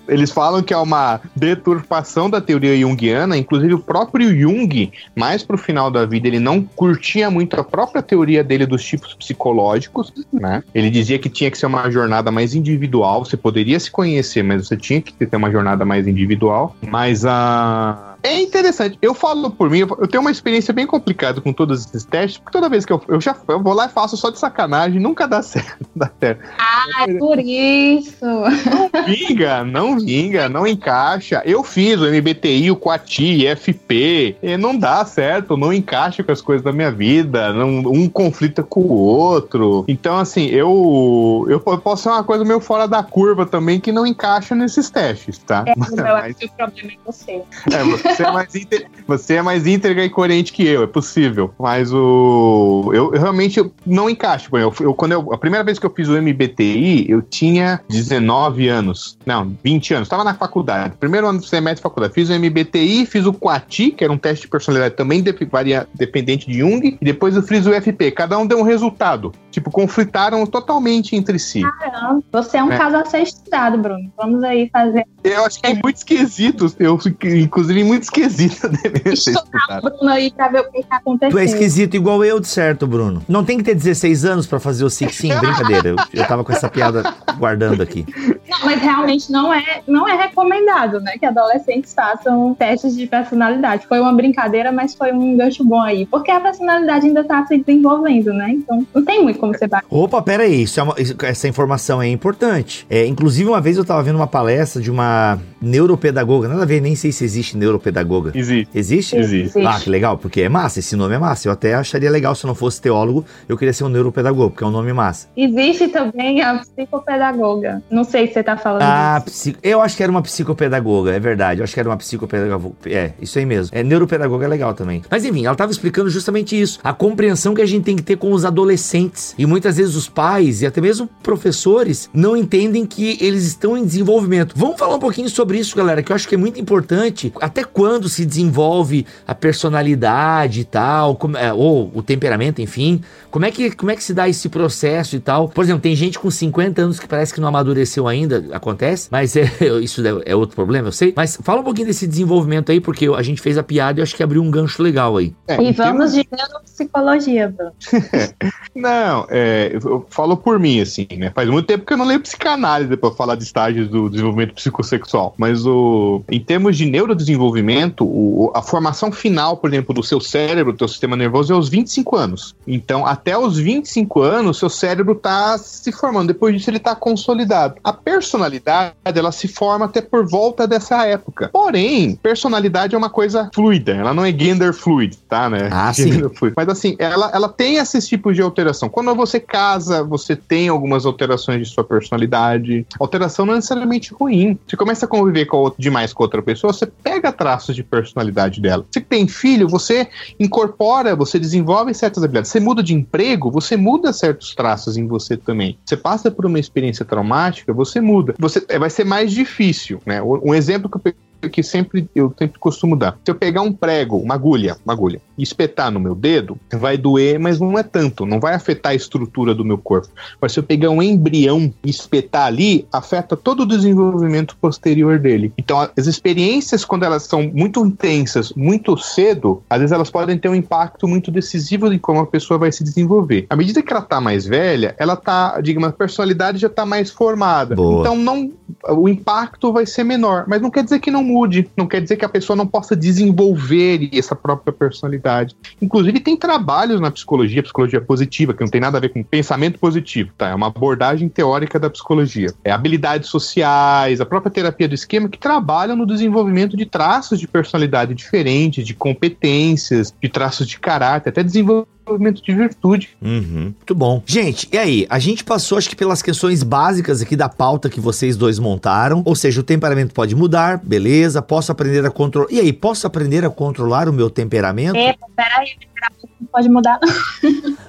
Eles 0.07 0.30
falam 0.30 0.62
que 0.62 0.74
é 0.74 0.76
uma 0.76 1.20
deturpação 1.34 2.28
da 2.28 2.40
teoria 2.40 2.78
junguiana, 2.78 3.36
inclusive 3.36 3.74
o 3.74 3.78
próprio 3.78 4.38
Jung, 4.38 4.92
mais 5.14 5.42
pro 5.42 5.57
final 5.57 5.90
da 5.90 6.05
vida, 6.05 6.28
ele 6.28 6.38
não 6.38 6.62
curtia 6.62 7.30
muito 7.30 7.59
a 7.59 7.64
própria 7.64 8.03
teoria 8.03 8.44
dele 8.44 8.66
dos 8.66 8.84
tipos 8.84 9.14
psicológicos, 9.14 10.12
né? 10.32 10.62
Ele 10.74 10.90
dizia 10.90 11.18
que 11.18 11.30
tinha 11.30 11.51
que 11.51 11.57
ser 11.57 11.66
uma 11.66 11.90
jornada 11.90 12.30
mais 12.30 12.55
individual, 12.55 13.24
você 13.24 13.36
poderia 13.36 13.80
se 13.80 13.90
conhecer, 13.90 14.42
mas 14.42 14.66
você 14.66 14.76
tinha 14.76 15.01
que 15.01 15.12
ter 15.12 15.36
uma 15.36 15.51
jornada 15.51 15.84
mais 15.84 16.07
individual, 16.07 16.76
mas 16.82 17.24
a 17.24 18.09
é 18.22 18.40
interessante. 18.40 18.98
Eu 19.00 19.14
falo 19.14 19.50
por 19.50 19.70
mim, 19.70 19.80
eu 19.80 20.08
tenho 20.08 20.20
uma 20.20 20.30
experiência 20.30 20.72
bem 20.72 20.86
complicada 20.86 21.40
com 21.40 21.52
todos 21.52 21.86
esses 21.86 22.04
testes, 22.04 22.38
porque 22.38 22.52
toda 22.52 22.68
vez 22.68 22.84
que 22.84 22.92
eu, 22.92 23.02
eu 23.08 23.20
já 23.20 23.36
eu 23.48 23.62
vou 23.62 23.72
lá 23.72 23.86
e 23.86 23.88
faço 23.88 24.16
só 24.16 24.30
de 24.30 24.38
sacanagem, 24.38 25.00
nunca 25.00 25.26
dá 25.26 25.42
certo. 25.42 25.86
Dá 25.94 26.10
certo. 26.20 26.42
Ah, 26.58 27.04
é 27.08 27.14
por 27.14 27.38
isso. 27.38 28.24
Não 28.24 28.90
vinga, 29.06 29.64
não 29.64 29.98
vinga, 29.98 30.48
não 30.48 30.66
encaixa. 30.66 31.42
Eu 31.44 31.62
fiz 31.62 32.00
o 32.00 32.06
MBTI, 32.06 32.70
o 32.70 32.76
Quati, 32.76 33.46
FP, 33.56 34.36
e 34.42 34.56
não 34.56 34.76
dá 34.76 35.04
certo, 35.04 35.56
não 35.56 35.72
encaixa 35.72 36.22
com 36.22 36.32
as 36.32 36.40
coisas 36.40 36.64
da 36.64 36.72
minha 36.72 36.90
vida, 36.90 37.52
não, 37.52 37.68
um 37.68 38.08
conflita 38.08 38.62
com 38.62 38.80
o 38.80 38.92
outro. 38.92 39.84
Então, 39.88 40.18
assim, 40.18 40.46
eu, 40.46 41.46
eu 41.48 41.60
posso 41.60 42.04
ser 42.04 42.08
uma 42.10 42.24
coisa 42.24 42.44
meio 42.44 42.60
fora 42.60 42.86
da 42.86 43.02
curva 43.02 43.46
também 43.46 43.80
que 43.80 43.92
não 43.92 44.06
encaixa 44.06 44.54
nesses 44.54 44.90
testes, 44.90 45.38
tá? 45.38 45.64
É, 45.66 45.74
mas, 45.76 45.92
eu 45.92 46.06
acho 46.16 46.34
que 46.34 46.46
o 46.46 46.52
problema 46.52 46.92
é 46.92 46.96
você. 47.04 47.42
É, 47.72 47.84
você 47.84 48.09
você 48.16 48.22
é 48.22 48.30
mais, 48.30 48.54
íntegra, 48.54 48.88
você 49.06 49.34
é 49.34 49.42
mais 49.42 49.66
íntegra 49.66 50.04
e 50.04 50.11
coerente 50.11 50.52
que 50.52 50.66
eu, 50.66 50.82
é 50.82 50.86
possível. 50.86 51.52
Mas 51.58 51.92
o. 51.92 52.90
Eu, 52.92 53.14
eu 53.14 53.20
realmente 53.20 53.64
não 53.86 54.08
encaixo. 54.08 54.48
Eu, 54.56 54.72
eu, 54.80 54.94
quando 54.94 55.12
eu, 55.12 55.32
a 55.32 55.38
primeira 55.38 55.64
vez 55.64 55.78
que 55.78 55.86
eu 55.86 55.90
fiz 55.90 56.08
o 56.08 56.20
MBTI, 56.20 57.11
eu 57.11 57.22
tinha 57.22 57.80
19 57.88 58.68
anos. 58.68 59.18
Não, 59.24 59.56
20 59.62 59.94
anos. 59.94 60.06
Estava 60.06 60.24
na 60.24 60.34
faculdade. 60.34 60.94
Primeiro 60.98 61.26
ano 61.26 61.40
do 61.40 61.46
semestre 61.46 61.76
de 61.76 61.82
faculdade. 61.82 62.14
Fiz 62.14 62.30
o 62.30 62.38
MBTI, 62.38 63.06
fiz 63.06 63.26
o 63.26 63.32
Quati, 63.32 63.90
que 63.90 64.04
era 64.04 64.12
um 64.12 64.18
teste 64.18 64.42
de 64.42 64.50
personalidade 64.50 64.94
também 64.94 65.22
de, 65.22 65.32
varia, 65.50 65.86
dependente 65.94 66.46
de 66.46 66.58
Jung. 66.58 66.98
E 67.00 67.04
depois 67.04 67.36
eu 67.36 67.42
fiz 67.42 67.66
o 67.66 67.72
FP. 67.72 68.11
Cada 68.11 68.38
um 68.38 68.46
deu 68.46 68.58
um 68.58 68.62
resultado. 68.62 69.32
Tipo, 69.51 69.70
conflitaram 69.70 70.46
totalmente 70.46 71.16
entre 71.16 71.38
si. 71.38 71.62
Caramba, 71.62 72.22
você 72.30 72.59
é 72.59 72.64
um 72.64 72.72
é. 72.72 72.78
caso 72.78 72.96
a 72.96 73.05
ser 73.05 73.22
estudado, 73.22 73.78
Bruno. 73.78 74.12
Vamos 74.16 74.42
aí 74.44 74.68
fazer. 74.72 75.07
Eu 75.24 75.44
acho 75.44 75.61
que 75.61 75.66
é 75.66 75.74
muito 75.74 75.96
esquisito. 75.96 76.74
Eu, 76.78 76.98
inclusive, 77.24 77.84
muito 77.84 78.05
esquisita 78.05 78.68
deve 78.70 79.16
ser 79.16 79.34
Bruno 79.82 80.11
aí 80.11 80.30
pra 80.30 80.48
ver 80.48 80.61
o 80.61 80.70
que 80.70 80.82
tá 80.84 80.96
acontecendo. 80.96 81.32
Tu 81.32 81.38
é 81.38 81.44
esquisito 81.44 81.94
igual 81.94 82.24
eu, 82.24 82.38
de 82.38 82.48
certo, 82.48 82.86
Bruno. 82.86 83.22
Não 83.28 83.44
tem 83.44 83.59
que 83.59 83.64
ter 83.64 83.74
16 83.74 84.24
anos 84.24 84.46
pra 84.46 84.61
fazer 84.61 84.84
o 84.84 84.90
Six 84.90 85.16
Sim, 85.16 85.36
brincadeira. 85.38 85.88
Eu, 85.88 85.96
eu 86.14 86.26
tava 86.26 86.44
com 86.44 86.53
essa 86.53 86.68
piada 86.68 87.03
guardando 87.36 87.82
aqui. 87.82 88.07
Não, 88.48 88.59
mas 88.64 88.80
realmente 88.80 89.32
não 89.32 89.53
é, 89.53 89.82
não 89.86 90.09
é 90.09 90.16
recomendado, 90.16 91.01
né? 91.01 91.16
Que 91.18 91.26
adolescentes 91.26 91.92
façam 91.92 92.55
testes 92.55 92.96
de 92.96 93.07
personalidade. 93.07 93.86
Foi 93.86 94.01
uma 94.01 94.12
brincadeira, 94.12 94.70
mas 94.70 94.94
foi 94.94 95.12
um 95.12 95.36
gancho 95.36 95.64
bom 95.64 95.80
aí. 95.80 96.07
Porque 96.07 96.30
a 96.30 96.40
personalidade 96.40 97.07
ainda 97.07 97.24
tá 97.24 97.44
se 97.46 97.59
desenvolvendo, 97.59 98.32
né? 98.32 98.51
Então 98.51 98.86
não 98.94 99.05
tem 99.05 99.22
muito 99.22 99.39
como 99.41 99.57
você 99.57 99.66
bater. 99.66 99.86
Opa, 99.91 100.22
pera 100.22 100.45
aí. 100.45 100.62
Isso 100.62 100.78
é 100.78 100.82
uma, 100.82 100.95
essa 101.22 101.49
informação 101.49 102.01
é 102.01 102.09
importante. 102.09 102.86
É, 102.88 103.07
inclusive, 103.07 103.49
uma 103.49 103.61
vez 103.61 103.76
eu 103.76 103.84
tava 103.84 104.03
vendo 104.03 104.16
uma 104.16 104.26
palestra 104.26 104.80
de 104.80 104.91
uma 104.91 105.38
neuropedagoga. 105.61 106.49
Nada 106.49 106.62
a 106.62 106.66
ver, 106.66 106.80
nem 106.80 106.95
sei 106.95 107.12
se 107.12 107.24
existe 107.24 107.57
neuropedagoga. 107.57 108.32
Existe. 108.34 108.70
Existe? 108.74 109.16
Existe. 109.16 109.59
Ah, 109.66 109.78
que 109.80 109.91
legal, 109.91 110.18
porque 110.18 110.43
é 110.43 110.49
massa. 110.49 110.78
Esse 110.78 110.97
nome 110.97 111.14
é 111.14 111.18
massa. 111.18 111.49
Eu 111.49 111.53
até 111.53 111.74
acharia 111.74 112.11
legal 112.11 112.34
se 112.34 112.45
eu 112.45 112.49
não 112.49 112.55
fosse 112.55 112.80
teólogo, 112.80 113.24
eu 113.49 113.57
queria 113.57 113.72
ser 113.72 113.84
um 113.84 113.88
neuropedagogo, 113.88 114.51
porque 114.51 114.64
é 114.64 114.66
um 114.66 114.70
nome 114.70 114.93
massa. 114.93 115.28
Existe 115.36 115.88
também 115.88 116.43
a 116.43 116.59
psicopedagoga. 116.59 117.82
Não 117.91 118.05
sei 118.05 118.26
se 118.26 118.34
você 118.34 118.43
tá 118.43 118.57
falando 118.57 118.82
ah, 118.82 119.22
disso. 119.24 119.55
Eu 119.62 119.80
acho 119.80 119.97
que 119.97 120.03
era 120.03 120.11
uma 120.11 120.22
psicopedagoga, 120.22 121.12
é 121.12 121.20
verdade. 121.20 121.61
Eu 121.61 121.64
acho 121.64 121.74
que 121.74 121.80
era 121.80 121.88
uma 121.88 121.97
psicopedagoga. 121.97 122.74
É, 122.86 123.12
isso 123.20 123.38
aí 123.38 123.47
mesmo. 123.47 123.76
É, 123.76 123.82
neuropedagoga 123.82 124.45
é 124.45 124.49
legal 124.49 124.74
também. 124.74 125.03
Mas 125.11 125.24
enfim, 125.24 125.45
ela 125.45 125.53
estava 125.53 125.72
explicando 125.72 126.11
justamente 126.11 126.61
isso. 126.61 126.78
A 126.82 126.93
compreensão 126.93 127.55
que 127.55 127.62
a 127.62 127.66
gente 127.66 127.84
tem 127.84 127.97
que 127.97 128.03
ter 128.03 128.16
com 128.16 128.32
os 128.32 128.45
adolescentes. 128.45 129.30
E 129.39 129.47
muitas 129.47 129.76
vezes 129.76 129.95
os 129.95 130.09
pais 130.09 130.62
e 130.62 130.66
até 130.66 130.81
mesmo 130.81 131.09
professores 131.22 132.09
não 132.12 132.37
entendem 132.37 132.87
que 132.87 133.18
eles 133.20 133.45
estão 133.45 133.76
em 133.76 133.85
desenvolvimento. 133.85 134.55
Vamos 134.57 134.78
falar 134.78 134.97
um 134.97 135.01
pouquinho 135.01 135.28
sobre 135.28 135.59
isso, 135.59 135.76
galera, 135.76 136.03
que 136.03 136.12
eu 136.12 136.16
acho 136.16 136.28
que 136.28 136.35
é 136.35 136.39
muito 136.39 136.61
importante. 136.61 137.33
Até 137.41 137.64
quando 137.64 138.09
se 138.09 138.24
desenvolve 138.24 139.07
a 139.26 139.35
personalidade 139.35 140.61
e 140.61 140.64
tal, 140.64 141.16
como, 141.16 141.37
é, 141.37 141.53
ou 141.53 141.91
o 141.95 142.03
temperamento, 142.03 142.61
enfim. 142.61 143.01
Como 143.31 143.45
é, 143.45 143.51
que, 143.51 143.70
como 143.70 143.91
é 143.91 143.97
que 143.97 144.03
se 144.03 144.12
dá 144.12 144.28
esse 144.28 144.49
processo 144.49 145.16
e 145.16 145.20
tal? 145.20 145.49
Por 145.49 145.62
exemplo, 145.62 145.81
tem 145.81 145.95
gente 145.95 146.18
com 146.18 146.31
50 146.31 146.83
anos 146.83 146.99
que 146.99 147.07
parece 147.07 147.33
que 147.33 147.41
não 147.41 147.49
amadureceu 147.49 148.09
ainda 148.09 148.45
acontece, 148.53 149.09
mas 149.11 149.37
é, 149.37 149.45
isso 149.81 150.03
é 150.24 150.35
outro 150.35 150.57
problema, 150.57 150.89
eu 150.89 150.93
sei. 150.93 151.12
Mas 151.16 151.39
fala 151.43 151.61
um 151.61 151.64
pouquinho 151.64 151.87
desse 151.87 152.07
desenvolvimento 152.07 152.72
aí, 152.72 152.81
porque 152.81 153.07
a 153.07 153.22
gente 153.22 153.41
fez 153.41 153.57
a 153.57 153.62
piada 153.62 153.99
e 153.99 154.01
eu 154.01 154.03
acho 154.03 154.16
que 154.16 154.22
abriu 154.22 154.43
um 154.43 154.51
gancho 154.51 154.83
legal 154.83 155.16
aí. 155.16 155.35
É, 155.47 155.62
e 155.62 155.72
vamos 155.72 156.12
de 156.12 156.26
neuropsicologia, 156.31 157.49
Bruno. 157.49 157.72
não, 158.74 159.26
é, 159.28 159.78
eu 159.83 160.07
falo 160.11 160.37
por 160.37 160.59
mim, 160.59 160.81
assim, 160.81 161.07
né? 161.16 161.31
Faz 161.35 161.49
muito 161.49 161.66
tempo 161.66 161.87
que 161.87 161.93
eu 161.93 161.97
não 161.97 162.07
leio 162.07 162.20
psicanálise 162.20 162.97
para 162.97 163.11
falar 163.12 163.37
de 163.37 163.45
estágios 163.45 163.89
do 163.89 164.09
desenvolvimento 164.09 164.55
psicossexual. 164.55 165.35
Mas 165.37 165.64
o, 165.66 166.22
em 166.31 166.41
termos 166.41 166.76
de 166.76 166.87
neurodesenvolvimento, 166.87 168.05
o, 168.05 168.53
a 168.55 168.62
formação 168.62 169.12
final, 169.12 169.57
por 169.57 169.70
exemplo, 169.70 169.95
do 169.95 170.03
seu 170.03 170.20
cérebro, 170.20 170.72
do 170.72 170.78
seu 170.78 170.89
sistema 170.89 171.16
nervoso, 171.16 171.53
é 171.53 171.57
aos 171.57 171.68
25 171.68 172.16
anos. 172.16 172.55
Então, 172.66 173.07
até 173.20 173.36
os 173.36 173.58
25 173.58 174.22
anos, 174.22 174.58
seu 174.58 174.70
cérebro 174.70 175.12
está 175.12 175.58
se 175.58 175.92
formando. 175.92 176.28
Depois 176.28 176.54
disso, 176.56 176.70
ele 176.70 176.78
está 176.78 176.94
consolidado. 176.94 177.74
A 177.84 177.92
personalidade 177.92 178.94
ela 179.04 179.30
se 179.30 179.46
forma 179.46 179.84
até 179.84 180.00
por 180.00 180.26
volta 180.26 180.66
dessa 180.66 181.06
época. 181.06 181.50
Porém, 181.52 182.16
personalidade 182.16 182.94
é 182.94 182.98
uma 182.98 183.10
coisa 183.10 183.50
fluida, 183.54 183.92
ela 183.92 184.14
não 184.14 184.24
é 184.24 184.32
gender 184.32 184.72
fluid, 184.72 185.18
tá, 185.28 185.50
né? 185.50 185.68
Ah, 185.70 185.92
sim. 185.94 186.10
Mas 186.56 186.68
assim, 186.68 186.96
ela, 186.98 187.30
ela 187.34 187.48
tem 187.48 187.76
esses 187.76 188.08
tipos 188.08 188.34
de 188.34 188.40
alteração. 188.40 188.88
Quando 188.88 189.14
você 189.14 189.38
casa, 189.38 190.02
você 190.02 190.34
tem 190.34 190.68
algumas 190.68 191.04
alterações 191.04 191.66
de 191.66 191.74
sua 191.74 191.84
personalidade. 191.84 192.86
Alteração 192.98 193.44
não 193.44 193.54
é 193.54 193.56
necessariamente 193.56 194.14
ruim. 194.14 194.58
Você 194.66 194.76
começa 194.76 195.04
a 195.04 195.08
conviver 195.08 195.44
com 195.44 195.70
demais 195.78 196.14
com 196.14 196.22
outra 196.22 196.40
pessoa, 196.40 196.72
você 196.72 196.86
pega 196.86 197.30
traços 197.30 197.76
de 197.76 197.82
personalidade 197.82 198.60
dela. 198.60 198.86
Você 198.90 199.00
tem 199.00 199.28
filho, 199.28 199.68
você 199.68 200.08
incorpora, 200.38 201.14
você 201.14 201.38
desenvolve 201.38 201.92
certas 201.92 202.22
habilidades. 202.22 202.50
Você 202.50 202.60
muda 202.60 202.82
de 202.82 202.94
emprego, 203.11 203.50
você 203.50 203.76
muda 203.76 204.12
certos 204.12 204.54
traços 204.54 204.96
em 204.96 205.06
você 205.06 205.36
também. 205.36 205.76
Você 205.84 205.96
passa 205.96 206.30
por 206.30 206.46
uma 206.46 206.58
experiência 206.58 207.04
traumática, 207.04 207.72
você 207.72 208.00
muda 208.00 208.34
você 208.38 208.64
é, 208.68 208.78
vai 208.78 208.88
ser 208.88 209.04
mais 209.04 209.32
difícil, 209.32 210.00
né? 210.06 210.22
Um 210.22 210.54
exemplo 210.54 210.88
que 210.88 210.96
eu 210.96 211.14
que 211.49 211.62
sempre 211.62 212.09
eu 212.14 212.34
sempre 212.38 212.59
costumo 212.59 212.97
dar. 212.97 213.18
Se 213.24 213.30
eu 213.30 213.34
pegar 213.34 213.62
um 213.62 213.72
prego, 213.72 214.16
uma 214.16 214.34
agulha, 214.34 214.76
uma 214.84 214.93
agulha, 214.93 215.20
e 215.38 215.43
espetar 215.43 215.91
no 215.91 216.01
meu 216.01 216.14
dedo, 216.14 216.59
vai 216.72 216.97
doer, 216.97 217.38
mas 217.38 217.59
não 217.61 217.78
é 217.78 217.82
tanto, 217.82 218.26
não 218.26 218.38
vai 218.38 218.55
afetar 218.55 218.93
a 218.93 218.95
estrutura 218.95 219.55
do 219.55 219.64
meu 219.64 219.78
corpo. 219.78 220.09
Mas 220.41 220.53
se 220.53 220.59
eu 220.59 220.62
pegar 220.62 220.91
um 220.91 221.03
embrião 221.03 221.72
e 221.84 221.91
espetar 221.91 222.47
ali, 222.47 222.86
afeta 222.93 223.36
todo 223.36 223.61
o 223.61 223.66
desenvolvimento 223.66 224.57
posterior 224.57 225.18
dele. 225.18 225.53
Então, 225.57 225.88
as 225.97 226.07
experiências, 226.07 226.84
quando 226.84 227.05
elas 227.05 227.22
são 227.22 227.43
muito 227.43 227.84
intensas, 227.84 228.53
muito 228.53 228.97
cedo, 228.97 229.62
às 229.68 229.78
vezes 229.78 229.93
elas 229.93 230.11
podem 230.11 230.38
ter 230.38 230.49
um 230.49 230.55
impacto 230.55 231.09
muito 231.09 231.30
decisivo 231.30 231.93
em 231.93 231.99
como 231.99 232.20
a 232.20 232.26
pessoa 232.26 232.59
vai 232.59 232.72
se 232.72 232.84
desenvolver. 232.84 233.47
À 233.49 233.57
medida 233.57 233.82
que 233.82 233.93
ela 233.93 234.03
tá 234.03 234.20
mais 234.20 234.45
velha, 234.45 234.95
ela 234.99 235.16
tá, 235.16 235.61
digamos, 235.61 235.88
a 235.88 235.93
personalidade 235.93 236.59
já 236.59 236.68
tá 236.68 236.84
mais 236.84 237.11
formada. 237.11 237.74
Boa. 237.74 238.01
Então, 238.01 238.16
não, 238.16 238.51
o 238.88 239.09
impacto 239.09 239.72
vai 239.72 239.86
ser 239.86 240.05
menor, 240.05 240.45
mas 240.47 240.61
não 240.61 240.70
quer 240.70 240.84
dizer 240.84 241.01
que 241.01 241.11
não 241.11 241.22
mude, 241.31 241.68
não 241.76 241.87
quer 241.87 242.01
dizer 242.01 242.16
que 242.16 242.24
a 242.24 242.28
pessoa 242.28 242.57
não 242.57 242.66
possa 242.66 242.97
desenvolver 242.97 244.09
essa 244.12 244.35
própria 244.35 244.72
personalidade. 244.72 245.55
Inclusive, 245.81 246.20
tem 246.20 246.37
trabalhos 246.37 247.01
na 247.01 247.11
psicologia, 247.11 247.62
psicologia 247.62 248.01
positiva, 248.01 248.53
que 248.53 248.61
não 248.62 248.70
tem 248.70 248.81
nada 248.81 248.99
a 248.99 249.01
ver 249.01 249.11
com 249.11 249.22
pensamento 249.22 249.78
positivo, 249.78 250.31
tá? 250.37 250.49
É 250.49 250.55
uma 250.55 250.66
abordagem 250.66 251.28
teórica 251.28 251.78
da 251.78 251.89
psicologia. 251.89 252.53
É 252.64 252.70
habilidades 252.70 253.28
sociais, 253.28 254.20
a 254.20 254.26
própria 254.26 254.51
terapia 254.51 254.89
do 254.89 254.95
esquema, 254.95 255.28
que 255.28 255.39
trabalham 255.39 255.97
no 255.97 256.07
desenvolvimento 256.07 256.76
de 256.76 256.87
traços 256.87 257.39
de 257.39 257.47
personalidade 257.47 258.14
diferentes, 258.14 258.87
de 258.87 258.95
competências, 258.95 260.14
de 260.20 260.28
traços 260.28 260.66
de 260.66 260.78
caráter, 260.78 261.31
até 261.31 261.43
desenvolvimento 261.43 261.99
desenvolvimento 262.05 262.42
de 262.42 262.55
virtude. 262.55 263.11
Uhum, 263.22 263.74
muito 263.76 263.94
bom. 263.94 264.22
Gente, 264.26 264.68
e 264.72 264.78
aí? 264.78 265.07
A 265.09 265.18
gente 265.18 265.44
passou, 265.44 265.78
acho 265.78 265.88
que, 265.88 265.96
pelas 265.96 266.22
questões 266.22 266.62
básicas 266.62 267.22
aqui 267.22 267.36
da 267.36 267.48
pauta 267.48 267.88
que 267.88 268.01
vocês 268.01 268.36
dois 268.36 268.59
montaram. 268.59 269.22
Ou 269.24 269.34
seja, 269.34 269.61
o 269.61 269.64
temperamento 269.64 270.14
pode 270.14 270.34
mudar, 270.34 270.78
beleza. 270.78 271.40
Posso 271.40 271.70
aprender 271.72 272.05
a 272.05 272.11
controlar. 272.11 272.48
E 272.51 272.61
aí, 272.61 272.72
posso 272.72 273.07
aprender 273.07 273.44
a 273.44 273.51
controlar 273.51 274.09
o 274.09 274.12
meu 274.12 274.30
temperamento? 274.30 274.96
É, 274.96 275.14
peraí, 275.36 275.74
o 275.76 275.80
temperamento 275.80 276.28
não 276.40 276.46
pode 276.48 276.68
mudar. 276.68 277.01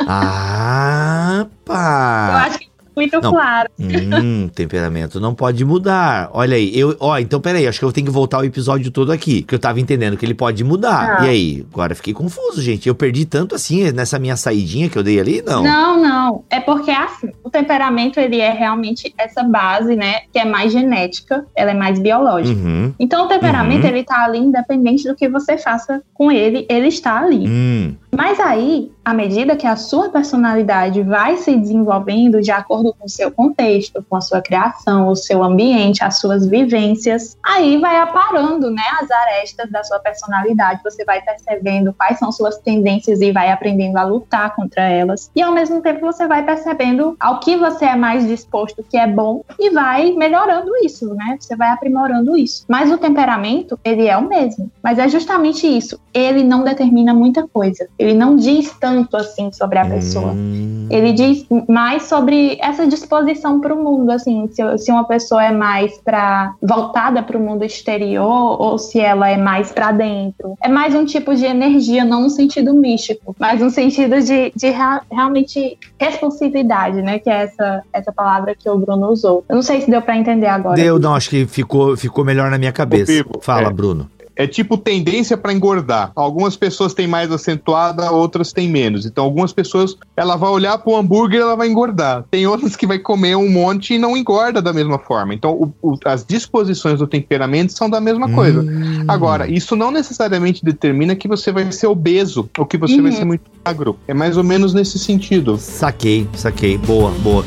Ah, 0.07 1.47
pá. 1.65 2.27
Eu 2.31 2.51
acho 2.51 2.59
que 2.59 2.70
muito 2.95 3.19
Não. 3.21 3.31
claro. 3.31 3.69
Hum, 3.79 4.47
temperamento 4.53 5.19
não 5.19 5.33
pode 5.33 5.63
mudar. 5.65 6.29
Olha 6.33 6.55
aí, 6.55 6.77
eu, 6.77 6.95
ó, 6.99 7.17
então 7.17 7.39
peraí, 7.39 7.67
acho 7.67 7.79
que 7.79 7.85
eu 7.85 7.91
tenho 7.91 8.07
que 8.07 8.11
voltar 8.13 8.39
o 8.39 8.43
episódio 8.45 8.91
todo 8.91 9.11
aqui, 9.11 9.41
que 9.43 9.55
eu 9.55 9.59
tava 9.59 9.79
entendendo 9.79 10.17
que 10.17 10.25
ele 10.25 10.33
pode 10.33 10.63
mudar. 10.63 11.19
Ah. 11.19 11.25
E 11.25 11.29
aí, 11.29 11.65
agora 11.71 11.95
fiquei 11.95 12.13
confuso, 12.13 12.61
gente. 12.61 12.87
Eu 12.87 12.95
perdi 12.95 13.25
tanto 13.25 13.55
assim 13.55 13.91
nessa 13.91 14.19
minha 14.19 14.35
saidinha 14.35 14.89
que 14.89 14.97
eu 14.97 15.03
dei 15.03 15.19
ali? 15.19 15.41
Não. 15.41 15.63
Não, 15.63 16.01
não. 16.01 16.43
É 16.49 16.59
porque 16.59 16.91
assim, 16.91 17.29
o 17.43 17.49
temperamento 17.49 18.19
ele 18.19 18.39
é 18.39 18.51
realmente 18.51 19.13
essa 19.17 19.43
base, 19.43 19.95
né? 19.95 20.21
Que 20.31 20.39
é 20.39 20.45
mais 20.45 20.71
genética, 20.71 21.45
ela 21.55 21.71
é 21.71 21.75
mais 21.75 21.99
biológica. 21.99 22.59
Uhum. 22.59 22.93
Então 22.99 23.25
o 23.25 23.27
temperamento 23.27 23.83
Uhum. 23.83 23.89
ele 23.89 24.03
tá 24.03 24.25
ali 24.25 24.39
independente 24.39 25.07
do 25.07 25.15
que 25.15 25.27
você 25.29 25.57
faça 25.57 26.01
com 26.13 26.31
ele, 26.31 26.65
ele 26.69 26.87
está 26.87 27.19
ali. 27.19 27.47
Hum. 27.47 27.95
Mas 28.15 28.39
aí, 28.39 28.91
à 29.03 29.13
medida 29.13 29.55
que 29.55 29.65
a 29.65 29.75
sua 29.75 30.09
personalidade 30.09 31.01
vai 31.01 31.37
se 31.37 31.55
desenvolvendo 31.55 32.39
de 32.41 32.51
acordo 32.51 32.93
com 32.93 33.05
o 33.05 33.09
seu 33.09 33.31
contexto, 33.31 34.05
com 34.07 34.15
a 34.15 34.21
sua 34.21 34.41
criação, 34.41 35.07
o 35.07 35.15
seu 35.15 35.43
ambiente, 35.43 36.03
as 36.03 36.19
suas 36.19 36.45
vivências, 36.45 37.37
aí 37.43 37.77
vai 37.77 37.97
aparando, 37.97 38.69
né, 38.69 38.83
as 39.01 39.09
arestas 39.09 39.69
da 39.71 39.83
sua 39.83 39.99
personalidade. 39.99 40.81
Você 40.83 41.03
vai 41.03 41.21
percebendo 41.21 41.93
quais 41.93 42.19
são 42.19 42.31
suas 42.31 42.57
tendências 42.59 43.21
e 43.21 43.31
vai 43.31 43.51
aprendendo 43.51 43.97
a 43.97 44.03
lutar 44.03 44.55
contra 44.55 44.83
elas. 44.83 45.31
E 45.35 45.41
ao 45.41 45.51
mesmo 45.51 45.81
tempo 45.81 46.01
você 46.01 46.27
vai 46.27 46.43
percebendo 46.43 47.15
ao 47.19 47.39
que 47.39 47.57
você 47.57 47.85
é 47.85 47.95
mais 47.95 48.27
disposto, 48.27 48.83
que 48.87 48.97
é 48.97 49.07
bom, 49.07 49.43
e 49.59 49.71
vai 49.71 50.11
melhorando 50.11 50.71
isso, 50.83 51.13
né? 51.15 51.37
Você 51.39 51.55
vai 51.55 51.69
aprimorando 51.69 52.37
isso. 52.37 52.65
Mas 52.67 52.91
o 52.91 52.97
temperamento, 52.97 53.79
ele 53.83 54.07
é 54.07 54.15
o 54.15 54.27
mesmo. 54.27 54.71
Mas 54.83 54.99
é 54.99 55.07
justamente 55.07 55.65
isso. 55.65 55.99
Ele 56.13 56.43
não 56.43 56.63
determina 56.63 57.13
muita 57.13 57.47
coisa. 57.47 57.87
Ele 57.97 58.13
não 58.13 58.35
diz 58.35 58.71
tanto 58.79 58.90
assim 59.13 59.51
sobre 59.51 59.79
a 59.79 59.85
pessoa. 59.85 60.31
Hum. 60.31 60.87
Ele 60.89 61.13
diz 61.13 61.45
mais 61.67 62.03
sobre 62.03 62.57
essa 62.61 62.85
disposição 62.85 63.59
para 63.61 63.73
o 63.73 63.81
mundo, 63.83 64.11
assim, 64.11 64.49
se, 64.51 64.77
se 64.77 64.91
uma 64.91 65.05
pessoa 65.05 65.43
é 65.43 65.51
mais 65.51 65.97
para 65.99 66.53
voltada 66.61 67.23
para 67.23 67.37
o 67.37 67.41
mundo 67.41 67.63
exterior 67.63 68.61
ou 68.61 68.77
se 68.77 68.99
ela 68.99 69.29
é 69.29 69.37
mais 69.37 69.71
para 69.71 69.91
dentro. 69.91 70.55
É 70.61 70.67
mais 70.67 70.93
um 70.93 71.05
tipo 71.05 71.33
de 71.35 71.45
energia, 71.45 72.03
não 72.03 72.23
no 72.23 72.29
sentido 72.29 72.73
místico, 72.73 73.35
mas 73.39 73.59
no 73.61 73.69
sentido 73.69 74.21
de, 74.21 74.51
de 74.55 74.69
rea- 74.69 75.01
realmente 75.11 75.77
responsividade, 75.99 77.01
né? 77.01 77.19
Que 77.19 77.29
é 77.29 77.43
essa, 77.43 77.83
essa 77.93 78.11
palavra 78.11 78.55
que 78.55 78.69
o 78.69 78.77
Bruno 78.77 79.07
usou. 79.09 79.43
Eu 79.47 79.55
não 79.55 79.63
sei 79.63 79.81
se 79.81 79.89
deu 79.89 80.01
para 80.01 80.17
entender 80.17 80.47
agora. 80.47 80.75
Deu, 80.75 80.99
não, 80.99 81.15
acho 81.15 81.29
que 81.29 81.45
ficou, 81.45 81.95
ficou 81.95 82.23
melhor 82.25 82.49
na 82.51 82.57
minha 82.57 82.71
cabeça. 82.71 83.25
Fala, 83.41 83.69
é. 83.69 83.71
Bruno. 83.71 84.09
É 84.41 84.47
tipo 84.47 84.75
tendência 84.75 85.37
pra 85.37 85.53
engordar. 85.53 86.11
Algumas 86.15 86.55
pessoas 86.55 86.95
têm 86.95 87.05
mais 87.05 87.31
acentuada, 87.31 88.09
outras 88.11 88.51
têm 88.51 88.67
menos. 88.67 89.05
Então, 89.05 89.23
algumas 89.23 89.53
pessoas, 89.53 89.95
ela 90.17 90.35
vai 90.35 90.49
olhar 90.49 90.79
pro 90.79 90.95
hambúrguer 90.95 91.39
e 91.39 91.43
ela 91.43 91.55
vai 91.55 91.67
engordar. 91.67 92.25
Tem 92.31 92.47
outras 92.47 92.75
que 92.75 92.87
vai 92.87 92.97
comer 92.97 93.35
um 93.37 93.47
monte 93.51 93.93
e 93.93 93.99
não 93.99 94.17
engorda 94.17 94.59
da 94.59 94.73
mesma 94.73 94.97
forma. 94.97 95.33
Então, 95.35 95.51
o- 95.53 95.73
o- 95.91 95.97
as 96.05 96.25
disposições 96.25 96.97
do 96.97 97.05
temperamento 97.05 97.71
são 97.77 97.87
da 97.87 98.01
mesma 98.01 98.27
coisa. 98.31 98.61
Hum. 98.61 99.05
Agora, 99.07 99.47
isso 99.47 99.75
não 99.75 99.91
necessariamente 99.91 100.65
determina 100.65 101.15
que 101.15 101.27
você 101.27 101.51
vai 101.51 101.71
ser 101.71 101.85
obeso 101.85 102.49
ou 102.57 102.65
que 102.65 102.77
você 102.77 102.99
vai 102.99 103.11
Uhum. 103.11 103.17
ser 103.17 103.25
muito 103.25 103.43
magro. 103.63 103.95
É 104.07 104.13
mais 104.13 104.37
ou 104.37 104.43
menos 104.43 104.73
nesse 104.73 104.97
sentido. 104.97 105.55
Saquei, 105.59 106.27
saquei. 106.35 106.79
Boa, 106.79 107.11
boa. 107.21 107.45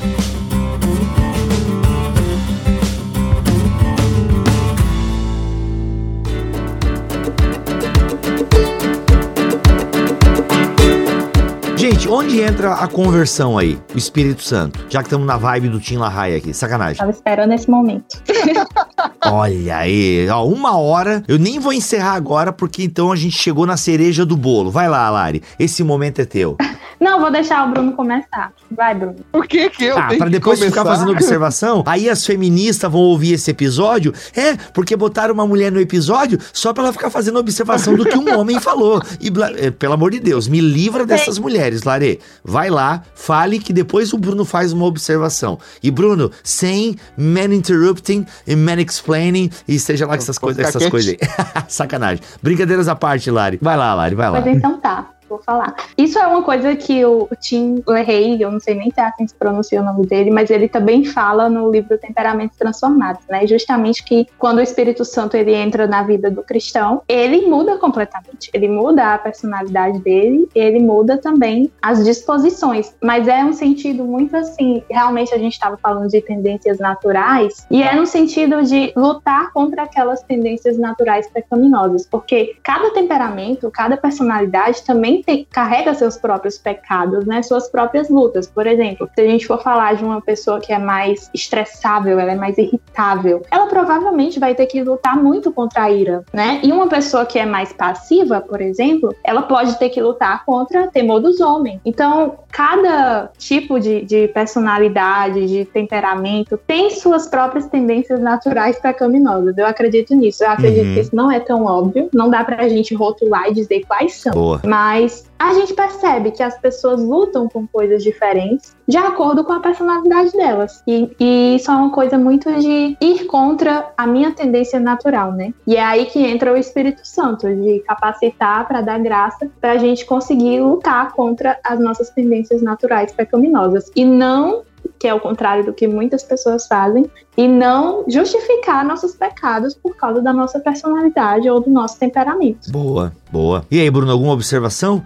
Onde 12.14 12.40
entra 12.40 12.74
a 12.74 12.86
conversão 12.86 13.58
aí? 13.58 13.76
O 13.92 13.98
Espírito 13.98 14.42
Santo. 14.42 14.86
Já 14.88 15.00
que 15.00 15.06
estamos 15.06 15.26
na 15.26 15.36
vibe 15.36 15.68
do 15.68 15.80
Tim 15.80 15.96
LaHaye 15.96 16.36
aqui. 16.36 16.54
Sacanagem. 16.54 16.96
Tava 16.96 17.10
esperando 17.10 17.52
esse 17.52 17.68
momento. 17.68 18.22
Olha 19.26 19.78
aí, 19.78 20.28
ó, 20.28 20.46
uma 20.46 20.78
hora. 20.78 21.24
Eu 21.26 21.38
nem 21.38 21.58
vou 21.58 21.72
encerrar 21.72 22.12
agora, 22.12 22.52
porque 22.52 22.84
então 22.84 23.10
a 23.10 23.16
gente 23.16 23.36
chegou 23.36 23.66
na 23.66 23.76
cereja 23.76 24.24
do 24.24 24.36
bolo. 24.36 24.70
Vai 24.70 24.88
lá, 24.88 25.10
Lari. 25.10 25.42
Esse 25.58 25.82
momento 25.82 26.20
é 26.20 26.24
teu. 26.24 26.56
Não, 27.00 27.20
vou 27.20 27.30
deixar 27.30 27.66
o 27.66 27.70
Bruno 27.70 27.92
começar. 27.92 28.52
Vai, 28.70 28.94
Bruno. 28.94 29.16
Por 29.32 29.46
que 29.46 29.68
que 29.70 29.84
eu 29.84 29.98
Ah, 29.98 30.08
tenho 30.08 30.18
pra 30.18 30.26
que 30.26 30.32
depois 30.32 30.58
começar? 30.58 30.80
ficar 30.80 30.90
fazendo 30.94 31.12
observação, 31.12 31.82
aí 31.86 32.08
as 32.08 32.24
feministas 32.24 32.90
vão 32.90 33.00
ouvir 33.00 33.32
esse 33.34 33.50
episódio. 33.50 34.12
É, 34.34 34.56
porque 34.72 34.96
botaram 34.96 35.34
uma 35.34 35.46
mulher 35.46 35.70
no 35.72 35.80
episódio 35.80 36.38
só 36.52 36.72
pra 36.72 36.84
ela 36.84 36.92
ficar 36.92 37.10
fazendo 37.10 37.38
observação 37.38 37.94
do 37.94 38.04
que 38.04 38.16
um 38.16 38.38
homem 38.38 38.60
falou. 38.60 39.02
E, 39.20 39.30
é, 39.58 39.70
pelo 39.70 39.94
amor 39.94 40.10
de 40.10 40.20
Deus, 40.20 40.48
me 40.48 40.60
livra 40.60 41.04
dessas 41.06 41.38
mulheres, 41.38 41.82
Lare. 41.82 42.20
Vai 42.44 42.70
lá, 42.70 43.02
fale 43.14 43.58
que 43.58 43.72
depois 43.72 44.12
o 44.12 44.18
Bruno 44.18 44.44
faz 44.44 44.72
uma 44.72 44.84
observação. 44.84 45.58
E 45.82 45.90
Bruno, 45.90 46.30
sem 46.42 46.96
man 47.16 47.54
interrupting 47.54 48.26
e 48.46 48.56
man 48.56 48.80
explaining, 48.80 49.50
e 49.66 49.78
seja 49.78 50.06
lá 50.06 50.16
que 50.16 50.22
essas 50.22 50.38
coisas, 50.38 50.66
essas 50.66 50.86
coisas 50.88 51.14
aí. 51.20 51.28
Sacanagem. 51.68 52.22
Brincadeiras 52.42 52.88
à 52.88 52.94
parte, 52.94 53.30
Lari. 53.30 53.58
Vai 53.60 53.76
lá, 53.76 53.94
Lari, 53.94 54.14
vai 54.14 54.30
lá. 54.30 54.42
Pois 54.42 54.56
então 54.56 54.78
tá, 54.78 55.06
vou 55.34 55.42
falar. 55.42 55.74
Isso 55.96 56.18
é 56.18 56.26
uma 56.26 56.42
coisa 56.42 56.74
que 56.76 57.04
o, 57.04 57.28
Tim 57.40 57.82
LaHaye, 57.86 58.40
eu 58.40 58.50
não 58.50 58.60
sei 58.60 58.74
nem 58.74 58.90
se 58.90 59.00
é 59.00 59.04
assim 59.04 59.26
se 59.26 59.34
pronuncia 59.34 59.80
o 59.80 59.84
nome 59.84 60.06
dele, 60.06 60.30
mas 60.30 60.50
ele 60.50 60.68
também 60.68 61.04
fala 61.04 61.48
no 61.48 61.70
livro 61.70 61.98
Temperamentos 61.98 62.56
Transformados, 62.56 63.24
né? 63.28 63.46
Justamente 63.46 64.04
que 64.04 64.26
quando 64.38 64.58
o 64.58 64.62
Espírito 64.62 65.04
Santo 65.04 65.36
ele 65.36 65.54
entra 65.54 65.86
na 65.86 66.02
vida 66.02 66.30
do 66.30 66.42
cristão, 66.42 67.02
ele 67.08 67.46
muda 67.46 67.76
completamente. 67.78 68.50
Ele 68.52 68.68
muda 68.68 69.14
a 69.14 69.18
personalidade 69.18 69.98
dele, 70.00 70.48
ele 70.54 70.80
muda 70.80 71.18
também 71.18 71.70
as 71.82 72.04
disposições. 72.04 72.94
Mas 73.02 73.28
é 73.28 73.44
um 73.44 73.52
sentido 73.52 74.04
muito 74.04 74.36
assim, 74.36 74.82
realmente 74.90 75.34
a 75.34 75.38
gente 75.38 75.52
estava 75.52 75.76
falando 75.76 76.08
de 76.08 76.20
tendências 76.20 76.78
naturais, 76.78 77.66
e 77.70 77.82
é 77.82 77.94
no 77.94 78.06
sentido 78.06 78.62
de 78.62 78.92
lutar 78.96 79.52
contra 79.52 79.82
aquelas 79.82 80.22
tendências 80.22 80.78
naturais 80.78 81.28
pecaminosas, 81.28 82.06
porque 82.06 82.56
cada 82.62 82.90
temperamento, 82.90 83.70
cada 83.70 83.96
personalidade 83.96 84.82
também 84.84 85.22
tem, 85.24 85.46
carrega 85.50 85.94
seus 85.94 86.16
próprios 86.16 86.58
pecados, 86.58 87.24
né? 87.26 87.42
Suas 87.42 87.68
próprias 87.68 88.08
lutas. 88.08 88.46
Por 88.46 88.66
exemplo, 88.66 89.08
se 89.14 89.20
a 89.20 89.26
gente 89.26 89.46
for 89.46 89.60
falar 89.62 89.94
de 89.94 90.04
uma 90.04 90.20
pessoa 90.20 90.60
que 90.60 90.72
é 90.72 90.78
mais 90.78 91.30
estressável, 91.34 92.18
ela 92.18 92.32
é 92.32 92.36
mais 92.36 92.58
irritável, 92.58 93.42
ela 93.50 93.66
provavelmente 93.66 94.38
vai 94.38 94.54
ter 94.54 94.66
que 94.66 94.82
lutar 94.82 95.16
muito 95.16 95.52
contra 95.52 95.84
a 95.84 95.90
ira, 95.90 96.24
né? 96.32 96.60
E 96.62 96.72
uma 96.72 96.86
pessoa 96.88 97.24
que 97.24 97.38
é 97.38 97.46
mais 97.46 97.72
passiva, 97.72 98.40
por 98.40 98.60
exemplo, 98.60 99.14
ela 99.24 99.42
pode 99.42 99.78
ter 99.78 99.88
que 99.88 100.00
lutar 100.00 100.44
contra 100.44 100.86
temor 100.88 101.20
dos 101.20 101.40
homens. 101.40 101.80
Então, 101.84 102.38
cada 102.50 103.30
tipo 103.38 103.78
de, 103.80 104.02
de 104.04 104.28
personalidade, 104.28 105.46
de 105.46 105.64
temperamento, 105.64 106.58
tem 106.66 106.90
suas 106.90 107.26
próprias 107.26 107.66
tendências 107.66 108.20
naturais 108.20 108.78
pecaminosas. 108.78 109.56
Eu 109.56 109.66
acredito 109.66 110.14
nisso. 110.14 110.44
Eu 110.44 110.50
acredito 110.50 110.84
Uhum. 110.84 110.94
que 110.94 111.00
isso 111.00 111.14
não 111.16 111.30
é 111.30 111.38
tão 111.40 111.64
óbvio. 111.64 112.08
Não 112.12 112.28
dá 112.28 112.42
pra 112.44 112.68
gente 112.68 112.94
rotular 112.94 113.48
e 113.48 113.54
dizer 113.54 113.84
quais 113.86 114.14
são. 114.16 114.32
Boa. 114.32 114.60
Mas 114.64 115.13
a 115.38 115.52
gente 115.54 115.74
percebe 115.74 116.30
que 116.30 116.42
as 116.42 116.58
pessoas 116.58 117.00
lutam 117.02 117.48
com 117.48 117.66
coisas 117.66 118.02
diferentes 118.02 118.76
de 118.86 118.96
acordo 118.96 119.44
com 119.44 119.52
a 119.52 119.60
personalidade 119.60 120.32
delas. 120.32 120.82
E, 120.86 121.10
e 121.18 121.56
isso 121.56 121.70
é 121.70 121.74
uma 121.74 121.90
coisa 121.90 122.16
muito 122.18 122.52
de 122.60 122.96
ir 123.00 123.24
contra 123.26 123.92
a 123.96 124.06
minha 124.06 124.32
tendência 124.32 124.80
natural, 124.80 125.32
né? 125.32 125.52
E 125.66 125.76
é 125.76 125.82
aí 125.82 126.06
que 126.06 126.18
entra 126.18 126.52
o 126.52 126.56
Espírito 126.56 127.06
Santo, 127.06 127.46
de 127.46 127.80
capacitar 127.80 128.66
para 128.66 128.80
dar 128.80 128.98
graça 128.98 129.50
para 129.60 129.72
a 129.72 129.78
gente 129.78 130.04
conseguir 130.04 130.60
lutar 130.60 131.12
contra 131.12 131.58
as 131.64 131.78
nossas 131.78 132.10
tendências 132.10 132.62
naturais 132.62 133.12
pecaminosas. 133.12 133.90
E 133.94 134.04
não 134.04 134.62
que 135.04 135.08
é 135.08 135.12
o 135.12 135.20
contrário 135.20 135.62
do 135.62 135.70
que 135.70 135.86
muitas 135.86 136.22
pessoas 136.22 136.66
fazem, 136.66 137.04
e 137.36 137.46
não 137.46 138.06
justificar 138.08 138.82
nossos 138.86 139.14
pecados 139.14 139.74
por 139.74 139.94
causa 139.94 140.22
da 140.22 140.32
nossa 140.32 140.58
personalidade 140.58 141.46
ou 141.46 141.60
do 141.60 141.68
nosso 141.68 141.98
temperamento. 141.98 142.72
Boa, 142.72 143.12
boa. 143.30 143.66
E 143.70 143.78
aí, 143.78 143.90
Bruno, 143.90 144.10
alguma 144.10 144.32
observação? 144.32 145.04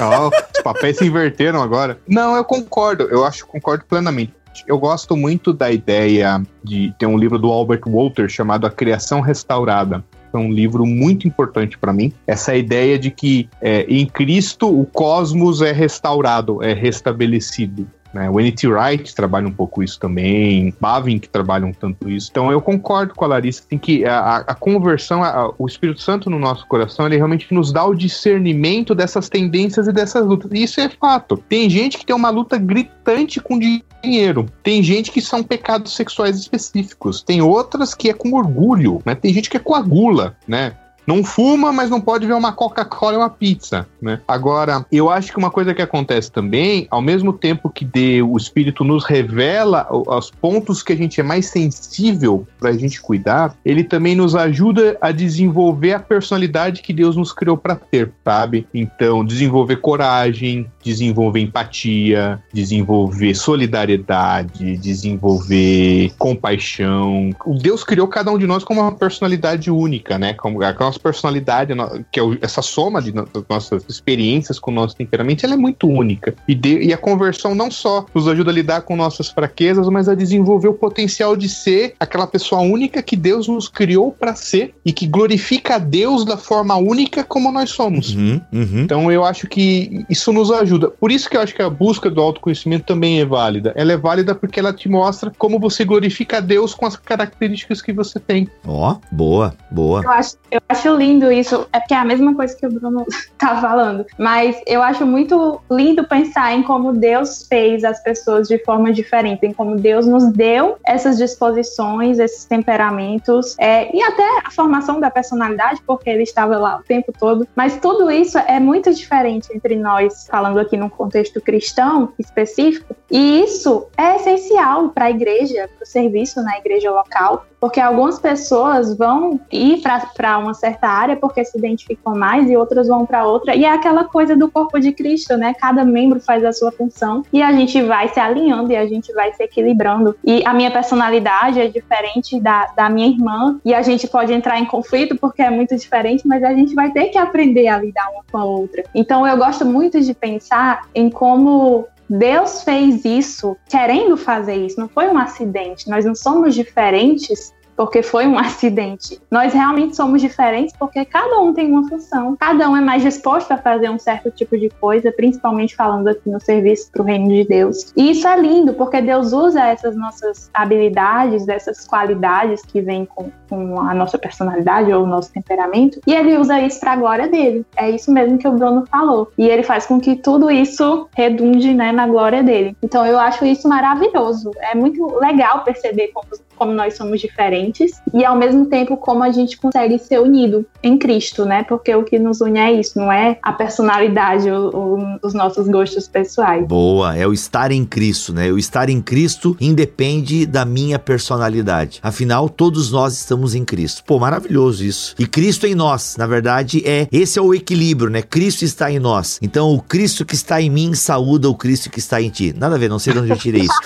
Ó, 0.00 0.28
os 0.28 0.62
papéis 0.62 0.96
se 0.96 1.04
inverteram 1.04 1.62
agora. 1.62 1.98
Não, 2.08 2.34
eu 2.34 2.42
concordo. 2.42 3.04
Eu 3.04 3.22
acho 3.22 3.46
concordo 3.46 3.84
plenamente. 3.84 4.32
Eu 4.66 4.78
gosto 4.78 5.14
muito 5.14 5.52
da 5.52 5.70
ideia 5.70 6.42
de 6.62 6.94
ter 6.98 7.04
um 7.04 7.18
livro 7.18 7.38
do 7.38 7.52
Albert 7.52 7.82
Walter 7.86 8.30
chamado 8.30 8.66
A 8.66 8.70
Criação 8.70 9.20
Restaurada. 9.20 10.02
É 10.32 10.38
um 10.38 10.50
livro 10.50 10.86
muito 10.86 11.28
importante 11.28 11.76
para 11.76 11.92
mim. 11.92 12.14
Essa 12.26 12.56
ideia 12.56 12.98
de 12.98 13.10
que 13.10 13.50
é, 13.60 13.82
em 13.82 14.06
Cristo 14.06 14.68
o 14.68 14.86
cosmos 14.86 15.60
é 15.60 15.70
restaurado, 15.70 16.62
é 16.62 16.72
restabelecido. 16.72 17.86
Né? 18.14 18.30
O 18.30 18.38
N.T. 18.38 18.68
Wright 18.68 19.12
trabalha 19.14 19.48
um 19.48 19.52
pouco 19.52 19.82
isso 19.82 19.98
também, 19.98 20.72
Bavin 20.80 21.18
que 21.18 21.28
trabalham 21.28 21.72
tanto 21.72 22.08
isso. 22.08 22.28
Então 22.30 22.50
eu 22.52 22.60
concordo 22.60 23.12
com 23.14 23.24
a 23.24 23.28
Larissa, 23.28 23.64
tem 23.68 23.78
que 23.78 24.04
a, 24.04 24.36
a 24.46 24.54
conversão, 24.54 25.22
a- 25.24 25.52
o 25.58 25.66
Espírito 25.66 26.00
Santo 26.00 26.30
no 26.30 26.38
nosso 26.38 26.66
coração, 26.68 27.06
ele 27.06 27.16
realmente 27.16 27.52
nos 27.52 27.72
dá 27.72 27.84
o 27.84 27.94
discernimento 27.94 28.94
dessas 28.94 29.28
tendências 29.28 29.88
e 29.88 29.92
dessas 29.92 30.24
lutas. 30.24 30.50
E 30.54 30.62
isso 30.62 30.80
é 30.80 30.88
fato. 30.88 31.36
Tem 31.48 31.68
gente 31.68 31.98
que 31.98 32.06
tem 32.06 32.14
uma 32.14 32.30
luta 32.30 32.56
gritante 32.56 33.40
com 33.40 33.58
dinheiro. 33.58 34.46
Tem 34.62 34.82
gente 34.82 35.10
que 35.10 35.20
são 35.20 35.42
pecados 35.42 35.94
sexuais 35.94 36.38
específicos. 36.38 37.22
Tem 37.22 37.42
outras 37.42 37.94
que 37.94 38.08
é 38.10 38.14
com 38.14 38.32
orgulho, 38.34 39.00
né? 39.04 39.14
Tem 39.14 39.32
gente 39.32 39.50
que 39.50 39.56
é 39.56 39.60
com 39.60 39.74
a 39.74 39.80
gula, 39.82 40.36
né? 40.46 40.74
Não 41.06 41.22
fuma, 41.22 41.72
mas 41.72 41.90
não 41.90 42.00
pode 42.00 42.26
ver 42.26 42.34
uma 42.34 42.52
Coca-Cola 42.52 43.14
e 43.14 43.16
uma 43.18 43.30
pizza, 43.30 43.86
né? 44.00 44.20
Agora, 44.26 44.84
eu 44.90 45.10
acho 45.10 45.32
que 45.32 45.38
uma 45.38 45.50
coisa 45.50 45.74
que 45.74 45.82
acontece 45.82 46.30
também, 46.30 46.86
ao 46.90 47.02
mesmo 47.02 47.32
tempo 47.32 47.70
que 47.70 47.84
de, 47.84 48.22
o 48.22 48.36
Espírito 48.36 48.84
nos 48.84 49.04
revela 49.04 49.86
os 49.90 50.30
pontos 50.30 50.82
que 50.82 50.92
a 50.92 50.96
gente 50.96 51.20
é 51.20 51.22
mais 51.22 51.46
sensível 51.46 52.46
para 52.58 52.70
a 52.70 52.72
gente 52.72 53.00
cuidar, 53.00 53.56
ele 53.64 53.84
também 53.84 54.14
nos 54.14 54.34
ajuda 54.34 54.96
a 55.00 55.12
desenvolver 55.12 55.92
a 55.92 56.00
personalidade 56.00 56.82
que 56.82 56.92
Deus 56.92 57.16
nos 57.16 57.32
criou 57.32 57.56
para 57.56 57.76
ter, 57.76 58.12
sabe? 58.24 58.66
Então, 58.72 59.24
desenvolver 59.24 59.76
coragem, 59.76 60.70
desenvolver 60.84 61.40
empatia, 61.40 62.40
desenvolver 62.52 63.34
solidariedade, 63.34 64.76
desenvolver 64.76 66.12
compaixão. 66.18 67.30
O 67.46 67.54
Deus 67.54 67.82
criou 67.82 68.06
cada 68.06 68.30
um 68.30 68.38
de 68.38 68.46
nós 68.46 68.62
com 68.62 68.74
uma 68.74 68.92
personalidade 68.92 69.70
única, 69.70 70.18
né? 70.18 70.34
Como 70.34 70.62
a 70.62 70.72
nossa 70.72 71.00
personalidade, 71.00 71.72
que 72.12 72.20
é 72.20 72.22
essa 72.42 72.60
soma 72.60 73.00
de 73.00 73.12
nossas 73.48 73.84
experiências 73.88 74.58
com 74.58 74.70
o 74.70 74.74
nosso 74.74 74.94
temperamento, 74.94 75.44
ela 75.44 75.54
é 75.54 75.56
muito 75.56 75.88
única. 75.88 76.34
E, 76.46 76.54
de, 76.54 76.82
e 76.82 76.92
a 76.92 76.98
conversão 76.98 77.54
não 77.54 77.70
só 77.70 78.04
nos 78.14 78.28
ajuda 78.28 78.50
a 78.50 78.54
lidar 78.54 78.82
com 78.82 78.94
nossas 78.96 79.30
fraquezas, 79.30 79.88
mas 79.88 80.08
a 80.08 80.14
desenvolver 80.14 80.68
o 80.68 80.74
potencial 80.74 81.36
de 81.36 81.48
ser 81.48 81.94
aquela 81.98 82.26
pessoa 82.26 82.60
única 82.60 83.02
que 83.02 83.16
Deus 83.16 83.48
nos 83.48 83.68
criou 83.68 84.12
para 84.12 84.34
ser 84.34 84.74
e 84.84 84.92
que 84.92 85.06
glorifica 85.06 85.76
a 85.76 85.78
Deus 85.78 86.24
da 86.24 86.36
forma 86.36 86.76
única 86.76 87.24
como 87.24 87.50
nós 87.50 87.70
somos. 87.70 88.14
Uhum, 88.14 88.40
uhum. 88.52 88.80
Então 88.82 89.10
eu 89.10 89.24
acho 89.24 89.46
que 89.46 90.04
isso 90.10 90.32
nos 90.32 90.50
ajuda. 90.50 90.73
Por 90.78 91.10
isso 91.10 91.28
que 91.28 91.36
eu 91.36 91.40
acho 91.40 91.54
que 91.54 91.62
a 91.62 91.70
busca 91.70 92.10
do 92.10 92.20
autoconhecimento 92.20 92.86
também 92.86 93.20
é 93.20 93.24
válida. 93.24 93.72
Ela 93.76 93.92
é 93.92 93.96
válida 93.96 94.34
porque 94.34 94.60
ela 94.60 94.72
te 94.72 94.88
mostra 94.88 95.32
como 95.36 95.58
você 95.58 95.84
glorifica 95.84 96.38
a 96.38 96.40
Deus 96.40 96.74
com 96.74 96.86
as 96.86 96.96
características 96.96 97.80
que 97.80 97.92
você 97.92 98.18
tem. 98.18 98.48
Ó, 98.66 98.92
oh, 98.92 99.14
boa, 99.14 99.54
boa. 99.70 100.02
Eu 100.02 100.10
acho, 100.10 100.36
eu 100.50 100.60
acho 100.68 100.96
lindo 100.96 101.30
isso. 101.30 101.66
É 101.72 101.78
porque 101.78 101.94
é 101.94 101.98
a 101.98 102.04
mesma 102.04 102.34
coisa 102.34 102.56
que 102.56 102.66
o 102.66 102.70
Bruno 102.70 103.04
tá 103.38 103.60
falando. 103.60 104.04
Mas 104.18 104.60
eu 104.66 104.82
acho 104.82 105.06
muito 105.06 105.60
lindo 105.70 106.04
pensar 106.04 106.52
em 106.52 106.62
como 106.62 106.92
Deus 106.92 107.46
fez 107.48 107.84
as 107.84 108.02
pessoas 108.02 108.48
de 108.48 108.58
forma 108.64 108.92
diferente, 108.92 109.46
em 109.46 109.52
como 109.52 109.76
Deus 109.76 110.06
nos 110.06 110.32
deu 110.32 110.76
essas 110.86 111.18
disposições, 111.18 112.18
esses 112.18 112.44
temperamentos, 112.44 113.54
é, 113.58 113.94
e 113.94 114.02
até 114.02 114.24
a 114.44 114.50
formação 114.50 115.00
da 115.00 115.10
personalidade, 115.10 115.80
porque 115.86 116.10
ele 116.10 116.22
estava 116.22 116.56
lá 116.58 116.78
o 116.78 116.82
tempo 116.82 117.12
todo. 117.18 117.46
Mas 117.54 117.76
tudo 117.78 118.10
isso 118.10 118.38
é 118.38 118.58
muito 118.58 118.92
diferente 118.92 119.48
entre 119.54 119.76
nós, 119.76 120.26
falando 120.28 120.58
aqui 120.64 120.76
num 120.76 120.88
contexto 120.88 121.40
cristão 121.40 122.12
específico, 122.18 122.94
e 123.10 123.42
isso 123.42 123.86
é 123.96 124.16
essencial 124.16 124.88
para 124.88 125.06
a 125.06 125.10
igreja, 125.10 125.68
para 125.76 125.84
o 125.84 125.86
serviço 125.86 126.42
na 126.42 126.58
igreja 126.58 126.90
local, 126.90 127.46
porque 127.64 127.80
algumas 127.80 128.18
pessoas 128.18 128.94
vão 128.94 129.40
ir 129.50 129.80
para 130.14 130.36
uma 130.36 130.52
certa 130.52 130.86
área 130.86 131.16
porque 131.16 131.42
se 131.46 131.56
identificam 131.56 132.14
mais 132.14 132.50
e 132.50 132.54
outras 132.58 132.88
vão 132.88 133.06
para 133.06 133.26
outra. 133.26 133.56
E 133.56 133.64
é 133.64 133.70
aquela 133.70 134.04
coisa 134.04 134.36
do 134.36 134.50
corpo 134.50 134.78
de 134.78 134.92
Cristo, 134.92 135.34
né? 135.38 135.54
Cada 135.58 135.82
membro 135.82 136.20
faz 136.20 136.44
a 136.44 136.52
sua 136.52 136.70
função 136.70 137.22
e 137.32 137.42
a 137.42 137.50
gente 137.52 137.80
vai 137.80 138.08
se 138.08 138.20
alinhando 138.20 138.70
e 138.70 138.76
a 138.76 138.86
gente 138.86 139.10
vai 139.14 139.32
se 139.32 139.42
equilibrando. 139.42 140.14
E 140.22 140.44
a 140.44 140.52
minha 140.52 140.70
personalidade 140.70 141.58
é 141.58 141.66
diferente 141.66 142.38
da, 142.38 142.66
da 142.76 142.90
minha 142.90 143.08
irmã 143.08 143.58
e 143.64 143.72
a 143.72 143.80
gente 143.80 144.06
pode 144.08 144.30
entrar 144.30 144.60
em 144.60 144.66
conflito 144.66 145.16
porque 145.16 145.40
é 145.40 145.48
muito 145.48 145.74
diferente, 145.74 146.28
mas 146.28 146.44
a 146.44 146.52
gente 146.52 146.74
vai 146.74 146.90
ter 146.90 147.06
que 147.06 147.16
aprender 147.16 147.68
a 147.68 147.78
lidar 147.78 148.10
uma 148.10 148.24
com 148.30 148.36
a 148.36 148.44
outra. 148.44 148.84
Então 148.94 149.26
eu 149.26 149.38
gosto 149.38 149.64
muito 149.64 149.98
de 150.02 150.12
pensar 150.12 150.53
em 150.94 151.10
como 151.10 151.86
Deus 152.08 152.62
fez 152.62 153.04
isso 153.04 153.56
querendo 153.68 154.16
fazer 154.16 154.54
isso, 154.54 154.78
não 154.78 154.88
foi 154.88 155.08
um 155.08 155.18
acidente. 155.18 155.88
Nós 155.88 156.04
não 156.04 156.14
somos 156.14 156.54
diferentes 156.54 157.52
porque 157.76 158.02
foi 158.02 158.26
um 158.26 158.38
acidente. 158.38 159.20
Nós 159.30 159.52
realmente 159.52 159.96
somos 159.96 160.20
diferentes 160.20 160.74
porque 160.78 161.04
cada 161.04 161.40
um 161.40 161.52
tem 161.52 161.70
uma 161.70 161.88
função, 161.88 162.36
cada 162.36 162.68
um 162.68 162.76
é 162.76 162.80
mais 162.80 163.02
disposto 163.02 163.52
a 163.52 163.56
fazer 163.56 163.90
um 163.90 163.98
certo 163.98 164.30
tipo 164.30 164.56
de 164.58 164.68
coisa, 164.80 165.12
principalmente 165.12 165.74
falando 165.74 166.08
aqui 166.08 166.28
no 166.28 166.40
serviço 166.40 166.90
para 166.90 167.02
o 167.02 167.04
reino 167.04 167.28
de 167.28 167.44
Deus. 167.44 167.92
E 167.96 168.10
isso 168.10 168.26
é 168.26 168.36
lindo 168.36 168.74
porque 168.74 169.00
Deus 169.00 169.32
usa 169.32 169.60
essas 169.66 169.96
nossas 169.96 170.50
habilidades, 170.52 171.48
essas 171.48 171.86
qualidades 171.86 172.62
que 172.62 172.80
vêm 172.80 173.04
com, 173.04 173.30
com 173.48 173.80
a 173.80 173.94
nossa 173.94 174.18
personalidade 174.18 174.92
ou 174.92 175.04
o 175.04 175.06
nosso 175.06 175.32
temperamento, 175.32 176.00
e 176.06 176.14
ele 176.14 176.36
usa 176.36 176.60
isso 176.60 176.80
para 176.80 176.92
a 176.92 176.96
glória 176.96 177.28
dele. 177.28 177.64
É 177.76 177.90
isso 177.90 178.12
mesmo 178.12 178.38
que 178.38 178.48
o 178.48 178.52
Bruno 178.52 178.84
falou. 178.86 179.30
E 179.36 179.48
ele 179.48 179.62
faz 179.62 179.86
com 179.86 180.00
que 180.00 180.16
tudo 180.16 180.50
isso 180.50 181.08
redunde 181.14 181.72
né, 181.72 181.92
na 181.92 182.06
glória 182.06 182.42
dele. 182.42 182.76
Então 182.82 183.06
eu 183.06 183.18
acho 183.18 183.44
isso 183.44 183.68
maravilhoso. 183.68 184.50
É 184.60 184.74
muito 184.74 185.18
legal 185.18 185.64
perceber 185.64 186.08
como, 186.08 186.26
como 186.56 186.72
nós 186.72 186.96
somos 186.96 187.20
diferentes 187.20 187.63
diferentes 187.64 188.00
e 188.12 188.24
ao 188.24 188.36
mesmo 188.36 188.66
tempo 188.66 188.96
como 188.96 189.22
a 189.22 189.30
gente 189.30 189.56
consegue 189.56 189.98
ser 189.98 190.20
unido 190.20 190.66
em 190.82 190.98
Cristo, 190.98 191.44
né? 191.44 191.62
Porque 191.64 191.94
o 191.94 192.04
que 192.04 192.18
nos 192.18 192.40
une 192.40 192.58
é 192.58 192.72
isso, 192.72 192.98
não 192.98 193.10
é 193.10 193.38
a 193.42 193.52
personalidade 193.52 194.50
ou, 194.50 195.04
os 195.22 195.34
nossos 195.34 195.68
gostos 195.68 196.08
pessoais. 196.08 196.66
Boa, 196.66 197.16
é 197.16 197.26
o 197.26 197.32
estar 197.32 197.70
em 197.70 197.84
Cristo, 197.84 198.32
né? 198.32 198.50
O 198.50 198.58
estar 198.58 198.88
em 198.88 199.00
Cristo 199.00 199.56
independe 199.60 200.46
da 200.46 200.64
minha 200.64 200.98
personalidade. 200.98 202.00
Afinal, 202.02 202.48
todos 202.48 202.90
nós 202.90 203.14
estamos 203.14 203.54
em 203.54 203.64
Cristo. 203.64 204.02
Pô, 204.04 204.18
maravilhoso 204.18 204.84
isso. 204.84 205.14
E 205.18 205.26
Cristo 205.26 205.66
em 205.66 205.74
nós, 205.74 206.16
na 206.16 206.26
verdade, 206.26 206.82
é 206.86 207.06
esse 207.10 207.38
é 207.38 207.42
o 207.42 207.54
equilíbrio, 207.54 208.10
né? 208.10 208.22
Cristo 208.22 208.64
está 208.64 208.90
em 208.90 208.98
nós. 208.98 209.38
Então, 209.40 209.72
o 209.72 209.80
Cristo 209.80 210.24
que 210.24 210.34
está 210.34 210.60
em 210.60 210.70
mim 210.70 210.94
saúda 210.94 211.48
o 211.48 211.54
Cristo 211.54 211.90
que 211.90 211.98
está 211.98 212.20
em 212.20 212.28
ti. 212.28 212.54
Nada 212.56 212.74
a 212.74 212.78
ver, 212.78 212.88
não 212.88 212.98
sei 212.98 213.12
de 213.12 213.18
onde 213.20 213.30
eu 213.30 213.38
tirei 213.38 213.62
isso. 213.62 213.74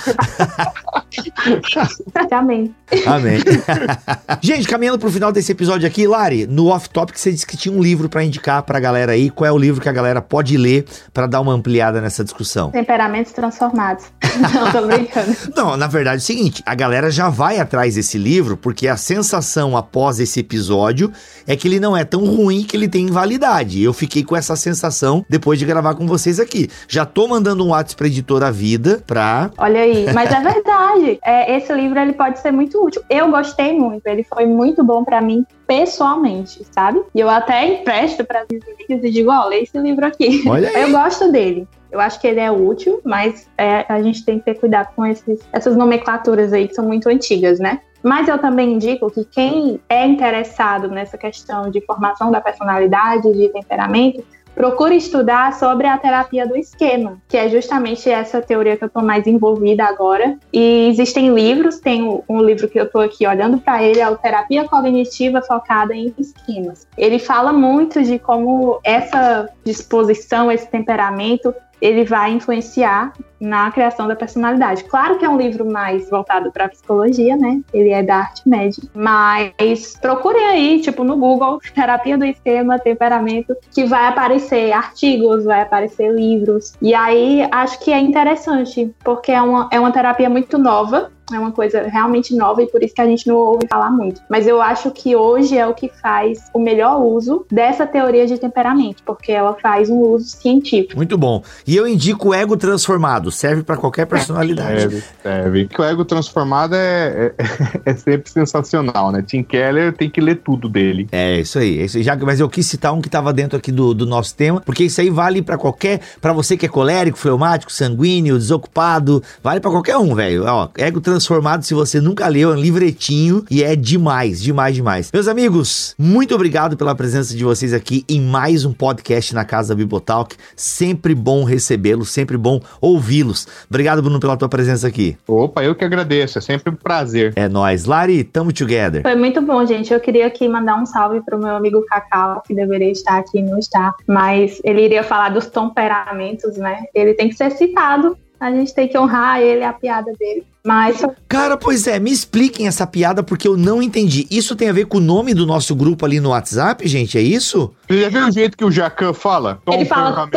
Amém. 2.30 2.74
Amém. 3.06 3.38
Gente, 4.40 4.66
caminhando 4.66 4.98
pro 4.98 5.10
final 5.10 5.32
desse 5.32 5.52
episódio 5.52 5.86
aqui, 5.86 6.06
Lari, 6.06 6.46
no 6.46 6.68
off-topic 6.68 7.18
você 7.18 7.32
disse 7.32 7.46
que 7.46 7.56
tinha 7.56 7.74
um 7.74 7.82
livro 7.82 8.08
para 8.08 8.24
indicar 8.24 8.62
pra 8.62 8.78
galera 8.80 9.12
aí. 9.12 9.30
Qual 9.30 9.46
é 9.46 9.52
o 9.52 9.58
livro 9.58 9.80
que 9.80 9.88
a 9.88 9.92
galera 9.92 10.20
pode 10.20 10.56
ler 10.56 10.84
para 11.12 11.26
dar 11.26 11.40
uma 11.40 11.52
ampliada 11.52 12.00
nessa 12.00 12.24
discussão? 12.24 12.70
Temperamentos 12.70 13.32
Transformados. 13.32 14.04
Não, 14.38 14.72
tô 14.72 14.86
brincando. 14.86 15.36
Não, 15.54 15.76
na 15.76 15.86
verdade 15.86 16.16
é 16.16 16.18
o 16.18 16.22
seguinte, 16.22 16.62
a 16.64 16.74
galera 16.74 17.10
já 17.10 17.28
vai 17.28 17.58
atrás 17.58 17.94
desse 17.94 18.18
livro 18.18 18.56
porque 18.56 18.88
a 18.88 18.96
sensação 18.96 19.76
após 19.76 20.20
esse 20.20 20.40
episódio 20.40 21.12
é 21.46 21.56
que 21.56 21.66
ele 21.66 21.80
não 21.80 21.96
é 21.96 22.04
tão 22.04 22.24
ruim 22.24 22.62
que 22.62 22.76
ele 22.76 22.88
tem 22.88 23.06
invalidade. 23.06 23.82
Eu 23.82 23.92
fiquei 23.92 24.22
com 24.22 24.36
essa 24.36 24.54
sensação 24.56 25.24
depois 25.28 25.58
de 25.58 25.64
gravar 25.64 25.94
com 25.94 26.06
vocês 26.06 26.38
aqui. 26.38 26.68
Já 26.86 27.04
tô 27.04 27.26
mandando 27.26 27.64
um 27.64 27.68
WhatsApp 27.68 27.96
pra 27.96 28.06
editora 28.06 28.52
Vida 28.52 29.02
pra... 29.06 29.50
Olha 29.58 29.80
aí, 29.80 30.06
mas 30.12 30.30
é 30.30 30.40
verdade. 30.40 31.18
É, 31.24 31.56
esse 31.56 31.72
livro 31.72 31.98
ele 31.98 32.12
pode 32.12 32.38
ser 32.40 32.50
muito 32.50 32.82
útil. 32.84 33.02
Eu 33.08 33.30
gostei 33.30 33.57
muito, 33.72 34.06
ele 34.06 34.22
foi 34.22 34.46
muito 34.46 34.84
bom 34.84 35.04
para 35.04 35.20
mim 35.20 35.44
pessoalmente, 35.66 36.64
sabe? 36.70 37.02
E 37.14 37.20
eu 37.20 37.28
até 37.28 37.66
empresto 37.66 38.24
para 38.24 38.44
os 38.44 38.62
amigos 38.62 39.04
e 39.04 39.10
digo, 39.10 39.30
ó, 39.30 39.44
oh, 39.44 39.48
lê 39.48 39.62
esse 39.62 39.78
livro 39.78 40.06
aqui. 40.06 40.42
Eu 40.74 40.90
gosto 40.90 41.30
dele. 41.30 41.66
Eu 41.90 42.00
acho 42.00 42.20
que 42.20 42.26
ele 42.26 42.40
é 42.40 42.50
útil, 42.50 43.00
mas 43.04 43.48
é, 43.56 43.84
a 43.88 44.02
gente 44.02 44.24
tem 44.24 44.38
que 44.38 44.44
ter 44.44 44.54
cuidado 44.54 44.94
com 44.94 45.04
esses, 45.06 45.40
essas 45.52 45.76
nomenclaturas 45.76 46.52
aí 46.52 46.68
que 46.68 46.74
são 46.74 46.84
muito 46.84 47.08
antigas, 47.08 47.58
né? 47.58 47.80
Mas 48.02 48.28
eu 48.28 48.38
também 48.38 48.74
indico 48.74 49.10
que 49.10 49.24
quem 49.24 49.80
é 49.88 50.06
interessado 50.06 50.88
nessa 50.88 51.18
questão 51.18 51.70
de 51.70 51.80
formação 51.80 52.30
da 52.30 52.40
personalidade, 52.40 53.32
de 53.32 53.48
temperamento, 53.48 54.24
procure 54.58 54.96
estudar 54.96 55.54
sobre 55.54 55.86
a 55.86 55.96
terapia 55.96 56.44
do 56.44 56.56
esquema, 56.56 57.18
que 57.28 57.36
é 57.36 57.48
justamente 57.48 58.10
essa 58.10 58.42
teoria 58.42 58.76
que 58.76 58.82
eu 58.82 58.88
estou 58.88 59.04
mais 59.04 59.24
envolvida 59.24 59.84
agora. 59.84 60.36
E 60.52 60.88
existem 60.88 61.32
livros, 61.32 61.78
tem 61.78 62.20
um 62.28 62.42
livro 62.42 62.68
que 62.68 62.78
eu 62.78 62.82
estou 62.82 63.00
aqui 63.00 63.24
olhando 63.24 63.58
para 63.58 63.80
ele, 63.84 64.00
é 64.00 64.10
o 64.10 64.16
Terapia 64.16 64.64
Cognitiva 64.64 65.40
Focada 65.42 65.94
em 65.94 66.12
Esquemas. 66.18 66.88
Ele 66.96 67.20
fala 67.20 67.52
muito 67.52 68.02
de 68.02 68.18
como 68.18 68.80
essa 68.82 69.48
disposição, 69.64 70.50
esse 70.50 70.66
temperamento 70.66 71.54
ele 71.80 72.04
vai 72.04 72.32
influenciar 72.32 73.12
na 73.40 73.70
criação 73.70 74.08
da 74.08 74.16
personalidade. 74.16 74.84
Claro 74.84 75.18
que 75.18 75.24
é 75.24 75.28
um 75.28 75.36
livro 75.36 75.64
mais 75.64 76.10
voltado 76.10 76.50
para 76.50 76.68
psicologia, 76.68 77.36
né? 77.36 77.60
Ele 77.72 77.90
é 77.90 78.02
da 78.02 78.16
arte 78.16 78.48
média, 78.48 78.82
mas 78.94 79.96
procurem 80.00 80.44
aí, 80.44 80.80
tipo 80.80 81.04
no 81.04 81.16
Google, 81.16 81.60
terapia 81.74 82.18
do 82.18 82.24
esquema, 82.24 82.78
temperamento, 82.78 83.56
que 83.70 83.84
vai 83.84 84.06
aparecer 84.06 84.72
artigos, 84.72 85.44
vai 85.44 85.62
aparecer 85.62 86.12
livros. 86.12 86.74
E 86.82 86.94
aí 86.94 87.46
acho 87.50 87.78
que 87.80 87.92
é 87.92 88.00
interessante, 88.00 88.92
porque 89.04 89.30
é 89.30 89.40
uma, 89.40 89.68
é 89.70 89.78
uma 89.78 89.92
terapia 89.92 90.28
muito 90.28 90.58
nova, 90.58 91.12
é 91.32 91.38
uma 91.38 91.52
coisa 91.52 91.82
realmente 91.82 92.34
nova 92.34 92.62
e 92.62 92.66
por 92.66 92.82
isso 92.82 92.94
que 92.94 93.00
a 93.00 93.06
gente 93.06 93.26
não 93.26 93.36
ouve 93.36 93.66
falar 93.68 93.90
muito. 93.90 94.20
Mas 94.28 94.46
eu 94.46 94.60
acho 94.62 94.90
que 94.90 95.14
hoje 95.14 95.56
é 95.56 95.66
o 95.66 95.74
que 95.74 95.88
faz 95.88 96.44
o 96.54 96.58
melhor 96.58 97.00
uso 97.00 97.44
dessa 97.50 97.86
teoria 97.86 98.26
de 98.26 98.38
temperamento, 98.38 99.02
porque 99.04 99.32
ela 99.32 99.54
faz 99.54 99.90
um 99.90 99.98
uso 99.98 100.26
científico. 100.26 100.96
Muito 100.96 101.18
bom. 101.18 101.42
E 101.66 101.76
eu 101.76 101.86
indico 101.86 102.28
o 102.30 102.34
ego 102.34 102.56
transformado, 102.56 103.30
serve 103.30 103.62
para 103.62 103.76
qualquer 103.76 104.06
personalidade. 104.06 104.80
Serve, 104.80 105.04
serve. 105.22 105.68
Que 105.68 105.80
o 105.80 105.84
ego 105.84 106.04
transformado 106.04 106.74
é, 106.74 107.32
é, 107.38 107.44
é, 107.90 107.94
sempre 107.94 108.30
sensacional, 108.30 109.12
né? 109.12 109.22
Tim 109.26 109.42
Keller 109.42 109.92
tem 109.92 110.08
que 110.08 110.20
ler 110.20 110.36
tudo 110.36 110.68
dele. 110.68 111.08
É, 111.12 111.40
isso 111.40 111.58
aí. 111.58 111.80
É 111.80 111.84
isso 111.84 111.98
aí. 111.98 112.02
Já, 112.02 112.16
mas 112.16 112.40
eu 112.40 112.48
quis 112.48 112.66
citar 112.66 112.92
um 112.92 113.00
que 113.00 113.08
estava 113.08 113.32
dentro 113.32 113.58
aqui 113.58 113.70
do, 113.70 113.92
do 113.92 114.06
nosso 114.06 114.34
tema, 114.34 114.60
porque 114.60 114.84
isso 114.84 115.00
aí 115.00 115.10
vale 115.10 115.42
para 115.42 115.58
qualquer, 115.58 116.00
para 116.20 116.32
você 116.32 116.56
que 116.56 116.66
é 116.66 116.68
colérico, 116.68 117.18
fleumático, 117.18 117.72
sanguíneo, 117.72 118.38
desocupado, 118.38 119.22
vale 119.42 119.60
para 119.60 119.70
qualquer 119.70 119.96
um, 119.96 120.14
velho. 120.14 120.44
Ó, 120.46 120.68
ego 120.76 121.00
transformado 121.00 121.17
transformado 121.18 121.64
se 121.64 121.74
você 121.74 122.00
nunca 122.00 122.28
leu, 122.28 122.52
é 122.52 122.54
um 122.54 122.60
livretinho 122.60 123.44
e 123.50 123.64
é 123.64 123.74
demais, 123.74 124.40
demais, 124.40 124.76
demais. 124.76 125.10
Meus 125.12 125.26
amigos, 125.26 125.92
muito 125.98 126.32
obrigado 126.32 126.76
pela 126.76 126.94
presença 126.94 127.36
de 127.36 127.42
vocês 127.42 127.74
aqui 127.74 128.04
em 128.08 128.20
mais 128.20 128.64
um 128.64 128.72
podcast 128.72 129.34
na 129.34 129.44
casa 129.44 129.70
da 129.70 129.74
Bibotalk. 129.74 130.36
Sempre 130.54 131.16
bom 131.16 131.42
recebê-los, 131.42 132.10
sempre 132.10 132.36
bom 132.36 132.60
ouvi-los. 132.80 133.48
Obrigado, 133.68 134.00
Bruno, 134.00 134.20
pela 134.20 134.36
tua 134.36 134.48
presença 134.48 134.86
aqui. 134.86 135.18
Opa, 135.26 135.64
eu 135.64 135.74
que 135.74 135.84
agradeço, 135.84 136.38
é 136.38 136.40
sempre 136.40 136.72
um 136.72 136.76
prazer. 136.76 137.32
É 137.34 137.48
nóis. 137.48 137.84
Lari, 137.84 138.22
tamo 138.22 138.52
together. 138.52 139.02
Foi 139.02 139.16
muito 139.16 139.42
bom, 139.42 139.66
gente. 139.66 139.92
Eu 139.92 139.98
queria 139.98 140.28
aqui 140.28 140.46
mandar 140.46 140.80
um 140.80 140.86
salve 140.86 141.20
pro 141.22 141.36
meu 141.36 141.56
amigo 141.56 141.84
Cacau, 141.86 142.44
que 142.46 142.54
deveria 142.54 142.92
estar 142.92 143.18
aqui 143.18 143.38
e 143.38 143.42
não 143.42 143.58
está, 143.58 143.92
mas 144.06 144.60
ele 144.62 144.82
iria 144.82 145.02
falar 145.02 145.30
dos 145.30 145.46
temperamentos, 145.46 146.56
né? 146.56 146.84
Ele 146.94 147.12
tem 147.14 147.28
que 147.28 147.34
ser 147.34 147.50
citado 147.50 148.16
a 148.40 148.52
gente 148.52 148.72
tem 148.72 148.86
que 148.86 148.96
honrar 148.96 149.40
ele, 149.40 149.64
a 149.64 149.72
piada 149.72 150.12
dele. 150.18 150.46
Mas. 150.64 151.02
Cara, 151.28 151.56
pois 151.56 151.86
é, 151.86 151.98
me 151.98 152.10
expliquem 152.10 152.66
essa 152.66 152.86
piada 152.86 153.22
porque 153.22 153.46
eu 153.46 153.56
não 153.56 153.82
entendi. 153.82 154.26
Isso 154.30 154.56
tem 154.56 154.68
a 154.68 154.72
ver 154.72 154.86
com 154.86 154.98
o 154.98 155.00
nome 155.00 155.34
do 155.34 155.46
nosso 155.46 155.74
grupo 155.74 156.04
ali 156.04 156.20
no 156.20 156.30
WhatsApp, 156.30 156.86
gente? 156.86 157.16
É 157.16 157.22
isso? 157.22 157.72
Você 157.88 158.00
já 158.02 158.08
viu 158.08 158.26
o 158.26 158.30
jeito 158.30 158.56
que 158.56 158.64
o 158.64 158.70
Jacan 158.70 159.12
fala? 159.12 159.60
Ele 159.66 159.84
fala. 159.84 160.28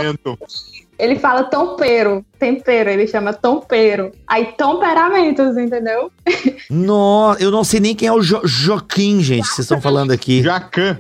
Ele 1.02 1.18
fala 1.18 1.46
tempero, 1.46 2.24
tempero, 2.38 2.88
ele 2.88 3.08
chama 3.08 3.34
tempero. 3.34 4.12
Aí 4.28 4.54
temperamentos, 4.56 5.58
entendeu? 5.58 6.12
Nossa, 6.70 7.42
eu 7.44 7.50
não 7.50 7.64
sei 7.64 7.80
nem 7.80 7.96
quem 7.96 8.08
é 8.08 8.14
o 8.14 8.22
jo 8.22 8.40
Joaquim, 8.44 9.20
gente, 9.20 9.48
vocês 9.48 9.66
estão 9.66 9.82
falando 9.82 10.12
aqui. 10.12 10.44
Jacan. 10.44 11.00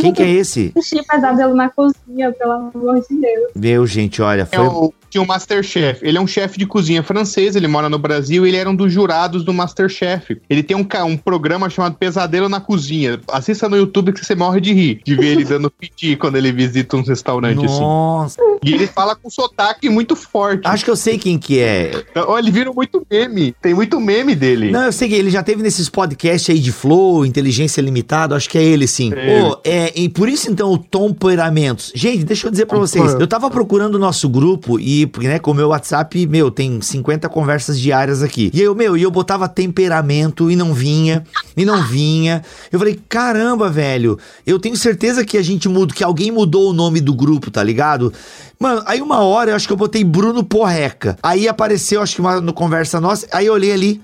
Quem 0.00 0.12
que 0.12 0.22
é 0.22 0.30
esse? 0.30 0.72
Xixi 0.76 1.02
pesadelo 1.06 1.54
na 1.54 1.68
cozinha, 1.68 2.32
pelo 2.32 2.52
amor 2.52 3.00
de 3.08 3.20
Deus. 3.20 3.52
Meu, 3.54 3.86
gente, 3.86 4.20
olha, 4.22 4.46
foi... 4.46 4.58
É 4.58 4.68
o, 4.68 4.92
tinha 5.10 5.22
o 5.22 5.26
Masterchef. 5.26 6.00
Ele 6.02 6.18
é 6.18 6.20
um 6.20 6.26
chefe 6.26 6.58
de 6.58 6.66
cozinha 6.66 7.02
francês, 7.02 7.56
ele 7.56 7.66
mora 7.66 7.88
no 7.88 7.98
Brasil 7.98 8.44
e 8.44 8.50
ele 8.50 8.56
era 8.56 8.68
um 8.68 8.74
dos 8.74 8.92
jurados 8.92 9.44
do 9.44 9.52
Masterchef. 9.52 10.40
Ele 10.48 10.62
tem 10.62 10.76
um, 10.76 10.86
um 11.06 11.16
programa 11.16 11.68
chamado 11.70 11.96
Pesadelo 11.96 12.48
na 12.48 12.60
Cozinha. 12.60 13.20
Assista 13.30 13.68
no 13.68 13.76
YouTube 13.76 14.12
que 14.12 14.24
você 14.24 14.34
morre 14.34 14.60
de 14.60 14.72
rir, 14.72 15.00
de 15.04 15.14
ver 15.14 15.28
ele 15.28 15.44
dando 15.48 15.70
piti 15.70 16.16
quando 16.16 16.36
ele 16.36 16.52
visita 16.52 16.96
um 16.96 17.02
restaurante 17.02 17.64
assim. 17.64 17.80
Nossa. 17.80 18.40
assim. 18.40 18.58
E 18.62 18.74
ele 18.74 18.86
fala 18.86 19.16
com 19.16 19.30
sotaque 19.30 19.88
muito 19.88 20.14
forte. 20.14 20.66
Acho 20.66 20.84
que 20.84 20.90
eu 20.90 20.96
sei 20.96 21.18
quem 21.18 21.38
que 21.38 21.58
é. 21.58 22.04
Então, 22.10 22.38
ele 22.38 22.50
vira 22.50 22.72
muito 22.72 23.04
meme. 23.10 23.54
Tem 23.62 23.74
muito 23.74 23.98
meme 24.00 24.34
dele. 24.34 24.70
Não, 24.70 24.84
eu 24.84 24.92
sei 24.92 25.08
que 25.08 25.14
ele 25.14 25.30
já 25.30 25.42
teve 25.42 25.62
nesses 25.62 25.88
podcasts 25.88 26.54
aí 26.54 26.60
de 26.60 26.72
Flow, 26.72 27.24
Inteligência 27.24 27.80
Limitada, 27.80 28.36
acho 28.36 28.48
que 28.48 28.58
é 28.58 28.62
ele 28.62 28.86
sim. 28.86 29.12
É. 29.14 29.40
Pô, 29.40 29.57
é, 29.64 29.92
e 29.98 30.08
por 30.08 30.28
isso 30.28 30.50
então 30.50 30.72
o 30.72 30.78
temperamentos. 30.78 31.92
Gente, 31.94 32.24
deixa 32.24 32.46
eu 32.46 32.50
dizer 32.50 32.66
pra 32.66 32.78
vocês, 32.78 33.14
eu 33.14 33.26
tava 33.26 33.50
procurando 33.50 33.94
o 33.94 33.98
nosso 33.98 34.28
grupo 34.28 34.78
e, 34.78 35.06
porque, 35.06 35.28
né, 35.28 35.38
com 35.38 35.50
o 35.50 35.54
meu 35.54 35.68
WhatsApp, 35.68 36.26
meu, 36.26 36.50
tem 36.50 36.80
50 36.80 37.28
conversas 37.28 37.78
diárias 37.78 38.22
aqui. 38.22 38.50
E 38.52 38.60
eu, 38.60 38.74
meu, 38.74 38.96
e 38.96 39.02
eu 39.02 39.10
botava 39.10 39.48
temperamento 39.48 40.50
e 40.50 40.56
não 40.56 40.72
vinha, 40.72 41.24
e 41.56 41.64
não 41.64 41.82
vinha. 41.82 42.42
Eu 42.70 42.78
falei, 42.78 42.98
caramba, 43.08 43.68
velho, 43.68 44.18
eu 44.46 44.58
tenho 44.58 44.76
certeza 44.76 45.24
que 45.24 45.36
a 45.36 45.42
gente 45.42 45.68
muda, 45.68 45.94
que 45.94 46.04
alguém 46.04 46.30
mudou 46.30 46.70
o 46.70 46.72
nome 46.72 47.00
do 47.00 47.14
grupo, 47.14 47.50
tá 47.50 47.62
ligado? 47.62 48.12
Mano, 48.58 48.82
aí 48.86 49.00
uma 49.00 49.20
hora 49.20 49.50
eu 49.50 49.56
acho 49.56 49.66
que 49.66 49.72
eu 49.72 49.76
botei 49.76 50.02
Bruno 50.02 50.42
Porreca. 50.42 51.16
Aí 51.22 51.48
apareceu, 51.48 52.02
acho 52.02 52.16
que 52.16 52.20
uma 52.20 52.40
no 52.40 52.52
conversa 52.52 53.00
nossa, 53.00 53.26
aí 53.30 53.46
eu 53.46 53.52
olhei 53.52 53.72
ali, 53.72 54.00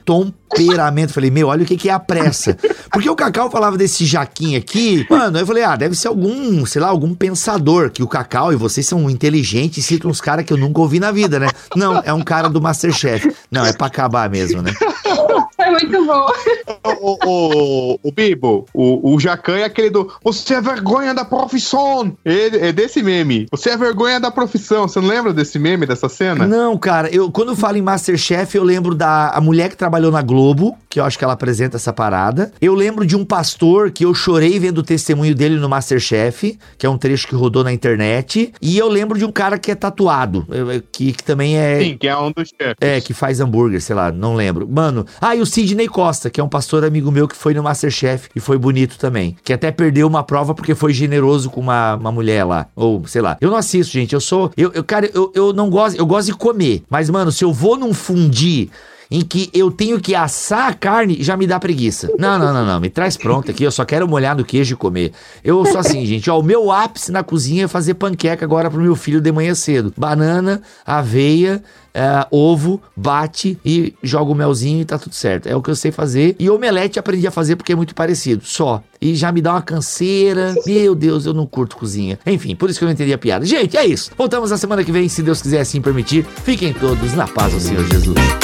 temperamento. 0.54 1.12
Falei, 1.12 1.30
meu, 1.30 1.48
olha 1.48 1.64
o 1.64 1.66
que, 1.66 1.76
que 1.76 1.88
é 1.88 1.92
a 1.92 1.98
pressa. 1.98 2.56
Porque 2.92 3.10
o 3.10 3.16
Cacau 3.16 3.50
falava 3.50 3.76
desse 3.76 4.04
Jaquim 4.04 4.54
aqui, 4.56 5.04
mano, 5.10 5.38
eu 5.38 5.46
falei, 5.46 5.64
ah, 5.64 5.74
deve 5.74 5.96
ser 5.96 6.08
algum, 6.08 6.64
sei 6.64 6.80
lá, 6.80 6.88
algum 6.88 7.12
pensador, 7.14 7.90
que 7.90 8.02
o 8.02 8.08
Cacau 8.08 8.52
e 8.52 8.56
vocês 8.56 8.86
são 8.86 9.10
inteligentes 9.10 9.78
e 9.78 9.82
citam 9.82 10.10
uns 10.10 10.20
caras 10.20 10.44
que 10.44 10.52
eu 10.52 10.56
nunca 10.56 10.80
ouvi 10.80 11.00
na 11.00 11.10
vida, 11.10 11.40
né? 11.40 11.48
Não, 11.74 12.00
é 12.04 12.12
um 12.12 12.22
cara 12.22 12.48
do 12.48 12.60
Masterchef. 12.60 13.34
Não, 13.50 13.66
é 13.66 13.72
pra 13.72 13.88
acabar 13.88 14.30
mesmo, 14.30 14.62
né? 14.62 14.72
É 15.58 15.70
muito 15.70 16.04
bom. 16.04 16.26
o, 17.00 17.18
o, 17.24 17.98
o 18.02 18.12
Bibo, 18.12 18.66
o, 18.74 19.14
o 19.14 19.20
Jacan 19.20 19.56
é 19.56 19.64
aquele 19.64 19.90
do 19.90 20.12
Você 20.22 20.54
é 20.54 20.60
vergonha 20.60 21.14
da 21.14 21.24
profissão. 21.24 22.16
É, 22.24 22.68
é 22.68 22.72
desse 22.72 23.02
meme. 23.02 23.46
Você 23.50 23.70
é 23.70 23.76
vergonha 23.76 24.20
da 24.20 24.30
profissão. 24.30 24.86
Você 24.86 25.00
não 25.00 25.08
lembra 25.08 25.32
desse 25.32 25.58
meme, 25.58 25.86
dessa 25.86 26.08
cena? 26.08 26.46
Não, 26.46 26.76
cara, 26.76 27.08
eu 27.14 27.30
quando 27.30 27.50
eu 27.50 27.56
falo 27.56 27.76
em 27.76 27.82
Masterchef, 27.82 28.56
eu 28.56 28.64
lembro 28.64 28.94
da 28.94 29.30
a 29.30 29.40
mulher 29.40 29.68
que 29.68 29.76
trabalhou 29.76 30.12
na 30.12 30.22
Globo, 30.22 30.76
que 30.88 31.00
eu 31.00 31.04
acho 31.04 31.18
que 31.18 31.24
ela 31.24 31.34
apresenta 31.34 31.76
essa 31.76 31.92
parada. 31.92 32.52
Eu 32.60 32.74
lembro 32.74 33.06
de 33.06 33.16
um 33.16 33.24
pastor 33.24 33.90
que 33.90 34.04
eu 34.04 34.14
chorei 34.14 34.58
vendo 34.58 34.78
o 34.78 34.82
testemunho 34.82 35.34
dele 35.34 35.56
no 35.56 35.68
Masterchef, 35.68 36.58
que 36.78 36.86
é 36.86 36.88
um 36.88 36.98
trecho 36.98 37.26
que 37.26 37.34
rodou 37.34 37.64
na 37.64 37.72
internet. 37.72 38.52
E 38.60 38.78
eu 38.78 38.88
lembro 38.88 39.18
de 39.18 39.24
um 39.24 39.32
cara 39.32 39.58
que 39.58 39.70
é 39.70 39.74
tatuado, 39.74 40.46
que, 40.92 41.12
que 41.12 41.22
também 41.22 41.56
é. 41.56 41.80
Sim, 41.80 41.96
que 41.98 42.08
é 42.08 42.16
um 42.16 42.30
dos 42.30 42.48
chefes. 42.48 42.76
É, 42.80 43.00
que 43.00 43.12
faz 43.12 43.40
hambúrguer, 43.40 43.80
sei 43.80 43.96
lá, 43.96 44.12
não 44.12 44.34
lembro. 44.34 44.68
Mano, 44.68 45.06
ah, 45.26 45.34
e 45.34 45.40
o 45.40 45.46
Sidney 45.46 45.88
Costa, 45.88 46.28
que 46.28 46.38
é 46.38 46.44
um 46.44 46.48
pastor 46.50 46.84
amigo 46.84 47.10
meu 47.10 47.26
que 47.26 47.34
foi 47.34 47.54
no 47.54 47.62
Masterchef 47.62 48.28
e 48.36 48.40
foi 48.40 48.58
bonito 48.58 48.98
também. 48.98 49.34
Que 49.42 49.54
até 49.54 49.70
perdeu 49.70 50.06
uma 50.06 50.22
prova 50.22 50.54
porque 50.54 50.74
foi 50.74 50.92
generoso 50.92 51.48
com 51.48 51.62
uma, 51.62 51.94
uma 51.94 52.12
mulher 52.12 52.44
lá. 52.44 52.66
Ou, 52.76 53.06
sei 53.06 53.22
lá. 53.22 53.38
Eu 53.40 53.48
não 53.48 53.56
assisto, 53.56 53.90
gente. 53.90 54.12
Eu 54.12 54.20
sou. 54.20 54.52
Eu, 54.54 54.70
eu 54.74 54.84
cara, 54.84 55.10
eu, 55.14 55.32
eu 55.34 55.50
não 55.54 55.70
gosto. 55.70 55.98
Eu 55.98 56.04
gosto 56.04 56.26
de 56.26 56.34
comer. 56.34 56.82
Mas, 56.90 57.08
mano, 57.08 57.32
se 57.32 57.42
eu 57.42 57.54
vou 57.54 57.78
num 57.78 57.94
fundir 57.94 58.68
em 59.10 59.20
que 59.22 59.50
eu 59.52 59.70
tenho 59.70 60.00
que 60.00 60.14
assar 60.14 60.68
a 60.68 60.74
carne, 60.74 61.22
já 61.22 61.36
me 61.36 61.46
dá 61.46 61.58
preguiça. 61.60 62.10
Não, 62.18 62.38
não, 62.38 62.52
não, 62.52 62.64
não. 62.64 62.80
Me 62.80 62.90
traz 62.90 63.16
pronto 63.16 63.50
aqui. 63.50 63.64
Eu 63.64 63.70
só 63.70 63.84
quero 63.84 64.08
molhar 64.08 64.36
no 64.36 64.44
queijo 64.44 64.74
e 64.74 64.76
comer. 64.76 65.12
Eu 65.42 65.64
sou 65.66 65.78
assim, 65.78 66.04
gente. 66.06 66.30
Ó, 66.30 66.38
o 66.38 66.42
meu 66.42 66.70
ápice 66.70 67.12
na 67.12 67.22
cozinha 67.22 67.64
é 67.64 67.68
fazer 67.68 67.94
panqueca 67.94 68.44
agora 68.44 68.70
pro 68.70 68.80
meu 68.80 68.96
filho 68.96 69.20
de 69.20 69.30
manhã 69.32 69.54
cedo. 69.54 69.92
Banana, 69.96 70.62
aveia. 70.84 71.62
é, 71.94 72.26
ovo, 72.30 72.82
bate 72.96 73.56
e 73.64 73.94
joga 74.02 74.32
o 74.32 74.34
melzinho 74.34 74.80
e 74.80 74.84
tá 74.84 74.98
tudo 74.98 75.14
certo. 75.14 75.46
É 75.46 75.54
o 75.54 75.62
que 75.62 75.70
eu 75.70 75.76
sei 75.76 75.92
fazer. 75.92 76.34
E 76.40 76.50
omelete 76.50 76.98
aprendi 76.98 77.24
a 77.26 77.30
fazer 77.30 77.54
porque 77.54 77.72
é 77.72 77.76
muito 77.76 77.94
parecido. 77.94 78.44
Só. 78.44 78.82
E 79.00 79.14
já 79.14 79.30
me 79.30 79.40
dá 79.40 79.52
uma 79.52 79.62
canseira. 79.62 80.54
Meu 80.66 80.94
Deus, 80.94 81.24
eu 81.24 81.32
não 81.32 81.46
curto 81.46 81.76
cozinha. 81.76 82.18
Enfim, 82.26 82.56
por 82.56 82.68
isso 82.68 82.78
que 82.78 82.84
eu 82.84 82.86
não 82.86 82.92
entendi 82.92 83.12
a 83.12 83.18
piada. 83.18 83.46
Gente, 83.46 83.76
é 83.76 83.86
isso. 83.86 84.10
Voltamos 84.18 84.50
na 84.50 84.58
semana 84.58 84.82
que 84.82 84.90
vem, 84.90 85.08
se 85.08 85.22
Deus 85.22 85.40
quiser 85.40 85.60
assim 85.60 85.80
permitir. 85.80 86.24
Fiquem 86.44 86.72
todos 86.72 87.14
na 87.14 87.28
paz 87.28 87.52
do 87.54 87.60
Senhor 87.60 87.86
Jesus. 87.88 88.43